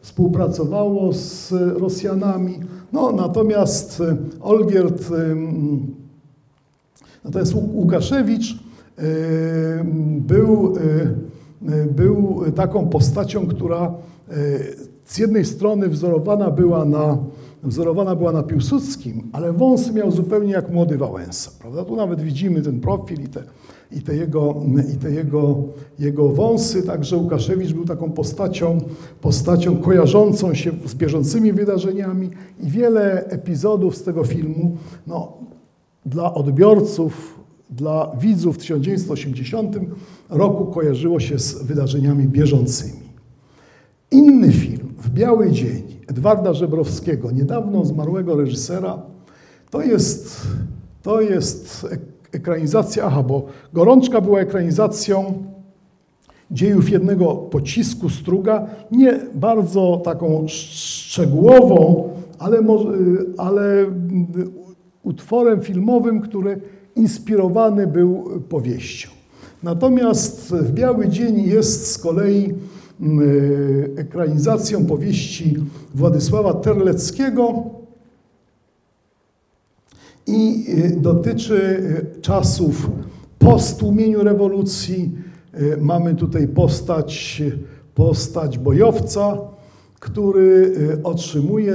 współpracowało 0.00 1.12
z 1.12 1.52
Rosjanami. 1.52 2.60
No, 2.92 3.12
natomiast 3.12 4.02
Olgierd, 4.40 5.10
natomiast 7.24 7.54
Łukaszewicz 7.54 8.58
był, 10.18 10.74
był 11.90 12.42
taką 12.54 12.88
postacią, 12.88 13.46
która 13.46 13.94
z 15.04 15.18
jednej 15.18 15.44
strony 15.44 15.88
wzorowana 15.88 16.50
była 16.50 16.84
na 16.84 17.18
wzorowana 17.62 18.16
była 18.16 18.32
na 18.32 18.42
Piłsudskim, 18.42 19.22
ale 19.32 19.52
wąsy 19.52 19.92
miał 19.92 20.10
zupełnie 20.10 20.52
jak 20.52 20.70
młody 20.70 20.98
Wałęsa. 20.98 21.50
Prawda? 21.60 21.84
Tu 21.84 21.96
nawet 21.96 22.20
widzimy 22.20 22.62
ten 22.62 22.80
profil 22.80 23.22
i 23.22 23.28
te, 23.28 23.42
i 23.92 24.02
te, 24.02 24.16
jego, 24.16 24.56
i 24.94 24.96
te 24.96 25.10
jego, 25.10 25.56
jego 25.98 26.28
wąsy. 26.28 26.82
Także 26.82 27.16
Łukaszewicz 27.16 27.72
był 27.72 27.84
taką 27.84 28.12
postacią, 28.12 28.78
postacią 29.20 29.76
kojarzącą 29.76 30.54
się 30.54 30.70
z 30.86 30.94
bieżącymi 30.94 31.52
wydarzeniami 31.52 32.30
i 32.60 32.70
wiele 32.70 33.24
epizodów 33.24 33.96
z 33.96 34.02
tego 34.02 34.24
filmu 34.24 34.76
no, 35.06 35.32
dla 36.06 36.34
odbiorców, 36.34 37.40
dla 37.70 38.16
widzów 38.20 38.56
w 38.56 38.58
1980 38.58 39.76
roku 40.28 40.66
kojarzyło 40.66 41.20
się 41.20 41.38
z 41.38 41.62
wydarzeniami 41.62 42.28
bieżącymi. 42.28 43.08
Inny 44.10 44.52
film, 44.52 44.94
W 45.02 45.10
Biały 45.10 45.50
Dzień, 45.50 45.82
Edwarda 46.06 46.54
Żebrowskiego, 46.54 47.30
niedawno 47.30 47.84
zmarłego 47.84 48.36
reżysera, 48.36 49.02
to 49.70 49.82
jest, 49.82 50.46
to 51.02 51.20
jest 51.20 51.86
ekranizacja, 52.32 53.04
aha, 53.04 53.22
bo 53.22 53.46
Gorączka 53.72 54.20
była 54.20 54.40
ekranizacją 54.40 55.44
dziejów 56.50 56.90
jednego 56.90 57.34
pocisku 57.34 58.10
Struga, 58.10 58.66
nie 58.92 59.20
bardzo 59.34 60.00
taką 60.04 60.44
szczegółową, 60.48 62.08
ale, 62.38 62.58
ale 63.38 63.86
utworem 65.02 65.60
filmowym, 65.60 66.20
który 66.20 66.60
inspirowany 66.96 67.86
był 67.86 68.24
powieścią. 68.48 69.08
Natomiast 69.62 70.54
w 70.54 70.72
Biały 70.72 71.08
Dzień 71.08 71.42
jest 71.42 71.92
z 71.92 71.98
kolei 71.98 72.54
Y, 73.02 73.90
ekranizacją 73.96 74.86
powieści 74.86 75.56
Władysława 75.94 76.54
Terleckiego 76.54 77.64
i 80.28 80.66
y, 80.68 81.00
dotyczy 81.00 81.54
y, 82.16 82.20
czasów 82.20 82.90
po 83.38 83.58
stłumieniu 83.58 84.24
rewolucji. 84.24 85.28
Mamy 85.80 86.14
tutaj 86.14 86.48
postać, 86.48 87.42
postać 87.94 88.58
bojowca, 88.58 89.38
który 90.00 90.76
otrzymuje 91.04 91.74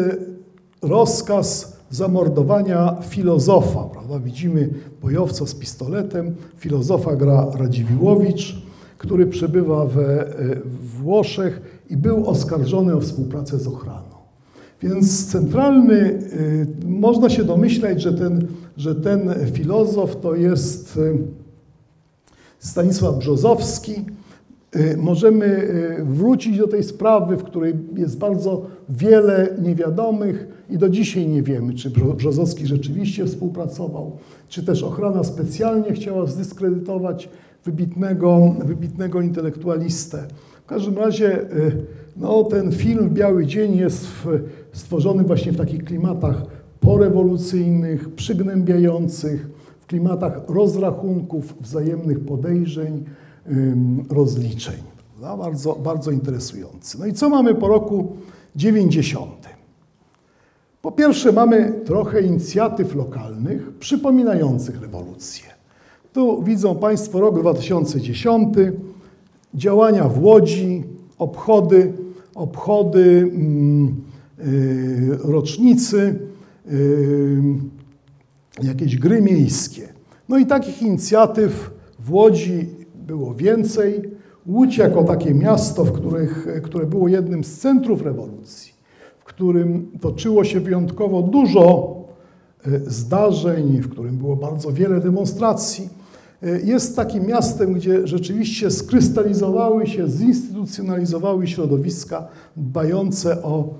rozkaz 0.82 1.78
zamordowania 1.89 2.97
filozofa. 3.01 3.84
Prawda? 3.84 4.20
Widzimy 4.20 4.70
bojowca 5.01 5.45
z 5.45 5.56
pistoletem, 5.56 6.36
filozofa 6.58 7.16
gra 7.16 7.47
Radziwiłowicz 7.56 8.64
który 9.04 9.28
przebywa 9.28 9.86
we 9.86 10.26
Włoszech 10.84 11.62
i 11.89 11.97
był 11.97 12.30
oskarżony 12.30 12.95
o 12.95 12.99
współpracę 12.99 13.60
z 13.60 13.68
ochraną. 13.68 14.12
Więc 14.84 15.32
centralny, 15.32 15.94
y, 15.94 16.68
można 16.86 17.30
się 17.30 17.44
domyślać, 17.44 18.02
że 18.02 18.14
ten, 18.14 18.48
że 18.78 18.96
ten 18.96 19.30
filozof 19.54 20.22
to 20.22 20.36
jest 20.36 20.98
y, 20.98 21.18
Stanisław 22.60 23.18
Brzozowski. 23.18 23.94
y, 24.76 24.98
możemy 24.98 25.68
wrócić 26.04 26.58
do 26.58 26.68
tej 26.68 26.84
sprawy, 26.84 27.38
w 27.38 27.44
której 27.44 27.74
jest 27.96 28.18
bardzo 28.18 28.66
wiele 28.90 29.58
niewiadomych 29.62 30.48
i 30.70 30.78
do 30.78 30.90
dzisiaj 30.90 31.28
nie 31.28 31.44
wiemy, 31.44 31.74
czy 31.74 31.90
Brzozowski 31.90 32.68
rzeczywiście 32.68 33.26
współpracował, 33.26 34.18
czy 34.50 34.64
też 34.64 34.84
ochrona 34.84 35.24
specjalnie 35.24 35.94
chciała 35.94 36.26
zdyskredytować 36.26 37.30
wybitnego, 37.66 38.56
wybitnego 38.66 39.22
intelektualistę. 39.22 40.28
W 40.64 40.66
każdym 40.66 40.98
razie 40.98 41.46
no, 42.18 42.43
ten 42.43 42.72
film 42.72 43.09
Biały 43.09 43.45
Dzień 43.45 43.76
jest 43.76 44.07
stworzony 44.74 45.24
właśnie 45.24 45.51
w 45.51 45.57
takich 45.57 45.84
klimatach 45.84 46.43
porewolucyjnych, 46.80 48.16
przygnębiających, 48.16 49.49
w 49.80 49.86
klimatach 49.86 50.41
rozrachunków, 50.47 51.55
wzajemnych 51.61 52.26
podejrzeń, 52.26 53.03
rozliczeń. 54.09 54.76
Bardzo, 55.38 55.76
bardzo 55.76 56.11
interesujący. 56.11 56.99
No 56.99 57.05
i 57.05 57.14
co 57.14 57.30
mamy 57.30 57.55
po 57.55 57.68
roku 57.68 58.16
90? 58.55 59.49
Po 60.82 60.91
pierwsze 60.91 61.32
mamy 61.32 61.82
trochę 61.86 62.22
inicjatyw 62.22 62.95
lokalnych 62.95 63.78
przypominających 63.78 64.82
rewolucję. 64.82 65.45
Tu 66.14 66.43
widzą 66.43 66.76
Państwo 66.76 67.20
rok 67.20 67.39
2010, 67.39 68.53
działania 69.53 70.07
w 70.07 70.24
Łodzi, 70.24 70.84
obchody, 71.18 71.93
obchody 72.36 73.32
mm, 73.36 74.02
y, 74.40 75.18
rocznicy, 75.24 76.20
y, 76.72 77.42
jakieś 78.64 78.98
gry 78.98 79.22
miejskie. 79.22 79.94
No 80.30 80.38
i 80.38 80.46
takich 80.46 80.82
inicjatyw 80.82 81.72
w 82.00 82.12
Łodzi 82.14 82.70
było 83.08 83.36
więcej. 83.36 84.02
Łódź 84.48 84.78
jako 84.78 85.04
takie 85.04 85.34
miasto, 85.34 85.86
w 85.86 85.92
których, 85.92 86.48
które 86.64 86.86
było 86.86 87.08
jednym 87.08 87.44
z 87.44 87.60
centrów 87.60 88.02
rewolucji, 88.02 88.74
w 89.20 89.24
którym 89.24 89.92
toczyło 90.02 90.44
się 90.44 90.60
wyjątkowo 90.60 91.22
dużo 91.22 91.96
y, 92.68 92.82
zdarzeń, 92.88 93.82
w 93.82 93.90
którym 93.90 94.18
było 94.18 94.36
bardzo 94.36 94.72
wiele 94.72 95.02
demonstracji, 95.02 95.90
jest 96.64 96.96
takim 96.96 97.26
miastem, 97.26 97.74
gdzie 97.74 98.08
rzeczywiście 98.08 98.72
skrystalizowały 98.72 99.88
się, 99.88 100.10
zinstytucjonalizowały 100.10 101.48
środowiska 101.48 102.28
dbające 102.58 103.44
o 103.44 103.74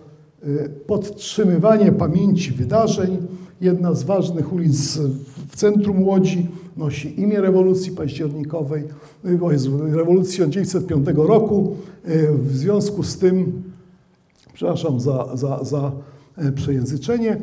e, 0.43 0.70
podtrzymywanie 0.70 1.91
pamięci 1.91 2.51
wydarzeń. 2.51 3.18
Jedna 3.61 3.93
z 3.93 4.03
ważnych 4.03 4.53
ulic 4.53 4.97
w 5.49 5.55
centrum 5.55 6.03
Łodzi 6.03 6.47
nosi 6.78 7.22
imię 7.22 7.41
rewolucji 7.41 7.91
październikowej, 7.91 8.84
e, 9.26 9.53
jest 9.53 9.68
rewolucji 9.82 10.32
1905 10.32 11.07
roku. 11.16 11.76
W 12.38 12.57
związku 12.57 13.03
z 13.03 13.18
tym, 13.18 13.64
przepraszam 14.53 14.99
za, 14.99 15.30
za, 15.34 15.64
za 15.64 15.91
przejęzyczenie, 16.55 17.38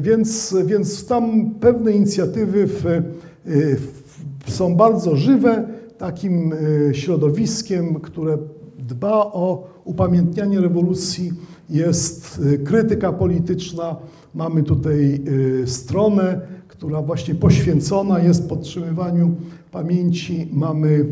więc, 0.00 0.56
więc 0.66 1.06
tam 1.06 1.50
pewne 1.60 1.92
inicjatywy 1.92 2.66
w, 2.66 3.02
w 3.46 4.05
są 4.48 4.76
bardzo 4.76 5.16
żywe, 5.16 5.68
takim 5.98 6.52
e, 6.52 6.94
środowiskiem, 6.94 8.00
które 8.00 8.38
dba 8.78 9.16
o 9.16 9.68
upamiętnianie 9.84 10.60
rewolucji, 10.60 11.32
jest 11.70 12.40
e, 12.54 12.58
krytyka 12.58 13.12
polityczna. 13.12 13.96
Mamy 14.34 14.62
tutaj 14.62 15.22
e, 15.62 15.66
stronę, 15.66 16.40
która 16.68 17.02
właśnie 17.02 17.34
poświęcona 17.34 18.18
jest 18.18 18.48
podtrzymywaniu 18.48 19.34
pamięci. 19.72 20.48
Mamy, 20.52 21.06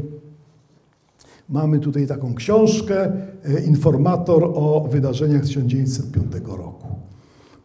mamy 1.48 1.78
tutaj 1.78 2.06
taką 2.06 2.34
książkę, 2.34 3.12
informator 3.66 4.44
o 4.44 4.88
wydarzeniach 4.90 5.44
z 5.44 5.48
1905 5.48 6.32
roku. 6.46 6.88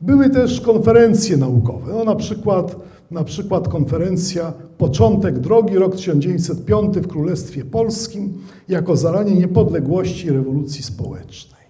Były 0.02 0.30
też 0.30 0.62
konferencje 0.62 1.38
naukowe, 1.38 1.94
no, 1.94 2.04
na 2.04 2.16
przykład 2.16 2.76
na 3.12 3.24
przykład 3.24 3.68
konferencja 3.68 4.53
Początek 4.78 5.39
drogi, 5.39 5.76
rok 5.76 5.95
1905 5.95 6.97
w 6.97 7.07
Królestwie 7.07 7.66
Polskim, 7.66 8.41
jako 8.68 8.95
zaranie 8.95 9.36
niepodległości 9.36 10.28
i 10.28 10.32
rewolucji 10.32 10.84
społecznej. 10.84 11.62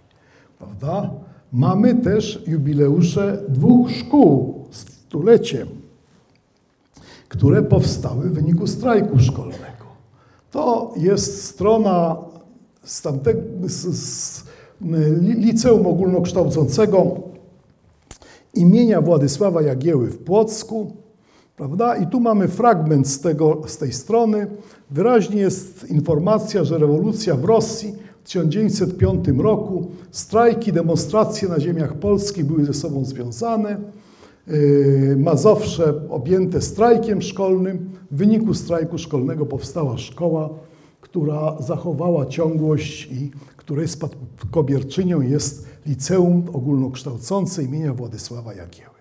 Prawda? 0.58 1.14
Mamy 1.54 1.96
też 1.96 2.44
jubileusze 2.48 3.44
dwóch 3.50 3.92
szkół, 3.92 4.66
stulecie, 4.72 5.66
które 7.28 7.64
powstały 7.64 8.30
w 8.30 8.34
wyniku 8.34 8.68
strajku 8.68 9.20
szkolnego. 9.20 9.86
To 10.52 10.94
jest 10.98 11.46
strona 11.46 12.18
z, 12.84 13.02
tamtego, 13.02 13.42
z, 13.64 13.98
z 13.98 14.44
liceum 15.22 15.88
ogólnokształcącego 15.88 17.16
imienia 18.54 19.02
Władysława 19.02 19.62
Jagieły 19.62 20.08
w 20.08 20.18
Płocku, 20.18 20.92
Prawda? 21.60 21.96
I 21.96 22.08
tu 22.08 22.20
mamy 22.20 22.48
fragment 22.48 23.08
z, 23.08 23.22
tego, 23.22 23.62
z 23.68 23.78
tej 23.78 23.94
strony. 23.94 24.48
Wyraźnie 24.92 25.42
jest 25.42 25.90
informacja, 25.90 26.64
że 26.64 26.78
rewolucja 26.78 27.36
w 27.36 27.46
Rosji 27.46 27.94
w 28.24 28.28
1905 28.28 29.28
roku, 29.38 29.88
strajki, 30.12 30.74
demonstracje 30.74 31.50
na 31.50 31.60
ziemiach 31.60 31.94
polskich 31.94 32.46
były 32.46 32.66
ze 32.66 32.74
sobą 32.74 33.06
związane. 33.06 33.78
Yy, 34.48 35.16
Mazowsze 35.20 35.94
objęte 36.10 36.62
strajkiem 36.62 37.22
szkolnym. 37.22 37.90
W 38.12 38.18
wyniku 38.18 38.54
strajku 38.54 38.98
szkolnego 38.98 39.46
powstała 39.46 39.98
szkoła, 39.98 40.50
która 41.02 41.62
zachowała 41.62 42.26
ciągłość 42.26 43.12
i 43.12 43.32
której 43.58 43.88
spadkobierczynią 43.88 45.22
jest 45.22 45.68
Liceum 45.86 46.44
Ogólnokształcące 46.54 47.64
imienia 47.64 47.94
Władysława 47.94 48.54
Jagieły. 48.54 48.99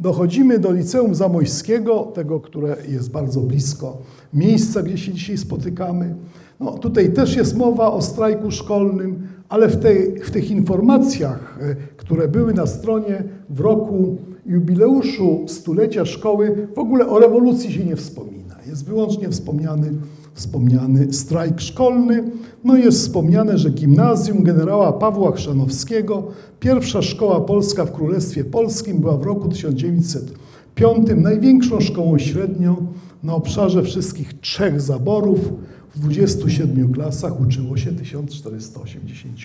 Dochodzimy 0.00 0.58
do 0.58 0.72
Liceum 0.72 1.14
Zamojskiego, 1.14 2.02
tego, 2.02 2.40
które 2.40 2.76
jest 2.88 3.10
bardzo 3.10 3.40
blisko 3.40 3.98
miejsca, 4.34 4.82
gdzie 4.82 4.98
się 4.98 5.12
dzisiaj 5.12 5.38
spotykamy. 5.38 6.14
No, 6.60 6.78
tutaj 6.78 7.12
też 7.12 7.36
jest 7.36 7.56
mowa 7.56 7.92
o 7.92 8.02
strajku 8.02 8.50
szkolnym, 8.50 9.28
ale 9.48 9.68
w, 9.68 9.76
tej, 9.76 10.20
w 10.20 10.30
tych 10.30 10.50
informacjach, 10.50 11.58
e, 11.62 11.76
które 11.96 12.28
były 12.28 12.54
na 12.54 12.66
stronie 12.66 13.24
w 13.50 13.60
roku 13.60 14.16
jubileuszu 14.46 15.44
stulecia 15.46 16.04
szkoły, 16.04 16.68
w 16.74 16.78
ogóle 16.78 17.08
o 17.08 17.18
rewolucji 17.18 17.72
się 17.72 17.84
nie 17.84 17.96
wspomina. 17.96 18.54
Jest 18.66 18.84
wyłącznie 18.84 19.28
wspomniany 19.28 19.92
wspomniany 20.36 21.12
strajk 21.12 21.60
szkolny. 21.60 22.24
No 22.64 22.76
jest 22.76 22.98
wspomniane, 22.98 23.58
że 23.58 23.70
gimnazjum 23.70 24.42
generała 24.42 24.92
Pawła 24.92 25.32
Chrzanowskiego, 25.32 26.22
pierwsza 26.60 27.02
szkoła 27.02 27.40
polska 27.40 27.84
w 27.84 27.92
Królestwie 27.92 28.44
Polskim, 28.44 28.98
była 28.98 29.16
w 29.16 29.22
roku 29.22 29.48
1905 29.48 31.06
największą 31.16 31.80
szkołą 31.80 32.18
średnią 32.18 32.86
na 33.22 33.34
obszarze 33.34 33.82
wszystkich 33.82 34.40
trzech 34.40 34.80
zaborów. 34.80 35.52
W 35.94 35.98
27 35.98 36.92
klasach 36.92 37.40
uczyło 37.40 37.76
się 37.76 37.92
1480 37.92 39.36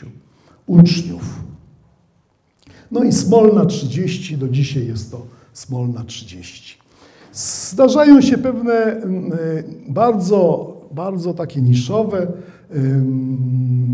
uczniów. 0.67 1.39
No 2.91 3.03
i 3.03 3.11
Smolna 3.11 3.65
30, 3.65 4.37
do 4.37 4.49
dzisiaj 4.49 4.87
jest 4.87 5.11
to 5.11 5.25
Smolna 5.53 6.03
30. 6.03 6.77
Zdarzają 7.33 8.21
się 8.21 8.37
pewne 8.37 8.73
mm, 8.73 9.33
y, 9.33 9.63
bardzo 9.87 10.80
bardzo 10.93 11.33
takie 11.33 11.61
niszowe, 11.61 12.27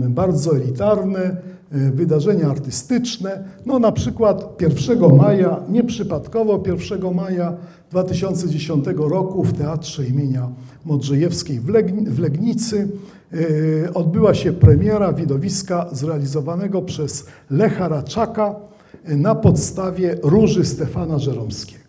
bardzo 0.10 0.56
elitarne 0.56 1.38
y, 1.76 1.92
wydarzenia 1.92 2.50
artystyczne. 2.50 3.44
No 3.66 3.80
na 3.80 3.92
przykład 3.92 4.62
1 4.62 5.16
maja, 5.16 5.60
nieprzypadkowo 5.70 6.64
1 6.66 7.14
maja 7.14 7.54
2010 7.92 8.86
roku 8.98 9.44
w 9.44 9.54
Teatrze 9.54 10.06
imienia 10.06 10.50
Modrzejewskiej 10.86 11.60
w 12.08 12.20
Legnicy 12.20 12.88
y, 13.34 13.90
odbyła 13.94 14.34
się 14.34 14.54
premiera 14.54 15.14
widowiska 15.14 15.90
zrealizowanego 15.92 16.82
przez 16.82 17.26
Lecha 17.50 17.88
Raczaka 17.88 18.56
y, 19.10 19.18
na 19.18 19.36
podstawie 19.36 20.18
Róży 20.24 20.66
Stefana 20.66 21.20
Żeromskiego. 21.20 21.88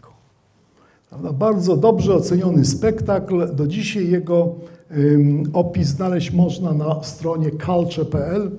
Bardzo 1.34 1.76
dobrze 1.76 2.14
oceniony 2.14 2.64
spektakl. 2.64 3.54
Do 3.54 3.66
dzisiaj 3.66 4.10
jego 4.10 4.54
Opis 5.52 5.88
znaleźć 5.88 6.32
można 6.32 6.72
na 6.72 7.02
stronie 7.02 7.50
culture.pl, 7.50 8.50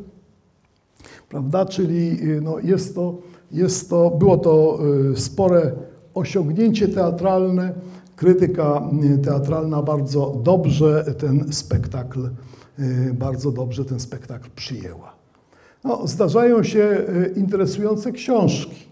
prawda? 1.29 1.65
Czyli 1.65 2.23
y, 2.23 2.41
no 2.41 2.59
jest 2.59 2.95
to, 2.95 3.17
jest 3.51 3.89
to, 3.89 4.09
było 4.09 4.37
to 4.37 4.79
y, 5.13 5.19
spore 5.19 5.71
osiągnięcie 6.13 6.87
teatralne. 6.87 7.73
Krytyka 8.15 8.89
y, 9.03 9.17
teatralna 9.17 9.81
bardzo 9.81 10.41
dobrze 10.43 11.15
ten 11.17 11.53
spektakl, 11.53 12.29
bardzo 13.13 13.51
dobrze 13.51 13.85
ten 13.85 13.99
spektakl 13.99 14.49
przyjęła. 14.55 15.13
No, 15.83 16.07
zdarzają 16.07 16.63
się 16.63 17.05
interesujące 17.35 18.11
książki. 18.11 18.89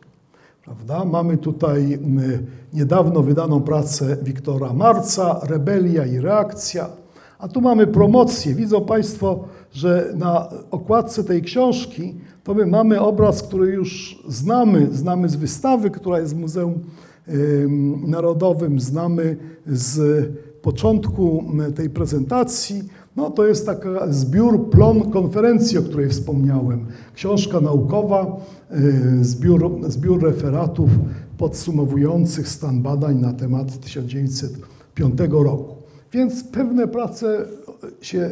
Prawda? 0.65 1.05
Mamy 1.05 1.37
tutaj 1.37 1.99
niedawno 2.73 3.23
wydaną 3.23 3.61
pracę 3.61 4.17
Wiktora 4.23 4.73
Marca, 4.73 5.39
Rebelia 5.43 6.05
i 6.05 6.19
reakcja 6.19 6.89
A 7.39 7.47
tu 7.47 7.61
mamy 7.61 7.87
promocję. 7.87 8.55
Widzą 8.55 8.85
Państwo, 8.85 9.43
że 9.71 10.13
na 10.15 10.49
okładce 10.71 11.23
tej 11.23 11.41
książki 11.41 12.15
to 12.43 12.53
my 12.53 12.65
mamy 12.65 13.01
obraz, 13.01 13.43
który 13.43 13.67
już 13.67 14.23
znamy. 14.27 14.87
Znamy 14.91 15.29
z 15.29 15.35
wystawy, 15.35 15.89
która 15.89 16.19
jest 16.19 16.35
w 16.35 16.39
Muzeum 16.39 16.73
Narodowym, 18.07 18.79
znamy 18.79 19.37
z 19.65 20.25
początku 20.61 21.43
tej 21.75 21.89
prezentacji. 21.89 22.83
No, 23.15 23.31
to 23.31 23.47
jest 23.47 23.65
taki 23.65 23.87
zbiór 24.09 24.69
plon 24.69 25.11
konferencji, 25.11 25.77
o 25.77 25.81
której 25.81 26.09
wspomniałem. 26.09 26.85
Książka 27.13 27.59
naukowa, 27.59 28.37
y, 29.19 29.25
zbiór, 29.25 29.79
zbiór 29.87 30.23
referatów 30.23 30.89
podsumowujących 31.37 32.47
stan 32.47 32.81
badań 32.81 33.19
na 33.19 33.33
temat 33.33 33.79
1905 33.79 35.19
roku. 35.43 35.76
Więc 36.11 36.43
pewne 36.43 36.87
prace 36.87 37.45
się 38.01 38.29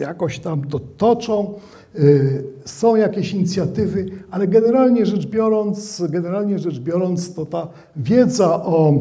jakoś 0.00 0.38
tam 0.38 0.62
toczą, 0.96 1.54
y, 1.98 2.44
są 2.64 2.96
jakieś 2.96 3.32
inicjatywy, 3.32 4.06
ale 4.30 4.48
generalnie 4.48 5.06
rzecz 5.06 5.26
biorąc, 5.26 6.02
generalnie 6.08 6.58
rzecz 6.58 6.78
biorąc, 6.78 7.34
to 7.34 7.46
ta 7.46 7.68
wiedza 7.96 8.64
o 8.64 8.94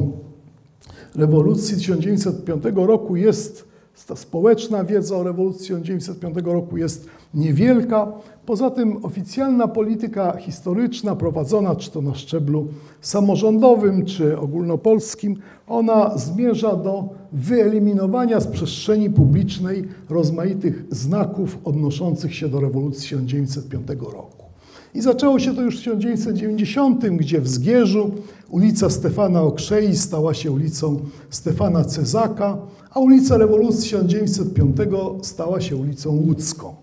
rewolucji 1.15 1.77
1905 1.77 2.63
roku 2.75 3.15
jest, 3.15 3.66
ta 4.05 4.15
społeczna 4.15 4.83
wiedza 4.83 5.17
o 5.17 5.23
rewolucji 5.23 5.61
1905 5.61 6.37
roku 6.45 6.77
jest 6.77 7.05
niewielka. 7.33 8.11
Poza 8.45 8.69
tym 8.69 9.05
oficjalna 9.05 9.67
polityka 9.67 10.37
historyczna 10.37 11.15
prowadzona 11.15 11.75
czy 11.75 11.91
to 11.91 12.01
na 12.01 12.15
szczeblu 12.15 12.67
samorządowym 13.01 14.05
czy 14.05 14.39
ogólnopolskim, 14.39 15.35
ona 15.67 16.17
zmierza 16.17 16.75
do 16.75 17.09
wyeliminowania 17.31 18.39
z 18.39 18.47
przestrzeni 18.47 19.09
publicznej 19.09 19.83
rozmaitych 20.09 20.85
znaków 20.89 21.57
odnoszących 21.63 22.35
się 22.35 22.49
do 22.49 22.59
rewolucji 22.59 23.01
1905 23.01 23.87
roku. 24.01 24.46
I 24.93 25.01
zaczęło 25.01 25.39
się 25.39 25.55
to 25.55 25.61
już 25.61 25.75
w 25.75 25.79
1990, 25.79 27.05
gdzie 27.05 27.41
w 27.41 27.47
Zgierzu 27.47 28.11
ulica 28.49 28.89
Stefana 28.89 29.41
Okrzei 29.41 29.95
stała 29.95 30.33
się 30.33 30.51
ulicą 30.51 30.99
Stefana 31.29 31.83
Cezaka, 31.83 32.57
a 32.91 32.99
ulica 32.99 33.37
Rewolucji 33.37 33.83
1905 33.83 34.77
stała 35.21 35.61
się 35.61 35.75
ulicą 35.75 36.09
Łódzką. 36.09 36.75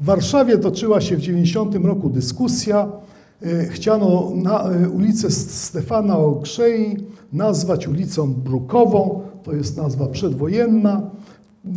W 0.00 0.04
Warszawie 0.04 0.58
toczyła 0.58 1.00
się 1.00 1.16
w 1.16 1.20
90 1.20 1.74
roku 1.74 2.10
dyskusja. 2.10 2.88
E, 3.42 3.64
chciano 3.64 4.32
na 4.34 4.70
e, 4.70 4.88
ulicę 4.88 5.30
Stefana 5.30 6.18
Okrzei 6.18 6.96
nazwać 7.32 7.88
ulicą 7.88 8.34
Brukową, 8.34 9.20
to 9.42 9.52
jest 9.52 9.76
nazwa 9.76 10.06
przedwojenna. 10.06 11.10
E, 11.66 11.70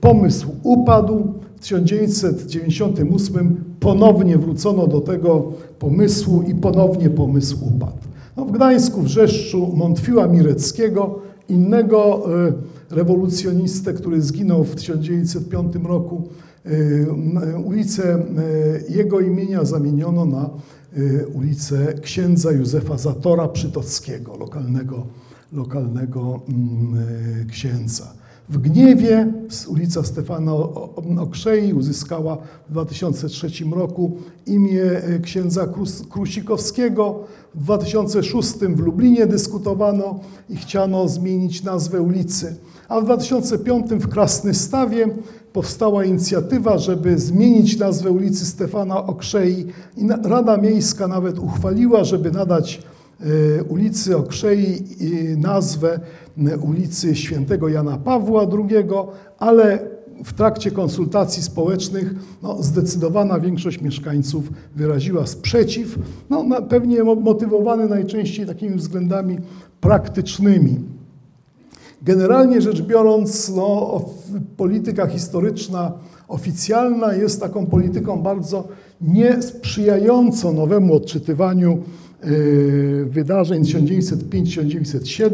pomysł 0.00 0.48
upadł. 0.62 1.34
W 1.56 1.60
1998 1.60 3.71
ponownie 3.82 4.38
wrócono 4.38 4.86
do 4.86 5.00
tego 5.00 5.52
pomysłu 5.78 6.42
i 6.42 6.54
ponownie 6.54 7.10
pomysł 7.10 7.56
upadł. 7.76 7.98
No, 8.36 8.44
w 8.44 8.52
Gdańsku 8.52 9.02
wrzeszczu 9.02 9.72
Montfiła 9.76 10.28
Mireckiego, 10.28 11.18
innego 11.48 12.26
rewolucjonistę, 12.90 13.92
który 13.92 14.22
zginął 14.22 14.64
w 14.64 14.74
1905 14.74 15.74
roku, 15.84 16.22
E, 16.66 17.58
ulicę 17.58 18.14
e, 18.14 18.24
jego 18.88 19.20
imienia 19.20 19.64
zamieniono 19.64 20.24
na 20.24 20.50
e, 20.96 21.26
ulicę 21.26 21.94
księdza 22.02 22.52
Józefa 22.52 22.98
Zatora 22.98 23.48
Przytockiego, 23.48 24.36
lokalnego, 24.36 25.06
lokalnego 25.52 26.40
mm, 26.48 26.96
księdza. 27.50 28.12
W 28.48 28.58
Gniewie 28.58 29.32
ulica 29.68 30.02
Stefana 30.02 30.52
Okrzei 31.20 31.72
uzyskała 31.72 32.36
w 32.68 32.72
2003 32.72 33.50
roku 33.72 34.16
imię 34.46 34.82
księdza 35.22 35.68
Krusikowskiego. 36.10 37.24
W 37.54 37.62
2006 37.62 38.52
w 38.52 38.80
Lublinie 38.80 39.26
dyskutowano 39.26 40.20
i 40.48 40.56
chciano 40.56 41.08
zmienić 41.08 41.62
nazwę 41.62 42.02
ulicy. 42.02 42.56
A 42.88 43.00
w 43.00 43.04
2005 43.04 43.90
w 43.90 44.08
Krasnystawie 44.08 45.08
powstała 45.52 46.04
inicjatywa, 46.04 46.78
żeby 46.78 47.18
zmienić 47.18 47.78
nazwę 47.78 48.10
ulicy 48.10 48.46
Stefana 48.46 49.06
Okrzei 49.06 49.66
i 49.96 50.08
Rada 50.24 50.56
Miejska 50.56 51.08
nawet 51.08 51.38
uchwaliła, 51.38 52.04
żeby 52.04 52.30
nadać 52.30 52.76
e, 52.76 52.91
ulicy 53.68 54.16
Okrzei 54.16 54.84
nazwę 55.36 56.00
ulicy 56.62 57.16
Świętego 57.16 57.68
Jana 57.68 57.98
Pawła 57.98 58.42
II, 58.42 58.86
ale 59.38 59.92
w 60.24 60.32
trakcie 60.32 60.70
konsultacji 60.70 61.42
społecznych 61.42 62.14
no, 62.42 62.62
zdecydowana 62.62 63.40
większość 63.40 63.80
mieszkańców 63.80 64.52
wyraziła 64.76 65.26
sprzeciw, 65.26 65.98
no, 66.30 66.62
pewnie 66.68 67.04
motywowany 67.04 67.88
najczęściej 67.88 68.46
takimi 68.46 68.76
względami 68.76 69.38
praktycznymi. 69.80 70.80
Generalnie 72.02 72.60
rzecz 72.60 72.82
biorąc, 72.82 73.52
no, 73.56 74.00
polityka 74.56 75.06
historyczna 75.06 75.92
oficjalna 76.28 77.14
jest 77.14 77.40
taką 77.40 77.66
polityką 77.66 78.22
bardzo 78.22 78.68
niesprzyjającą 79.00 80.52
nowemu 80.52 80.94
odczytywaniu 80.94 81.72
y, 81.72 82.11
wydarzeń 83.06 83.62
1905-1907 83.62 85.30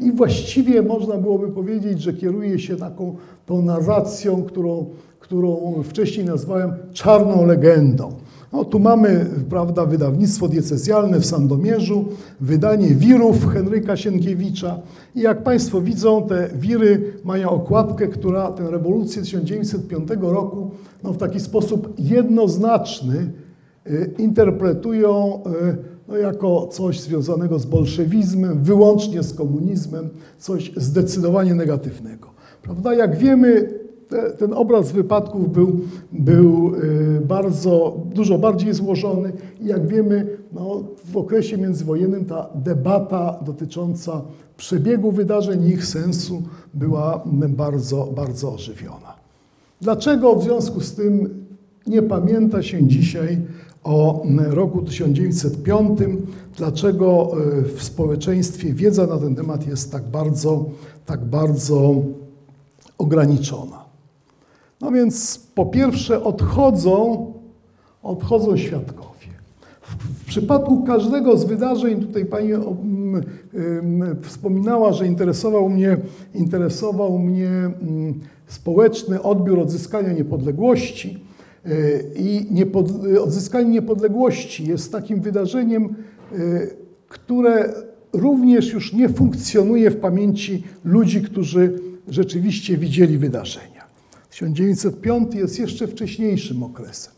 i 0.00 0.12
właściwie 0.12 0.82
można 0.82 1.16
byłoby 1.16 1.48
powiedzieć, 1.48 2.02
że 2.02 2.12
kieruje 2.12 2.58
się 2.58 2.76
taką 2.76 3.16
tą 3.46 3.62
narracją, 3.62 4.42
którą, 4.42 4.86
którą 5.20 5.82
wcześniej 5.82 6.26
nazwałem 6.26 6.72
czarną 6.92 7.46
legendą. 7.46 8.12
No, 8.52 8.64
tu 8.64 8.78
mamy 8.78 9.26
prawda, 9.50 9.86
wydawnictwo 9.86 10.48
diecezjalne 10.48 11.20
w 11.20 11.26
Sandomierzu, 11.26 12.04
wydanie 12.40 12.88
wirów 12.88 13.46
Henryka 13.46 13.96
Sienkiewicza. 13.96 14.78
I 15.14 15.20
jak 15.20 15.42
Państwo 15.42 15.80
widzą, 15.80 16.26
te 16.28 16.48
wiry 16.54 17.12
mają 17.24 17.50
okładkę, 17.50 18.08
która 18.08 18.52
tę 18.52 18.70
rewolucję 18.70 19.22
1905 19.22 20.08
roku 20.20 20.70
no, 21.02 21.12
w 21.12 21.18
taki 21.18 21.40
sposób 21.40 21.94
jednoznaczny 21.98 23.32
y, 23.86 24.14
interpretują 24.18 25.42
y, 25.46 25.91
no, 26.12 26.18
jako 26.18 26.66
coś 26.66 27.00
związanego 27.00 27.58
z 27.58 27.66
bolszewizmem, 27.66 28.62
wyłącznie 28.62 29.22
z 29.22 29.34
komunizmem, 29.34 30.08
coś 30.38 30.72
zdecydowanie 30.76 31.54
negatywnego. 31.54 32.28
Prawda? 32.62 32.94
Jak 32.94 33.16
wiemy, 33.16 33.68
ten 34.38 34.52
obraz 34.52 34.92
wypadków 34.92 35.52
był, 35.52 35.80
był 36.12 36.74
y, 36.74 37.20
bardzo, 37.26 37.96
dużo 38.14 38.38
bardziej 38.38 38.74
złożony 38.74 39.32
i 39.60 39.66
jak 39.66 39.86
wiemy, 39.86 40.38
no, 40.52 40.84
w 41.04 41.16
okresie 41.16 41.58
międzywojennym 41.58 42.24
ta 42.24 42.48
debata 42.54 43.38
dotycząca 43.46 44.22
przebiegu 44.56 45.12
wydarzeń 45.12 45.64
i 45.64 45.68
ich 45.68 45.86
sensu 45.86 46.42
była 46.74 47.22
bardzo, 47.48 48.08
bardzo 48.16 48.52
ożywiona. 48.52 49.14
Dlaczego 49.80 50.36
w 50.36 50.42
związku 50.42 50.80
z 50.80 50.94
tym 50.94 51.28
nie 51.86 52.02
pamięta 52.02 52.62
się 52.62 52.86
dzisiaj 52.86 53.40
o 53.84 54.22
roku 54.50 54.82
1905? 54.82 55.98
Dlaczego 56.56 57.32
y, 57.58 57.62
w 57.62 57.82
społeczeństwie 57.82 58.74
wiedza 58.74 59.06
na 59.06 59.18
ten 59.18 59.34
temat 59.34 59.66
jest 59.66 59.92
tak 59.92 60.04
bardzo, 60.04 60.64
tak 61.06 61.24
bardzo 61.24 61.94
ograniczona? 62.98 63.84
No 64.80 64.90
więc 64.90 65.38
po 65.54 65.66
pierwsze 65.66 66.24
odchodzą, 66.24 67.26
odchodzą 68.02 68.56
świadkowie. 68.56 69.12
W, 69.80 70.24
przypadku 70.24 70.84
każdego 70.84 71.36
z 71.36 71.44
wydarzeń, 71.44 72.00
tutaj 72.00 72.26
Pani 72.26 72.48
wspominała, 74.22 74.92
że 74.92 75.06
interesował 75.06 75.68
mnie, 75.68 75.96
interesował 76.34 77.18
mnie 77.18 77.70
społeczny 78.46 79.22
odbiór 79.22 79.60
odzyskania 79.60 80.12
niepodległości. 80.12 81.18
Y, 81.66 82.04
I 82.16 82.46
niepod, 82.50 82.86
odzyskanie 83.20 83.70
niepodległości 83.70 84.66
jest 84.66 84.92
takim 84.92 85.20
wydarzeniem, 85.20 85.94
y, 86.32 86.76
które 87.08 87.74
również 88.12 88.72
już 88.72 88.92
nie 88.92 89.08
funkcjonuje 89.08 89.90
w 89.90 89.96
pamięci 89.96 90.62
ludzi, 90.84 91.22
którzy 91.22 91.78
rzeczywiście 92.08 92.76
widzieli 92.76 93.18
wydarzenie. 93.18 93.82
1905 94.30 95.34
jest 95.34 95.58
jeszcze 95.58 95.86
wcześniejszym 95.86 96.62
okresem. 96.62 97.12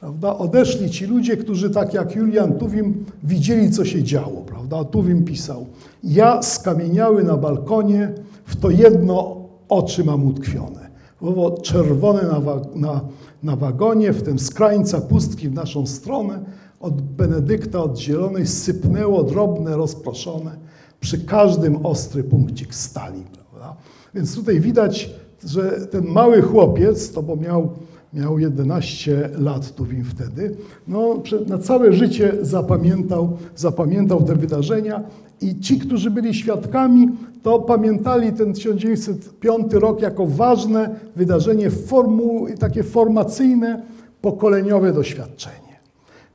Prawda? 0.00 0.38
Odeszli 0.38 0.90
ci 0.90 1.06
ludzie, 1.06 1.36
którzy 1.36 1.70
tak 1.70 1.94
jak 1.94 2.16
Julian 2.16 2.58
Tuwim 2.58 3.04
widzieli, 3.24 3.70
co 3.70 3.84
się 3.84 4.02
działo. 4.02 4.42
Prawda? 4.46 4.84
Tuwim 4.84 5.24
pisał, 5.24 5.66
ja 6.04 6.42
skamieniały 6.42 7.24
na 7.24 7.36
balkonie, 7.36 8.12
w 8.44 8.56
to 8.56 8.70
jedno 8.70 9.36
oczy 9.68 10.04
mam 10.04 10.26
utkwione. 10.26 10.90
Było 11.20 11.50
czerwone 11.60 12.22
na, 12.22 12.40
na, 12.74 13.00
na 13.46 13.56
wagonie, 13.56 14.12
w 14.12 14.22
tym 14.22 14.38
z 14.38 14.50
krańca 14.50 15.00
pustki 15.00 15.48
w 15.48 15.54
naszą 15.54 15.86
stronę, 15.86 16.44
od 16.80 17.02
Benedykta 17.02 17.82
oddzielonej 17.82 18.46
sypnęło 18.46 19.24
drobne, 19.24 19.76
rozproszone, 19.76 20.56
przy 21.00 21.24
każdym 21.24 21.86
ostry 21.86 22.24
punkcik 22.24 22.74
stali. 22.74 23.22
Prawda? 23.50 23.76
Więc 24.14 24.34
tutaj 24.34 24.60
widać 24.60 25.10
że 25.44 25.86
ten 25.86 26.04
mały 26.04 26.42
chłopiec, 26.42 27.12
to 27.12 27.22
bo 27.22 27.36
miał, 27.36 27.72
miał 28.14 28.38
11 28.38 29.30
lat 29.38 29.74
Tuwim 29.74 30.04
wtedy, 30.04 30.56
no, 30.88 31.22
na 31.46 31.58
całe 31.58 31.92
życie 31.92 32.32
zapamiętał, 32.42 33.38
zapamiętał 33.56 34.22
te 34.22 34.34
wydarzenia 34.34 35.02
i 35.40 35.60
ci, 35.60 35.78
którzy 35.78 36.10
byli 36.10 36.34
świadkami, 36.34 37.08
to 37.42 37.58
pamiętali 37.58 38.32
ten 38.32 38.52
1905 38.52 39.72
rok 39.72 40.00
jako 40.00 40.26
ważne 40.26 41.00
wydarzenie, 41.16 41.70
formu, 41.70 42.46
takie 42.58 42.82
formacyjne, 42.82 43.82
pokoleniowe 44.20 44.92
doświadczenie, 44.92 45.80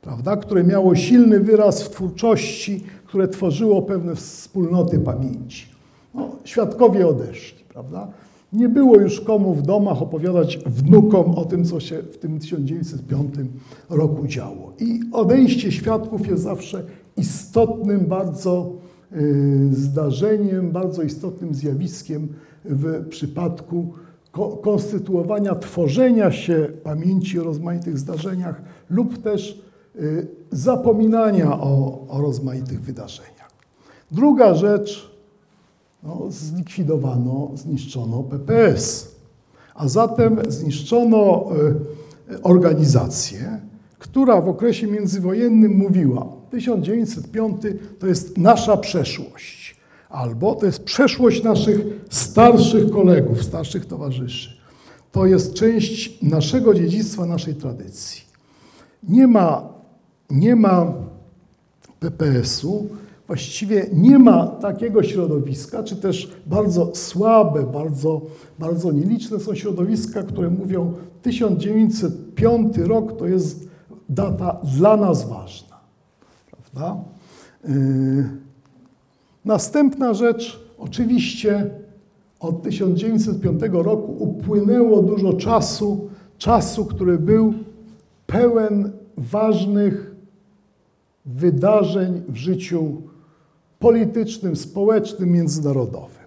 prawda, 0.01 0.37
które 0.37 0.63
miało 0.63 0.95
silny 0.95 1.39
wyraz 1.39 1.83
w 1.83 1.89
twórczości, 1.89 2.83
które 3.05 3.27
tworzyło 3.27 3.81
pewne 3.81 4.15
wspólnoty 4.15 4.99
pamięci. 4.99 5.65
No, 6.15 6.29
świadkowie 6.43 7.07
odeszli, 7.07 7.63
prawda? 7.69 8.07
Nie 8.53 8.69
było 8.69 8.95
już 8.95 9.21
komu 9.21 9.53
w 9.53 9.61
domach 9.61 10.01
opowiadać 10.01 10.57
wnukom 10.65 11.35
o 11.35 11.45
tym, 11.45 11.65
co 11.65 11.79
się 11.79 12.03
w 12.03 12.17
tym 12.17 12.39
1905 12.39 13.35
roku 13.89 14.27
działo. 14.27 14.73
I 14.79 14.99
odejście 15.11 15.71
świadków 15.71 16.27
jest 16.27 16.43
zawsze 16.43 16.83
istotnym 17.17 18.05
bardzo 18.05 18.71
y, 19.11 19.69
zdarzeniem, 19.71 20.71
bardzo 20.71 21.03
istotnym 21.03 21.53
zjawiskiem 21.53 22.27
w 22.65 23.07
przypadku 23.09 23.93
konstytuowania, 24.61 25.55
tworzenia 25.55 26.31
się 26.31 26.67
pamięci 26.83 27.39
o 27.39 27.43
rozmaitych 27.43 27.97
zdarzeniach 27.97 28.61
lub 28.89 29.21
też 29.21 29.61
y, 29.95 30.27
zapominania 30.51 31.59
o, 31.59 32.05
o 32.07 32.21
rozmaitych 32.21 32.81
wydarzeniach. 32.81 33.51
Druga 34.11 34.55
rzecz, 34.55 35.11
no, 36.03 36.25
zlikwidowano, 36.29 37.51
zniszczono 37.55 38.23
PPS, 38.23 39.15
a 39.75 39.87
zatem 39.87 40.39
zniszczono 40.47 41.49
y, 42.31 42.41
organizację, 42.41 43.61
która 43.99 44.41
w 44.41 44.49
okresie 44.49 44.87
międzywojennym 44.87 45.77
mówiła, 45.77 46.27
1905 46.51 47.61
to 47.99 48.07
jest 48.07 48.37
nasza 48.37 48.77
przeszłość 48.77 49.81
albo 50.11 50.55
to 50.55 50.65
jest 50.65 50.83
przeszłość 50.83 51.43
naszych 51.43 51.79
starszych 52.09 52.89
kolegów, 52.89 53.43
starszych 53.43 53.85
towarzyszy. 53.85 54.57
To 55.11 55.25
jest 55.25 55.53
część 55.53 56.21
naszego 56.21 56.73
dziedzictwa, 56.73 57.25
naszej 57.25 57.55
tradycji. 57.55 58.21
Nie 59.03 59.27
ma, 59.27 59.73
nie 60.29 60.55
ma 60.55 60.93
PPS-u, 61.99 62.87
właściwie 63.27 63.89
nie 63.93 64.19
ma 64.19 64.47
takiego 64.47 65.03
środowiska, 65.03 65.83
czy 65.83 65.95
też 65.95 66.31
bardzo 66.45 66.95
słabe, 66.95 67.63
bardzo, 67.63 68.21
bardzo 68.59 68.91
nieliczne 68.91 69.39
są 69.39 69.55
środowiska, 69.55 70.23
które 70.23 70.49
mówią 70.49 70.93
1905 71.21 72.77
rok 72.77 73.17
to 73.17 73.27
jest 73.27 73.67
data 74.09 74.61
dla 74.77 74.97
nas 74.97 75.29
ważna. 75.29 75.79
Prawda? 76.51 77.03
Yy. 77.67 78.41
Następna 79.45 80.13
rzecz, 80.13 80.59
oczywiście 80.77 81.69
od 82.39 82.63
1905 82.63 83.61
roku 83.71 84.15
upłynęło 84.19 85.01
dużo 85.01 85.33
czasu, 85.33 86.09
czasu, 86.37 86.85
który 86.85 87.17
był 87.17 87.53
pełen 88.27 88.91
ważnych 89.17 90.15
wydarzeń 91.25 92.21
w 92.27 92.35
życiu 92.35 93.01
politycznym, 93.81 94.55
społecznym, 94.55 95.31
międzynarodowym. 95.31 96.21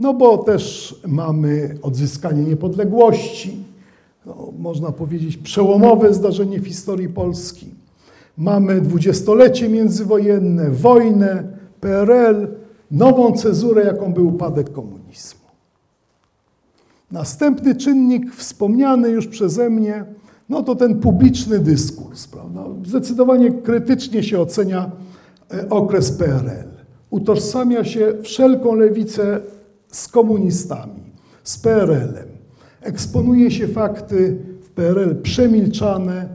No 0.00 0.14
bo 0.14 0.38
też 0.38 0.94
mamy 1.06 1.78
odzyskanie 1.82 2.42
niepodległości, 2.42 3.64
no, 4.26 4.52
można 4.58 4.92
powiedzieć 4.92 5.36
przełomowe 5.36 6.14
zdarzenie 6.14 6.60
w 6.60 6.66
historii 6.66 7.08
Polski. 7.08 7.66
Mamy 8.38 8.80
dwudziestolecie 8.80 9.68
międzywojenne, 9.68 10.70
wojnę, 10.70 11.44
PRL, 11.80 12.48
nową 12.90 13.32
cezurę, 13.32 13.84
jaką 13.84 14.12
był 14.12 14.28
upadek 14.28 14.72
komunizmu. 14.72 15.40
Następny 17.10 17.74
czynnik, 17.74 18.34
wspomniany 18.34 19.08
już 19.08 19.26
przeze 19.26 19.70
mnie, 19.70 20.04
no 20.48 20.62
to 20.62 20.74
ten 20.74 21.00
publiczny 21.00 21.58
dyskurs. 21.58 22.26
Prawda? 22.26 22.64
Zdecydowanie 22.86 23.52
krytycznie 23.52 24.22
się 24.22 24.40
ocenia 24.40 24.90
e, 25.54 25.68
okres 25.68 26.12
PRL. 26.12 26.69
Utożsamia 27.10 27.84
się 27.84 28.12
wszelką 28.22 28.74
lewicę 28.74 29.40
z 29.88 30.08
komunistami, 30.08 31.00
z 31.44 31.58
PRL-em. 31.58 32.28
Eksponuje 32.80 33.50
się 33.50 33.68
fakty 33.68 34.36
w 34.62 34.70
PRL 34.70 35.22
przemilczane, 35.22 36.28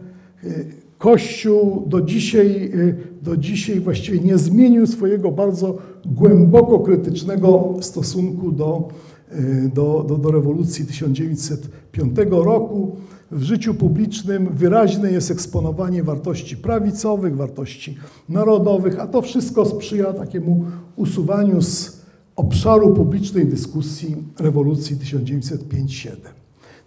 e, 0.44 0.50
Kościół 0.98 1.84
do 1.88 2.02
dzisiaj, 2.02 2.72
y, 2.74 2.96
do 3.22 3.38
dzisiaj 3.38 3.80
właściwie 3.80 4.20
nie 4.20 4.38
zmienił 4.38 4.88
swojego 4.88 5.32
bardzo 5.32 5.78
głęboko 6.06 6.80
krytycznego 6.80 7.74
stosunku 7.82 8.52
do, 8.52 8.88
y, 9.32 9.72
do, 9.74 10.06
do, 10.08 10.18
do 10.18 10.32
rewolucji 10.32 10.86
1905 10.86 12.18
roku. 12.32 12.96
W 13.32 13.44
życiu 13.44 13.74
publicznym 13.74 14.50
wyraźne 14.54 15.12
jest 15.12 15.32
eksponowanie 15.32 16.04
wartości 16.04 16.58
prawicowych, 16.58 17.36
wartości 17.36 17.98
narodowych, 18.30 19.00
a 19.00 19.08
to 19.08 19.22
wszystko 19.22 19.66
sprzyja 19.66 20.14
takiemu 20.14 20.66
usuwaniu 20.96 21.62
z 21.62 22.02
obszaru 22.36 22.94
publicznej 22.94 23.46
dyskusji 23.46 24.16
rewolucji 24.40 24.96
1905-7. 24.96 26.10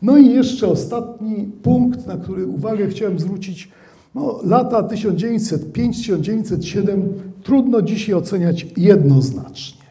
No 0.02 0.16
i 0.16 0.30
jeszcze 0.30 0.68
ostatni 0.68 1.52
punkt, 1.62 2.06
na 2.06 2.16
który 2.16 2.46
uwagę 2.46 2.88
chciałem 2.88 3.18
zwrócić, 3.18 3.68
no, 4.14 4.40
lata 4.44 4.82
1905-1907 4.82 7.02
trudno 7.42 7.82
dzisiaj 7.82 8.14
oceniać 8.14 8.66
jednoznacznie. 8.76 9.82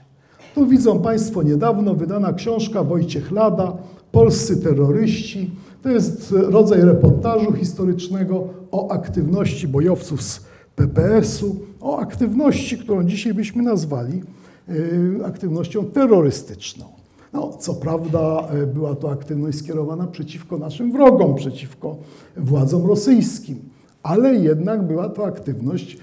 Tu 0.55 0.67
widzą 0.67 0.99
Państwo 0.99 1.43
niedawno 1.43 1.93
wydana 1.93 2.33
książka 2.33 2.83
Wojciech 2.83 3.31
Lada, 3.31 3.77
Polscy 4.11 4.57
terroryści. 4.57 5.51
To 5.87 5.91
jest 5.91 6.31
rodzaj 6.31 6.81
reportażu 6.81 7.53
historycznego 7.53 8.47
o 8.71 8.91
aktywności 8.91 9.67
bojowców 9.67 10.21
z 10.21 10.45
PPS-u, 10.75 11.55
o 11.81 11.99
aktywności, 11.99 12.77
którą 12.77 13.03
dzisiaj 13.03 13.33
byśmy 13.33 13.63
nazwali 13.63 14.23
yy, 14.67 15.25
aktywnością 15.25 15.85
terrorystyczną. 15.85 16.85
No, 17.33 17.57
co 17.59 17.73
prawda 17.73 18.47
yy, 18.53 18.67
była 18.67 18.95
to 18.95 19.11
aktywność 19.11 19.57
skierowana 19.57 20.07
przeciwko 20.07 20.57
naszym 20.57 20.91
wrogom, 20.91 21.35
przeciwko 21.35 21.97
władzom 22.37 22.85
rosyjskim 22.85 23.59
ale 24.03 24.35
jednak 24.35 24.87
była 24.87 25.09
to 25.09 25.25
aktywność 25.25 25.97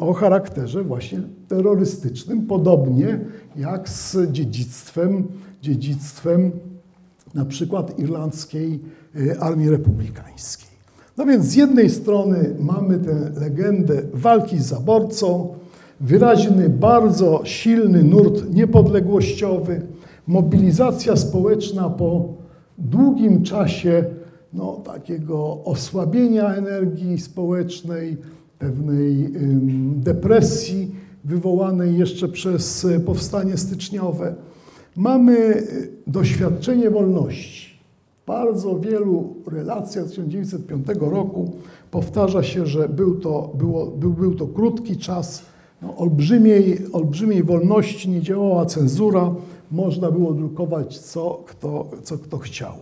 o 0.00 0.12
charakterze 0.12 0.84
właśnie 0.84 1.22
terrorystycznym, 1.48 2.46
podobnie 2.46 3.20
jak 3.56 3.88
z 3.88 4.16
dziedzictwem, 4.32 5.24
dziedzictwem 5.62 6.50
na 7.34 7.44
przykład 7.44 7.98
irlandzkiej 7.98 8.80
Armii 9.40 9.70
Republikańskiej. 9.70 10.68
No 11.16 11.26
więc 11.26 11.44
z 11.44 11.54
jednej 11.54 11.90
strony 11.90 12.54
mamy 12.60 12.98
tę 12.98 13.30
legendę 13.40 14.02
walki 14.14 14.58
z 14.58 14.66
zaborcą, 14.66 15.54
wyraźny, 16.00 16.68
bardzo 16.68 17.40
silny 17.44 18.02
nurt 18.04 18.54
niepodległościowy, 18.54 19.82
mobilizacja 20.26 21.16
społeczna 21.16 21.90
po 21.90 22.34
długim 22.78 23.42
czasie 23.42 24.04
no, 24.52 24.72
takiego 24.84 25.64
osłabienia 25.64 26.54
energii 26.54 27.18
społecznej, 27.18 28.16
pewnej 28.58 29.30
depresji 29.96 30.94
wywołanej 31.24 31.98
jeszcze 31.98 32.28
przez 32.28 32.86
powstanie 33.06 33.56
styczniowe. 33.56 34.34
Mamy 34.96 35.38
e, 35.38 35.62
doświadczenie 36.06 36.90
wolności. 36.90 37.67
Bardzo 38.28 38.78
wielu 38.78 39.34
relacjach 39.46 40.06
z 40.06 40.10
1905 40.10 40.86
roku 41.00 41.52
powtarza 41.90 42.42
się, 42.42 42.66
że 42.66 42.88
był 42.88 43.14
to, 43.14 43.52
było, 43.54 43.86
był, 43.86 44.12
był 44.12 44.34
to 44.34 44.46
krótki 44.46 44.96
czas 44.96 45.42
no, 45.82 45.96
olbrzymiej, 45.96 46.78
olbrzymiej 46.92 47.42
wolności, 47.42 48.10
nie 48.10 48.22
działała 48.22 48.66
cenzura, 48.66 49.34
można 49.70 50.10
było 50.10 50.32
drukować 50.32 50.98
co 50.98 51.42
kto, 51.46 51.90
co 52.02 52.18
kto 52.18 52.38
chciał. 52.38 52.72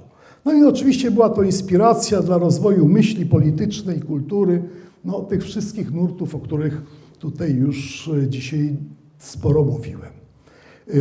No 0.45 0.55
i 0.55 0.65
oczywiście 0.65 1.11
była 1.11 1.29
to 1.29 1.43
inspiracja 1.43 2.23
dla 2.23 2.39
rozwoju 2.39 2.89
myśli 2.89 3.27
politycznej, 3.27 4.01
kultury, 4.01 4.63
no, 5.05 5.21
tych 5.21 5.45
wszystkich 5.45 5.93
nurtów, 5.93 6.35
o 6.35 6.39
których 6.39 6.83
tutaj 7.19 7.55
już 7.55 8.09
e, 8.09 8.29
dzisiaj 8.29 8.77
sporo 9.19 9.65
mówiłem. 9.65 10.13
E, 10.89 10.93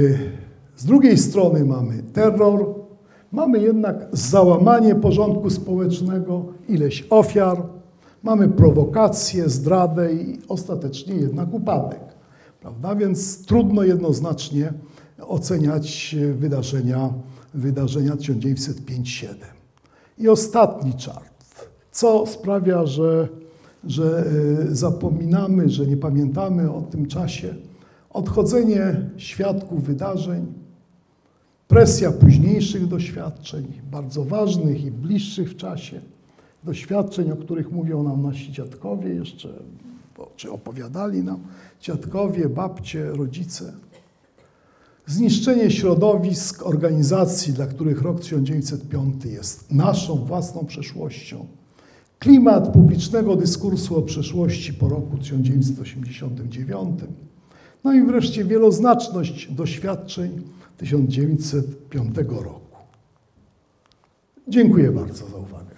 z 0.75 0.85
drugiej 0.85 1.17
strony 1.17 1.65
mamy 1.65 2.03
terror, 2.13 2.84
mamy 3.35 3.59
jednak 3.59 4.07
załamanie 4.11 4.95
porządku 4.95 5.49
społecznego, 5.49 6.45
ileś 6.67 7.07
ofiar, 7.09 7.63
mamy 8.23 8.47
prowokację, 8.47 9.49
zdradę 9.49 10.13
i 10.13 10.39
ostatecznie 10.47 11.15
jednak 11.15 11.53
upadek. 11.53 12.01
Prawda? 12.61 12.95
Więc 12.95 13.45
trudno 13.45 13.83
jednoznacznie 13.83 14.73
oceniać 15.27 16.15
wydarzenia 16.33 17.09
wydarzenia 17.55 18.15
1905-7. 18.15 19.27
I 20.17 20.29
ostatni 20.29 20.93
czart, 20.93 21.69
co 21.91 22.25
sprawia, 22.25 22.85
że, 22.85 23.27
że 23.87 24.25
y, 24.71 24.75
zapominamy, 24.75 25.69
że 25.69 25.87
nie 25.87 25.97
pamiętamy 25.97 26.71
o 26.71 26.81
tym 26.81 27.05
czasie. 27.05 27.55
Odchodzenie 28.09 29.09
świadków 29.17 29.83
wydarzeń, 29.83 30.45
presja 31.67 32.11
późniejszych 32.11 32.87
doświadczeń, 32.87 33.65
bardzo 33.91 34.25
ważnych 34.25 34.85
i 34.85 34.91
bliższych 34.91 35.51
w 35.51 35.55
czasie, 35.55 36.01
doświadczeń, 36.63 37.31
o 37.31 37.35
których 37.35 37.71
mówią 37.71 38.03
nam 38.03 38.21
nasi 38.21 38.51
dziadkowie 38.51 39.13
jeszcze, 39.13 39.49
czy 40.35 40.51
opowiadali 40.51 41.23
nam 41.23 41.39
dziadkowie, 41.81 42.49
babcie, 42.49 43.09
rodzice. 43.09 43.73
Zniszczenie 45.07 45.71
środowisk, 45.71 46.65
organizacji, 46.65 47.53
dla 47.53 47.67
których 47.67 48.01
rok 48.01 48.19
1905 48.19 49.25
jest 49.25 49.71
naszą 49.71 50.15
własną 50.15 50.65
przeszłością. 50.65 51.45
Klimat 52.19 52.73
publicznego 52.73 53.35
dyskursu 53.35 53.97
o 53.97 54.01
przeszłości 54.01 54.73
po 54.73 54.89
roku 54.89 55.17
1989. 55.17 56.99
No 57.83 57.93
i 57.93 58.03
wreszcie 58.03 58.45
wieloznaczność 58.45 59.53
doświadczeń 59.53 60.41
1905 60.77 62.15
roku. 62.29 62.77
Dziękuję 64.47 64.91
bardzo 64.91 65.27
za 65.27 65.37
uwagę. 65.37 65.74